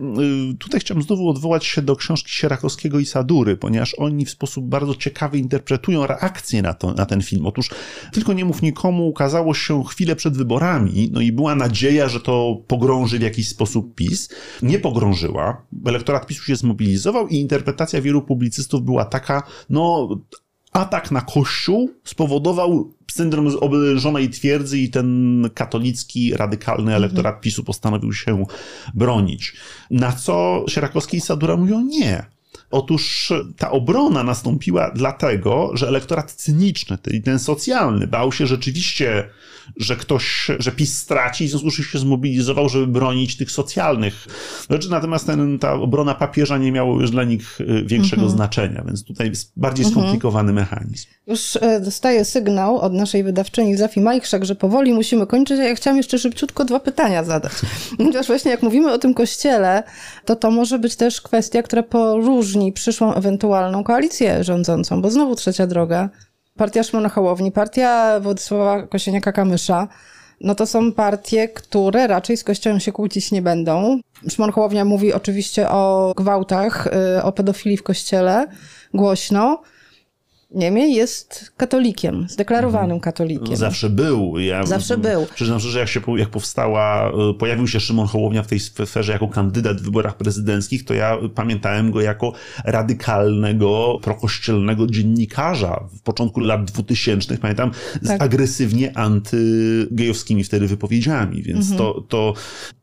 tutaj 0.59 0.81
chciałem 0.81 1.03
znowu 1.03 1.29
odwołać 1.29 1.67
się 1.67 1.83
do 1.83 1.97
książki 1.97 2.31
Sierakowskiego 2.31 2.99
i 2.99 3.07
Sadury, 3.07 3.57
ponieważ 3.57 3.95
oni 3.95 4.25
w 4.25 4.31
sposób 4.31 4.65
bardzo 4.65 4.95
ciekawy 4.95 5.39
interpretują 5.39 6.07
reakcję 6.07 6.63
na, 6.63 6.75
to, 6.75 6.93
na 6.93 7.07
ten 7.07 7.23
film. 7.23 7.47
Otóż 7.47 7.71
tylko 8.13 8.33
nie 8.33 8.45
mów 8.45 8.63
nikomu 8.63 9.09
ukazało 9.09 9.55
się 9.55 9.85
chwilę 9.85 10.17
przed 10.17 10.37
wyborami, 10.37 11.11
no 11.13 11.21
i 11.21 11.33
była 11.33 11.55
nadzieja, 11.55 12.09
że 12.09 12.21
to 12.21 12.63
pogrąży 12.67 13.19
w 13.19 13.23
jakiś 13.23 13.49
sposób 13.49 13.95
PiS. 13.95 14.29
Nie 14.63 14.79
pogrążyła. 14.79 15.63
Elektorat 15.87 16.27
PiSu 16.27 16.45
się 16.45 16.57
zmobilizował 16.57 17.29
i 17.29 17.37
interpretacja 17.37 18.01
wielu 18.01 18.23
publicystów 18.23 18.83
była 18.83 19.05
taka, 19.05 19.36
no 19.71 20.09
atak 20.73 21.11
na 21.11 21.21
Kościół 21.21 21.91
spowodował 22.05 22.93
syndrom 23.11 23.57
oblężonej 23.61 24.31
twierdzy 24.31 24.79
i 24.79 24.91
ten 24.91 25.51
katolicki, 25.55 26.37
radykalny 26.37 26.95
elektorat 26.95 27.41
PiSu 27.41 27.65
postanowił 27.65 28.13
się 28.13 28.45
bronić. 28.95 29.57
Na 29.91 30.13
co 30.13 30.65
Sierakowski 30.69 31.17
i 31.17 31.21
Sadura 31.21 31.57
mówią 31.57 31.81
nie. 31.81 32.27
Otóż 32.71 33.33
ta 33.57 33.71
obrona 33.71 34.23
nastąpiła 34.23 34.91
dlatego, 34.91 35.71
że 35.75 35.89
elektorat 35.89 36.33
cyniczny, 36.33 36.99
ten 37.25 37.39
socjalny, 37.39 38.07
bał 38.07 38.33
się 38.33 38.47
rzeczywiście 38.47 39.31
że 39.77 39.97
ktoś, 39.97 40.51
że 40.59 40.73
PiS 40.73 40.99
straci 40.99 41.45
i 41.45 41.47
w 41.47 41.51
związku 41.51 41.71
z 41.71 41.75
czym 41.75 41.85
się 41.85 41.99
zmobilizował, 41.99 42.69
żeby 42.69 42.87
bronić 42.87 43.37
tych 43.37 43.51
socjalnych 43.51 44.27
rzeczy. 44.71 44.91
Natomiast 44.91 45.27
ten, 45.27 45.59
ta 45.59 45.73
obrona 45.73 46.15
papieża 46.15 46.59
nie 46.59 46.73
miała 46.73 47.03
już 47.03 47.11
dla 47.11 47.25
nich 47.25 47.61
y, 47.61 47.85
większego 47.87 48.23
mhm. 48.23 48.37
znaczenia, 48.37 48.85
więc 48.87 49.05
tutaj 49.05 49.29
jest 49.29 49.53
bardziej 49.57 49.87
mhm. 49.87 50.03
skomplikowany 50.03 50.51
mhm. 50.51 50.69
mechanizm. 50.69 51.07
Już 51.27 51.57
e, 51.57 51.81
dostaję 51.81 52.25
sygnał 52.25 52.79
od 52.79 52.93
naszej 52.93 53.25
wydawczyni 53.25 53.77
Zafii 53.77 54.05
Majchrzak, 54.05 54.45
że 54.45 54.55
powoli 54.55 54.93
musimy 54.93 55.27
kończyć, 55.27 55.61
a 55.61 55.63
ja 55.63 55.75
chciałam 55.75 55.97
jeszcze 55.97 56.19
szybciutko 56.19 56.65
dwa 56.65 56.81
pytania 56.81 57.25
zadać. 57.25 57.53
Ponieważ 57.99 58.27
właśnie 58.27 58.51
jak 58.51 58.63
mówimy 58.63 58.93
o 58.93 58.99
tym 58.99 59.15
kościele, 59.15 59.83
to 60.25 60.37
to 60.37 60.51
może 60.51 60.79
być 60.79 60.97
też 60.97 61.21
kwestia, 61.21 61.63
która 61.63 61.83
poróżni 61.83 62.73
przyszłą 62.73 63.15
ewentualną 63.15 63.85
koalicję 63.85 64.45
rządzącą, 64.45 65.03
bo 65.03 65.11
znowu 65.11 65.35
trzecia 65.35 65.67
droga 65.67 66.09
Partia 66.57 66.83
Szymona 66.83 67.09
Hołowni, 67.09 67.53
partia 67.53 68.21
Władysława 68.21 68.83
Kosieniaka-Kamysza, 68.83 69.87
no 70.41 70.55
to 70.55 70.67
są 70.67 70.93
partie, 70.93 71.49
które 71.49 72.07
raczej 72.07 72.37
z 72.37 72.45
Kościołem 72.45 72.81
się 72.81 72.93
kłócić 72.93 73.33
nie 73.33 73.43
będą. 73.43 74.01
Szymon 74.29 74.53
Hołownia 74.53 74.85
mówi 74.85 75.13
oczywiście 75.13 75.71
o 75.71 76.13
gwałtach, 76.17 76.87
y, 77.19 77.23
o 77.23 77.33
pedofilii 77.33 77.77
w 77.77 77.83
Kościele 77.83 78.47
głośno. 78.95 79.63
Niemniej 80.51 80.95
jest 80.95 81.53
katolikiem, 81.57 82.27
zdeklarowanym 82.29 82.85
mhm. 82.85 83.01
katolikiem. 83.01 83.57
Zawsze 83.57 83.91
był. 83.91 84.39
Ja, 84.39 84.67
Zawsze 84.67 84.99
był. 84.99 85.27
Przyznam 85.35 85.61
szczerze, 85.61 85.79
jak, 85.79 85.89
się, 85.89 86.01
jak 86.17 86.29
powstała, 86.29 87.13
e, 87.31 87.35
pojawił 87.35 87.69
się 87.69 87.81
Szymon 87.81 88.07
Hołownia 88.07 88.43
w 88.43 88.47
tej 88.47 88.61
sferze 88.61 89.13
jako 89.13 89.29
kandydat 89.29 89.81
w 89.81 89.85
wyborach 89.85 90.17
prezydenckich, 90.17 90.85
to 90.85 90.95
ja 90.95 91.19
pamiętałem 91.35 91.91
go 91.91 92.01
jako 92.01 92.33
radykalnego, 92.65 93.99
prokościelnego 94.03 94.87
dziennikarza 94.87 95.85
w 95.99 96.03
początku 96.03 96.41
lat 96.41 96.65
2000. 96.65 97.39
Pamiętam 97.39 97.71
z 98.03 98.09
tak. 98.09 98.23
agresywnie 98.23 98.99
antygejowskimi 98.99 100.45
wtedy 100.45 100.67
wypowiedziami, 100.67 101.43
więc 101.43 101.71
mhm. 101.71 101.79
to, 101.79 102.01
to, 102.09 102.35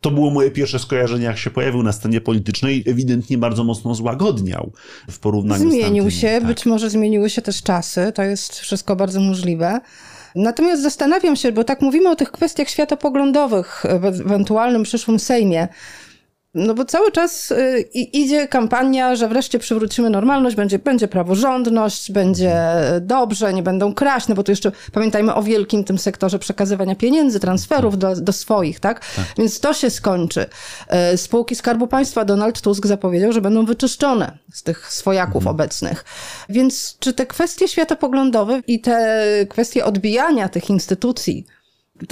to 0.02 0.12
było 0.12 0.32
moje 0.32 0.52
pierwsze 0.52 0.80
skojarzenie, 0.80 1.26
jak 1.26 1.38
się 1.38 1.50
pojawił 1.50 1.84
na 1.84 1.92
scenie 1.92 2.22
politycznej. 2.22 2.84
Ewidentnie 2.88 3.38
bardzo 3.38 3.64
mocno 3.64 3.96
złagodniał 3.96 4.72
w 5.10 5.20
porównaniu 5.20 5.60
Zmienił 5.60 5.82
z 5.82 5.86
Zmienił 5.86 6.12
się, 6.12 6.28
tak. 6.28 6.46
być 6.48 6.66
może 6.66 6.90
zmieniły 6.90 7.30
się 7.30 7.42
też 7.42 7.53
też 7.54 7.64
czasy, 7.64 8.12
to 8.16 8.24
jest 8.24 8.60
wszystko 8.60 8.96
bardzo 8.96 9.20
możliwe. 9.20 9.80
Natomiast 10.36 10.82
zastanawiam 10.82 11.36
się, 11.36 11.52
bo 11.52 11.64
tak 11.64 11.82
mówimy 11.82 12.10
o 12.10 12.16
tych 12.16 12.32
kwestiach 12.32 12.70
światopoglądowych 12.70 13.84
w 14.00 14.06
ewentualnym 14.06 14.84
przyszłym 14.84 15.20
Sejmie. 15.20 15.68
No 16.56 16.74
bo 16.74 16.86
cały 16.86 17.12
czas 17.12 17.52
y, 17.52 17.82
idzie 17.94 18.48
kampania, 18.48 19.16
że 19.16 19.28
wreszcie 19.28 19.60
przywrócimy 19.60 20.10
normalność, 20.10 20.56
będzie, 20.56 20.80
będzie 20.80 21.08
praworządność, 21.08 22.12
będzie 22.12 22.56
dobrze, 23.02 23.54
nie 23.54 23.64
będą 23.64 23.94
kraść, 23.94 24.28
no 24.28 24.36
bo 24.36 24.44
tu 24.44 24.52
jeszcze 24.52 24.72
pamiętajmy 24.92 25.36
o 25.36 25.44
wielkim 25.44 25.84
tym 25.84 25.98
sektorze 25.98 26.40
przekazywania 26.40 26.96
pieniędzy, 26.96 27.40
transferów 27.40 27.98
do, 27.98 28.16
do 28.16 28.34
swoich, 28.34 28.80
tak? 28.80 29.00
tak? 29.16 29.26
Więc 29.38 29.60
to 29.60 29.74
się 29.74 29.90
skończy. 29.90 30.46
Y, 31.14 31.18
spółki 31.18 31.56
Skarbu 31.56 31.88
Państwa 31.88 32.26
Donald 32.26 32.62
Tusk 32.62 32.88
zapowiedział, 32.88 33.34
że 33.34 33.42
będą 33.42 33.66
wyczyszczone 33.66 34.38
z 34.54 34.64
tych 34.64 34.94
swojaków 34.94 35.36
mhm. 35.36 35.56
obecnych. 35.56 36.06
Więc 36.50 36.98
czy 37.00 37.14
te 37.14 37.26
kwestie 37.26 37.68
światopoglądowe 37.68 38.62
i 38.68 38.82
te 38.82 39.26
kwestie 39.50 39.86
odbijania 39.86 40.50
tych 40.50 40.70
instytucji, 40.70 41.46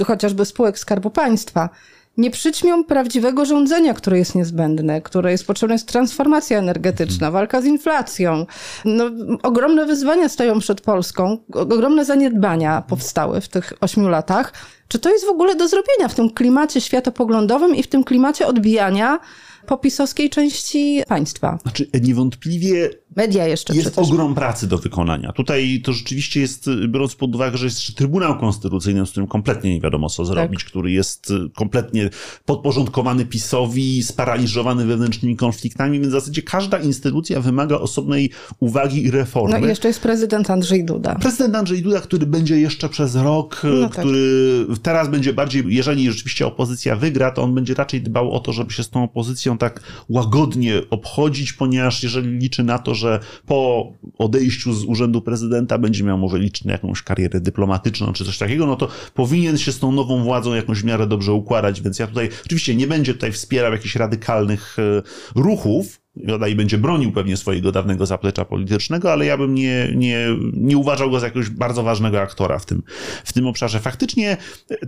chociażby 0.06 0.44
spółek 0.44 0.78
Skarbu 0.78 1.10
Państwa, 1.10 1.68
nie 2.16 2.30
przyćmią 2.30 2.84
prawdziwego 2.84 3.44
rządzenia, 3.44 3.94
które 3.94 4.18
jest 4.18 4.34
niezbędne, 4.34 5.00
które 5.00 5.30
jest 5.30 5.46
potrzebna 5.46 5.74
jest 5.74 5.88
transformacja 5.88 6.58
energetyczna, 6.58 7.30
walka 7.30 7.60
z 7.60 7.64
inflacją. 7.64 8.46
No, 8.84 9.04
ogromne 9.42 9.86
wyzwania 9.86 10.28
stoją 10.28 10.58
przed 10.58 10.80
Polską, 10.80 11.38
ogromne 11.54 12.04
zaniedbania 12.04 12.82
powstały 12.88 13.40
w 13.40 13.48
tych 13.48 13.72
ośmiu 13.80 14.08
latach. 14.08 14.52
Czy 14.92 14.98
to 14.98 15.10
jest 15.10 15.26
w 15.26 15.28
ogóle 15.28 15.56
do 15.56 15.68
zrobienia 15.68 16.08
w 16.08 16.14
tym 16.14 16.30
klimacie 16.30 16.80
światopoglądowym 16.80 17.76
i 17.76 17.82
w 17.82 17.86
tym 17.86 18.04
klimacie 18.04 18.46
odbijania 18.46 19.20
po 19.66 19.78
pisowskiej 19.78 20.30
części 20.30 21.02
państwa? 21.08 21.58
Znaczy, 21.62 21.86
niewątpliwie 22.02 22.90
Media 23.16 23.46
jeszcze 23.46 23.74
Jest 23.74 23.90
przecież. 23.90 24.10
ogrom 24.10 24.34
pracy 24.34 24.66
do 24.66 24.78
wykonania. 24.78 25.32
Tutaj 25.32 25.80
to 25.84 25.92
rzeczywiście 25.92 26.40
jest, 26.40 26.70
biorąc 26.88 27.14
pod 27.14 27.34
uwagę, 27.34 27.58
że 27.58 27.64
jest 27.64 27.76
jeszcze 27.76 27.92
Trybunał 27.92 28.38
Konstytucyjny, 28.38 29.06
z 29.06 29.10
którym 29.10 29.28
kompletnie 29.28 29.74
nie 29.74 29.80
wiadomo 29.80 30.08
co 30.08 30.24
zrobić, 30.24 30.60
tak. 30.60 30.70
który 30.70 30.92
jest 30.92 31.32
kompletnie 31.54 32.10
podporządkowany 32.44 33.26
PiSowi, 33.26 34.02
sparaliżowany 34.02 34.86
wewnętrznymi 34.86 35.36
konfliktami, 35.36 36.00
więc 36.00 36.08
w 36.08 36.18
zasadzie 36.18 36.42
każda 36.42 36.78
instytucja 36.78 37.40
wymaga 37.40 37.76
osobnej 37.76 38.30
uwagi 38.60 39.04
i 39.04 39.10
reformy. 39.10 39.60
No 39.60 39.66
i 39.66 39.68
jeszcze 39.68 39.88
jest 39.88 40.00
prezydent 40.00 40.50
Andrzej 40.50 40.84
Duda. 40.84 41.14
Prezydent 41.14 41.56
Andrzej 41.56 41.82
Duda, 41.82 42.00
który 42.00 42.26
będzie 42.26 42.60
jeszcze 42.60 42.88
przez 42.88 43.16
rok, 43.16 43.62
no 43.80 43.88
tak. 43.88 43.98
który. 43.98 44.66
Teraz 44.82 45.08
będzie 45.08 45.32
bardziej, 45.32 45.64
jeżeli 45.66 46.12
rzeczywiście 46.12 46.46
opozycja 46.46 46.96
wygra, 46.96 47.30
to 47.30 47.42
on 47.42 47.54
będzie 47.54 47.74
raczej 47.74 48.02
dbał 48.02 48.32
o 48.32 48.40
to, 48.40 48.52
żeby 48.52 48.72
się 48.72 48.82
z 48.82 48.90
tą 48.90 49.04
opozycją 49.04 49.58
tak 49.58 49.82
łagodnie 50.08 50.82
obchodzić, 50.90 51.52
ponieważ 51.52 52.02
jeżeli 52.02 52.38
liczy 52.38 52.62
na 52.62 52.78
to, 52.78 52.94
że 52.94 53.20
po 53.46 53.92
odejściu 54.18 54.72
z 54.72 54.84
urzędu 54.84 55.22
prezydenta 55.22 55.78
będzie 55.78 56.04
miał 56.04 56.18
może 56.18 56.38
liczyć 56.38 56.64
na 56.64 56.72
jakąś 56.72 57.02
karierę 57.02 57.40
dyplomatyczną 57.40 58.12
czy 58.12 58.24
coś 58.24 58.38
takiego, 58.38 58.66
no 58.66 58.76
to 58.76 58.88
powinien 59.14 59.58
się 59.58 59.72
z 59.72 59.78
tą 59.78 59.92
nową 59.92 60.24
władzą 60.24 60.54
jakąś 60.54 60.82
w 60.82 60.84
miarę 60.84 61.06
dobrze 61.06 61.32
układać, 61.32 61.82
więc 61.82 61.98
ja 61.98 62.06
tutaj 62.06 62.28
oczywiście 62.46 62.74
nie 62.74 62.86
będzie 62.86 63.14
tutaj 63.14 63.32
wspierał 63.32 63.72
jakichś 63.72 63.96
radykalnych 63.96 64.76
e, 64.78 65.02
ruchów, 65.34 66.01
i 66.50 66.54
będzie 66.54 66.78
bronił 66.78 67.12
pewnie 67.12 67.36
swojego 67.36 67.72
dawnego 67.72 68.06
zaplecza 68.06 68.44
politycznego, 68.44 69.12
ale 69.12 69.26
ja 69.26 69.36
bym 69.36 69.54
nie, 69.54 69.92
nie, 69.96 70.26
nie 70.52 70.76
uważał 70.76 71.10
go 71.10 71.20
za 71.20 71.26
jakiegoś 71.26 71.48
bardzo 71.48 71.82
ważnego 71.82 72.20
aktora 72.20 72.58
w 72.58 72.66
tym, 72.66 72.82
w 73.24 73.32
tym 73.32 73.46
obszarze. 73.46 73.80
Faktycznie 73.80 74.36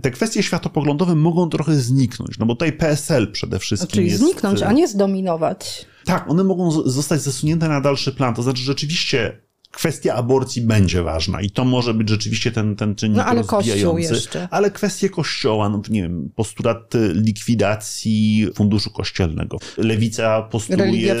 te 0.01 0.11
kwestie 0.11 0.43
światopoglądowe 0.43 1.15
mogą 1.15 1.49
trochę 1.49 1.75
zniknąć, 1.75 2.39
no 2.39 2.45
bo 2.45 2.53
tutaj 2.53 2.73
PSL 2.73 3.31
przede 3.31 3.59
wszystkim 3.59 3.91
Czyli 3.91 4.07
jest... 4.07 4.19
zniknąć, 4.19 4.61
a 4.61 4.71
nie 4.71 4.87
zdominować. 4.87 5.85
Tak, 6.05 6.29
one 6.29 6.43
mogą 6.43 6.71
zostać 6.71 7.21
zesunięte 7.21 7.69
na 7.69 7.81
dalszy 7.81 8.11
plan. 8.11 8.33
To 8.33 8.43
znaczy, 8.43 8.63
rzeczywiście 8.63 9.44
kwestia 9.75 10.13
aborcji 10.13 10.61
będzie 10.61 11.03
ważna 11.03 11.41
i 11.41 11.49
to 11.49 11.65
może 11.65 11.93
być 11.93 12.09
rzeczywiście 12.09 12.51
ten, 12.51 12.75
ten 12.75 12.95
czynnik 12.95 13.17
no, 13.17 13.25
ale 13.25 13.41
rozwijający. 13.41 14.13
Jeszcze. 14.13 14.47
Ale 14.51 14.71
kwestie 14.71 15.09
kościoła, 15.09 15.69
no 15.69 15.81
nie 15.89 16.01
wiem, 16.01 16.29
postulat 16.35 16.93
likwidacji 17.13 18.47
funduszu 18.55 18.89
kościelnego. 18.89 19.57
Lewica 19.77 20.41
postuluje 20.41 21.15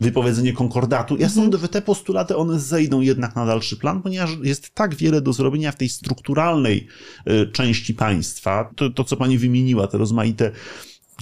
wypowiedzenie 0.00 0.52
konkordatu. 0.52 1.16
Ja 1.16 1.26
mhm. 1.26 1.44
sądzę, 1.44 1.58
że 1.58 1.68
te 1.68 1.82
postulaty, 1.82 2.36
one 2.36 2.60
zejdą 2.60 3.00
jednak 3.00 3.36
na 3.36 3.46
dalszy 3.46 3.76
plan, 3.76 4.02
ponieważ 4.02 4.30
jest 4.42 4.74
tak 4.74 4.94
wiele 4.94 5.20
do 5.20 5.32
zrobienia 5.32 5.72
w 5.72 5.76
tej 5.76 5.88
strukturalnej 5.88 6.86
y, 7.28 7.52
części 7.52 7.94
państwa. 7.94 8.70
To, 8.76 8.90
to 8.90 9.04
co 9.04 9.16
pani 9.16 9.38
wymieniła, 9.38 9.86
te 9.86 9.98
rozmaite 9.98 10.52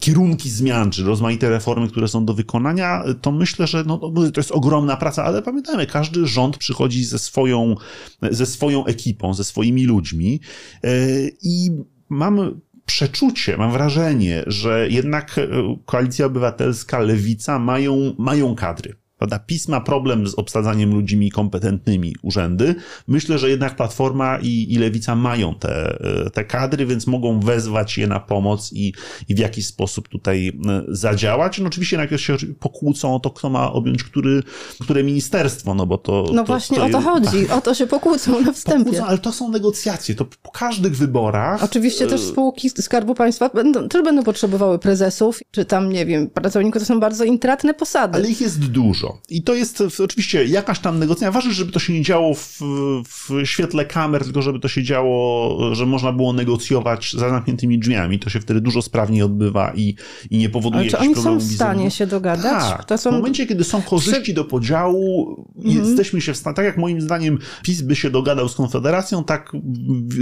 kierunki 0.01 0.51
zmian, 0.51 0.91
czy 0.91 1.03
rozmaite 1.03 1.51
reformy, 1.51 1.89
które 1.89 2.09
są 2.09 2.25
do 2.25 2.35
wykonania, 2.35 3.05
to 3.21 3.33
myślę, 3.33 3.67
że 3.67 3.85
no, 3.87 3.99
to 3.99 4.33
jest 4.37 4.53
ogromna 4.53 4.97
praca, 4.97 5.25
ale 5.25 5.43
pamiętajmy, 5.43 5.87
każdy 5.87 6.27
rząd 6.27 6.59
przychodzi 6.59 7.05
ze 7.05 7.19
swoją, 7.19 7.75
ze 8.31 8.47
swoją 8.47 8.87
ekipą, 8.87 9.35
ze 9.35 9.45
swoimi 9.45 9.85
ludźmi 9.85 10.41
e, 10.85 10.89
i 11.43 11.71
mam 12.09 12.61
przeczucie, 12.87 13.57
mam 13.57 13.73
wrażenie, 13.73 14.45
że 14.47 14.89
jednak 14.91 15.39
e, 15.39 15.49
Koalicja 15.85 16.27
Obywatelska, 16.27 16.99
Lewica 16.99 17.59
mają, 17.59 18.15
mają 18.19 18.55
kadry 18.55 19.04
Prawda? 19.25 19.47
PiS 19.47 19.69
ma 19.69 19.81
problem 19.81 20.29
z 20.29 20.35
obsadzaniem 20.35 20.95
ludźmi 20.95 21.31
kompetentnymi 21.31 22.15
urzędy. 22.23 22.75
Myślę, 23.09 23.39
że 23.39 23.51
jednak 23.51 23.77
Platforma 23.77 24.39
i, 24.43 24.73
i 24.73 24.79
Lewica 24.79 25.15
mają 25.15 25.55
te, 25.55 25.99
te 26.33 26.45
kadry, 26.45 26.87
więc 26.87 27.07
mogą 27.07 27.41
wezwać 27.41 27.99
je 27.99 28.07
na 28.07 28.21
pomoc 28.21 28.73
i, 28.73 28.93
i 29.29 29.35
w 29.35 29.39
jakiś 29.39 29.67
sposób 29.67 30.09
tutaj 30.09 30.59
zadziałać. 30.89 31.59
No 31.59 31.67
oczywiście 31.67 31.97
najpierw 31.97 32.23
się 32.23 32.37
pokłócą 32.61 33.15
o 33.15 33.21
to, 33.21 33.31
kto 33.31 33.51
ma 33.51 33.73
objąć 33.73 34.05
który, 34.05 34.43
które 34.81 35.05
ministerstwo, 35.05 35.75
no 35.75 35.87
bo 35.87 35.99
to... 35.99 36.27
No 36.33 36.43
to, 36.43 36.47
właśnie 36.47 36.77
to 36.77 36.85
o 36.85 36.89
to 36.89 37.01
chodzi, 37.01 37.49
o 37.49 37.61
to 37.61 37.75
się 37.75 37.87
pokłócą 37.87 38.41
na 38.41 38.53
wstępie. 38.53 38.85
Pokłócą, 38.85 39.07
ale 39.07 39.19
to 39.19 39.33
są 39.33 39.49
negocjacje, 39.49 40.15
to 40.15 40.25
po 40.25 40.51
każdych 40.51 40.97
wyborach... 40.97 41.63
Oczywiście 41.63 42.07
też 42.07 42.21
spółki 42.21 42.71
Skarbu 42.71 43.15
Państwa 43.15 43.49
będą, 43.49 43.89
też 43.89 44.03
będą 44.03 44.23
potrzebowały 44.23 44.79
prezesów, 44.79 45.41
czy 45.51 45.65
tam, 45.65 45.93
nie 45.93 46.07
wiem, 46.07 46.31
pracowników, 46.31 46.83
to 46.83 46.87
są 46.87 47.01
bardzo 47.01 47.25
intratne 47.25 47.75
posady. 47.75 48.15
Ale 48.15 48.29
ich 48.29 48.41
jest 48.41 48.65
dużo. 48.65 49.14
I 49.29 49.43
to 49.43 49.55
jest 49.55 49.83
oczywiście 50.01 50.45
jakaś 50.45 50.79
tam 50.79 50.99
negocjacja. 50.99 51.31
Ważne, 51.31 51.53
żeby 51.53 51.73
to 51.73 51.79
się 51.79 51.93
nie 51.93 52.03
działo 52.03 52.35
w, 52.35 52.61
w 53.09 53.47
świetle 53.47 53.85
kamer, 53.85 54.25
tylko 54.25 54.43
żeby 54.43 54.61
to 54.61 54.69
się 54.69 54.83
działo, 54.83 55.75
że 55.75 55.87
można 55.87 56.13
było 56.13 56.33
negocjować 56.33 57.13
za 57.13 57.29
zamkniętymi 57.31 57.79
drzwiami. 57.79 58.19
To 58.19 58.31
się 58.31 58.41
wtedy 58.41 58.61
dużo 58.61 58.83
sprawniej 58.83 59.23
odbywa 59.23 59.73
i, 59.75 59.95
i 60.31 60.39
nie 60.39 60.49
powoduje 60.49 60.83
Ale 60.83 60.91
czy 60.91 60.99
oni 60.99 61.15
są 61.15 61.39
w 61.39 61.43
stanie 61.43 61.91
się 61.91 62.07
dogadać? 62.07 62.71
Tak. 62.71 62.85
To 62.85 62.99
są... 62.99 63.11
W 63.11 63.15
momencie, 63.15 63.47
kiedy 63.47 63.65
są 63.65 63.83
korzyści 63.83 64.35
do 64.35 64.45
podziału, 64.45 65.37
mhm. 65.57 65.85
jesteśmy 65.85 66.21
się 66.21 66.33
w 66.33 66.37
stanie, 66.37 66.57
tak 66.57 66.65
jak 66.65 66.77
moim 66.77 67.01
zdaniem 67.01 67.39
PiS 67.63 67.83
by 67.83 67.97
się 67.97 68.11
dogadał 68.11 68.49
z 68.49 68.55
Konfederacją, 68.55 69.25
tak 69.25 69.53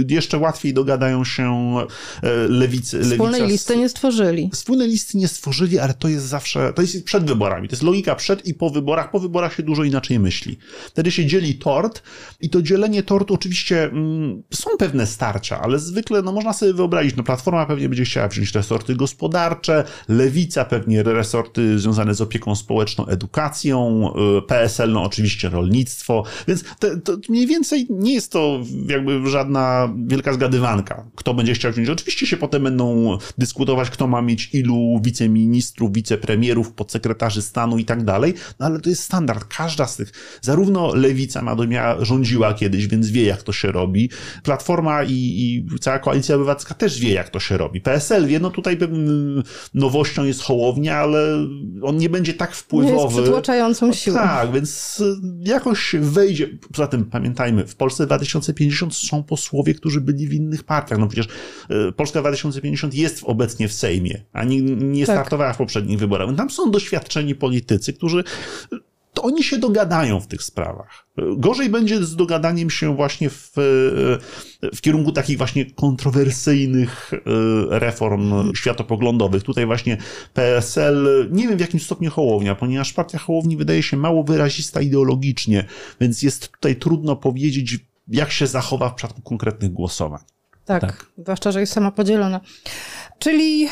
jeszcze 0.09 0.37
łatwiej 0.37 0.73
dogadają 0.73 1.23
się 1.23 1.75
e, 2.23 2.33
lewicy. 2.47 3.01
Wspólnej 3.03 3.41
lewica 3.41 3.53
listy 3.53 3.77
nie 3.77 3.89
stworzyli. 3.89 4.49
Wspólnej 4.53 4.87
listy 4.89 5.17
nie 5.17 5.27
stworzyli, 5.27 5.79
ale 5.79 5.93
to 5.93 6.07
jest 6.07 6.25
zawsze, 6.25 6.73
to 6.73 6.81
jest 6.81 7.03
przed 7.03 7.25
wyborami. 7.25 7.67
To 7.67 7.73
jest 7.73 7.83
logika 7.83 8.15
przed 8.15 8.47
i 8.47 8.53
po 8.53 8.69
wyborach. 8.73 9.11
Po 9.11 9.19
wyborach 9.19 9.55
się 9.55 9.63
dużo 9.63 9.83
inaczej 9.83 10.19
myśli. 10.19 10.57
Wtedy 10.87 11.11
się 11.11 11.25
dzieli 11.25 11.55
tort 11.55 12.03
i 12.41 12.49
to 12.49 12.61
dzielenie 12.61 13.03
tortu 13.03 13.33
oczywiście 13.33 13.83
mm, 13.83 14.43
są 14.53 14.69
pewne 14.79 15.07
starcia, 15.07 15.61
ale 15.61 15.79
zwykle 15.79 16.21
no, 16.21 16.31
można 16.31 16.53
sobie 16.53 16.73
wyobrazić, 16.73 17.15
no 17.15 17.23
Platforma 17.23 17.65
pewnie 17.65 17.89
będzie 17.89 18.05
chciała 18.05 18.27
wziąć 18.27 18.55
resorty 18.55 18.95
gospodarcze, 18.95 19.83
Lewica 20.09 20.65
pewnie 20.65 21.03
resorty 21.03 21.79
związane 21.79 22.15
z 22.15 22.21
opieką 22.21 22.55
społeczną, 22.55 23.05
edukacją, 23.05 24.09
y, 24.37 24.41
PSL 24.41 24.91
no 24.91 25.03
oczywiście 25.03 25.49
rolnictwo, 25.49 26.23
więc 26.47 26.63
te, 26.79 26.97
to 26.97 27.17
mniej 27.29 27.47
więcej 27.47 27.87
nie 27.89 28.13
jest 28.13 28.31
to 28.31 28.59
jakby 28.87 29.29
żadna 29.29 29.93
wielka 30.07 30.33
zgadywanka, 30.33 31.05
kto 31.15 31.33
będzie 31.33 31.53
chciał 31.53 31.71
wziąć. 31.71 31.89
Oczywiście 31.89 32.27
się 32.27 32.37
potem 32.37 32.63
będą 32.63 33.17
dyskutować, 33.37 33.89
kto 33.89 34.07
ma 34.07 34.21
mieć 34.21 34.49
ilu 34.53 35.01
wiceministrów, 35.03 35.93
wicepremierów, 35.93 36.71
podsekretarzy 36.71 37.41
stanu 37.41 37.77
i 37.77 37.85
tak 37.85 38.03
dalej, 38.03 38.33
no 38.63 38.67
ale 38.69 38.79
to 38.79 38.89
jest 38.89 39.03
standard. 39.03 39.45
Każda 39.57 39.87
z 39.87 39.95
tych, 39.95 40.11
zarówno 40.41 40.95
lewica 40.95 41.41
Madomia 41.41 41.97
rządziła 42.05 42.53
kiedyś, 42.53 42.87
więc 42.87 43.09
wie 43.09 43.25
jak 43.25 43.43
to 43.43 43.51
się 43.51 43.71
robi. 43.71 44.09
Platforma 44.43 45.03
i, 45.03 45.11
i 45.11 45.79
cała 45.79 45.99
koalicja 45.99 46.35
obywatelska 46.35 46.73
też 46.73 46.99
wie 46.99 47.13
jak 47.13 47.29
to 47.29 47.39
się 47.39 47.57
robi. 47.57 47.81
PSL 47.81 48.27
wie, 48.27 48.39
no 48.39 48.49
tutaj 48.49 48.77
nowością 49.73 50.23
jest 50.23 50.41
Hołownia, 50.41 50.97
ale 50.97 51.47
on 51.81 51.97
nie 51.97 52.09
będzie 52.09 52.33
tak 52.33 52.55
wpływowy. 52.55 52.95
Nie 52.95 53.03
jest 53.03 53.17
przytłaczającą 53.17 53.93
siłą. 53.93 54.17
Tak, 54.17 54.51
więc 54.51 55.03
jakoś 55.39 55.95
wejdzie. 55.99 56.49
Poza 56.71 56.87
tym 56.87 57.05
pamiętajmy, 57.05 57.67
w 57.67 57.75
Polsce 57.75 58.05
2050 58.05 58.95
są 58.95 59.23
posłowie, 59.23 59.73
którzy 59.73 60.01
byli 60.01 60.27
w 60.27 60.33
innych 60.33 60.63
partiach. 60.63 60.99
No 60.99 61.07
przecież 61.07 61.27
e, 61.69 61.91
Polska 61.91 62.19
2050 62.19 62.93
jest 62.93 63.21
obecnie 63.23 63.67
w 63.67 63.73
Sejmie, 63.73 64.23
a 64.33 64.43
nie, 64.43 64.61
nie 64.61 65.05
tak. 65.05 65.15
startowała 65.15 65.53
w 65.53 65.57
poprzednich 65.57 65.99
wyborach. 65.99 66.35
Tam 66.35 66.49
są 66.49 66.71
doświadczeni 66.71 67.35
politycy, 67.35 67.93
którzy 67.93 68.23
to 69.13 69.23
oni 69.23 69.43
się 69.43 69.57
dogadają 69.57 70.19
w 70.19 70.27
tych 70.27 70.43
sprawach. 70.43 71.07
Gorzej 71.37 71.69
będzie 71.69 72.03
z 72.03 72.15
dogadaniem 72.15 72.69
się 72.69 72.95
właśnie 72.95 73.29
w, 73.29 73.51
w 74.75 74.81
kierunku 74.81 75.11
takich 75.11 75.37
właśnie 75.37 75.71
kontrowersyjnych 75.71 77.11
e, 77.13 77.19
reform 77.79 78.53
światopoglądowych. 78.55 79.43
Tutaj 79.43 79.65
właśnie 79.65 79.97
PSL, 80.33 81.29
nie 81.31 81.47
wiem 81.47 81.57
w 81.57 81.61
jakim 81.61 81.79
stopniu 81.79 82.11
Hołownia, 82.11 82.55
ponieważ 82.55 82.93
partia 82.93 83.17
Hołowni 83.17 83.57
wydaje 83.57 83.83
się 83.83 83.97
mało 83.97 84.23
wyrazista 84.23 84.81
ideologicznie, 84.81 85.65
więc 86.01 86.21
jest 86.21 86.51
tutaj 86.51 86.75
trudno 86.75 87.15
powiedzieć, 87.15 87.79
jak 88.07 88.31
się 88.31 88.47
zachowa 88.47 88.89
w 88.89 88.95
przypadku 88.95 89.21
konkretnych 89.21 89.71
głosowań. 89.71 90.21
Tak, 90.65 90.81
tak. 90.81 91.05
zwłaszcza, 91.17 91.51
że 91.51 91.59
jest 91.59 91.73
sama 91.73 91.91
podzielona. 91.91 92.41
Czyli 93.19 93.67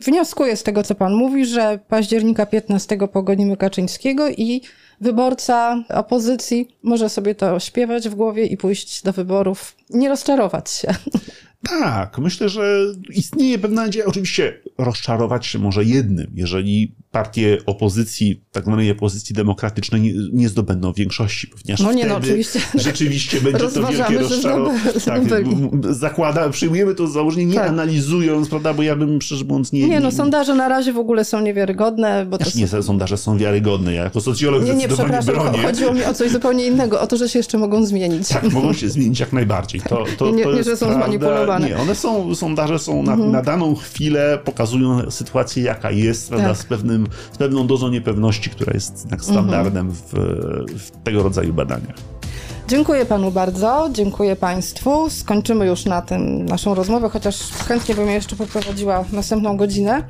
wnioskuję 0.00 0.56
z 0.56 0.62
tego, 0.62 0.82
co 0.82 0.94
pan 0.94 1.14
mówi, 1.14 1.46
że 1.46 1.78
października 1.88 2.46
15 2.46 2.96
pogonimy 3.12 3.56
Kaczyńskiego 3.56 4.28
i 4.28 4.60
wyborca 5.00 5.84
opozycji 5.88 6.68
może 6.82 7.08
sobie 7.08 7.34
to 7.34 7.60
śpiewać 7.60 8.08
w 8.08 8.14
głowie 8.14 8.46
i 8.46 8.56
pójść 8.56 9.02
do 9.02 9.12
wyborów, 9.12 9.76
nie 9.90 10.08
rozczarować 10.08 10.70
się. 10.70 10.94
Tak, 11.68 12.18
myślę, 12.18 12.48
że 12.48 12.78
istnieje 13.10 13.58
pewna 13.58 13.82
nadzieja. 13.82 14.06
Oczywiście 14.06 14.60
rozczarować 14.78 15.46
się 15.46 15.58
może 15.58 15.84
jednym, 15.84 16.32
jeżeli 16.34 16.94
partie 17.16 17.58
opozycji, 17.66 18.44
tak 18.52 18.64
zwanej 18.64 18.90
opozycji 18.90 19.34
demokratycznej 19.34 20.00
nie, 20.00 20.12
nie 20.32 20.48
zdobędą 20.48 20.92
większości, 20.92 21.46
ponieważ 21.46 21.80
no 21.80 21.92
nie, 21.92 22.06
no, 22.06 22.16
oczywiście. 22.16 22.60
rzeczywiście 22.74 23.40
będzie 23.40 23.68
to 23.68 23.86
wielkie 23.86 24.18
rozczarowanie. 24.18 24.80
Tak, 25.04 25.44
zakłada, 25.90 26.50
przyjmujemy 26.50 26.94
to 26.94 27.06
założenie, 27.06 27.46
nie 27.46 27.54
tak. 27.54 27.68
analizując, 27.68 28.48
prawda, 28.48 28.74
bo 28.74 28.82
ja 28.82 28.96
bym 28.96 29.22
szczerze 29.22 29.44
mówiąc 29.44 29.72
nie... 29.72 29.88
Nie, 29.88 30.00
no 30.00 30.12
sondaże 30.12 30.54
na 30.54 30.68
razie 30.68 30.92
w 30.92 30.98
ogóle 30.98 31.24
są 31.24 31.40
niewiarygodne, 31.40 32.26
bo 32.26 32.38
to... 32.38 32.44
Nie, 32.54 32.68
sondaże 32.82 33.16
są 33.16 33.38
wiarygodne, 33.38 33.94
ja 33.94 34.04
jako 34.04 34.20
socjolog 34.20 34.64
nie, 34.64 34.74
nie, 34.74 34.88
przepraszam, 34.88 35.34
bronię. 35.34 35.58
chodziło 35.58 35.94
mi 35.94 36.04
o 36.04 36.14
coś 36.14 36.30
zupełnie 36.30 36.66
innego, 36.66 37.00
o 37.00 37.06
to, 37.06 37.16
że 37.16 37.28
się 37.28 37.38
jeszcze 37.38 37.58
mogą 37.58 37.86
zmienić. 37.86 38.28
Tak, 38.28 38.52
mogą 38.52 38.72
się 38.72 38.88
zmienić 38.88 39.20
jak 39.20 39.32
najbardziej. 39.32 39.80
To, 39.80 40.04
to, 40.18 40.30
nie, 40.30 40.44
to 40.44 40.52
nie 40.52 40.64
że 40.64 40.76
są 40.76 40.86
prawda, 40.86 41.04
zmanipulowane. 41.04 41.68
Nie, 41.68 41.76
one 41.76 41.94
są, 41.94 42.34
sondaże 42.34 42.78
są 42.78 43.02
na, 43.02 43.12
mhm. 43.12 43.32
na 43.32 43.42
daną 43.42 43.74
chwilę, 43.74 44.38
pokazują 44.44 45.10
sytuację 45.10 45.62
jaka 45.62 45.90
jest, 45.90 46.28
prawda, 46.28 46.48
tak. 46.48 46.56
z 46.56 46.64
pewnym 46.64 47.05
z 47.32 47.38
pewną 47.38 47.66
dozą 47.66 47.88
niepewności, 47.88 48.50
która 48.50 48.72
jest 48.74 49.08
tak 49.10 49.24
standardem 49.24 49.90
w, 49.90 50.12
w 50.78 50.90
tego 51.04 51.22
rodzaju 51.22 51.52
badaniach. 51.52 51.96
Dziękuję 52.68 53.06
panu 53.06 53.30
bardzo, 53.30 53.88
dziękuję 53.92 54.36
państwu. 54.36 55.10
Skończymy 55.10 55.66
już 55.66 55.84
na 55.84 56.02
tym 56.02 56.46
naszą 56.46 56.74
rozmowę, 56.74 57.08
chociaż 57.08 57.50
chętnie 57.68 57.94
bym 57.94 58.08
jeszcze 58.08 58.36
poprowadziła 58.36 59.04
następną 59.12 59.56
godzinę. 59.56 60.02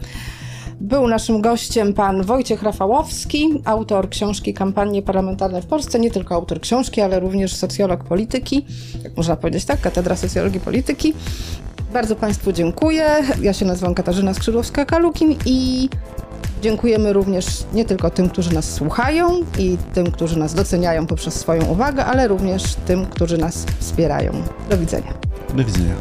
Był 0.81 1.09
naszym 1.09 1.41
gościem 1.41 1.93
pan 1.93 2.23
Wojciech 2.23 2.63
Rafałowski, 2.63 3.63
autor 3.65 4.09
książki 4.09 4.55
Kampanie 4.55 5.03
parlamentarne 5.03 5.63
w 5.63 5.67
Polsce, 5.67 5.99
nie 5.99 6.11
tylko 6.11 6.35
autor 6.35 6.61
książki, 6.61 7.01
ale 7.01 7.21
również 7.21 7.57
socjolog 7.57 8.05
polityki, 8.05 8.67
jak 9.05 9.17
można 9.17 9.37
powiedzieć 9.37 9.65
tak, 9.65 9.81
Katedra 9.81 10.17
Socjologii 10.17 10.61
Polityki. 10.61 11.15
Bardzo 11.93 12.17
Państwu 12.17 12.53
dziękuję. 12.53 13.07
Ja 13.41 13.53
się 13.53 13.65
nazywam 13.65 13.95
Katarzyna 13.95 14.33
Skrzydłowska-Kalukin 14.33 15.35
i 15.47 15.89
Dziękujemy 16.63 17.13
również 17.13 17.47
nie 17.73 17.85
tylko 17.85 18.11
tym, 18.11 18.29
którzy 18.29 18.55
nas 18.55 18.73
słuchają 18.73 19.41
i 19.59 19.77
tym, 19.95 20.11
którzy 20.11 20.39
nas 20.39 20.55
doceniają 20.55 21.07
poprzez 21.07 21.35
swoją 21.35 21.65
uwagę, 21.65 22.05
ale 22.05 22.29
również 22.29 22.63
tym, 22.87 23.07
którzy 23.07 23.39
nas 23.39 23.67
wspierają. 23.79 24.33
Do 24.71 24.79
widzenia. 24.79 25.15
Do 25.55 25.65
widzenia. 25.65 25.95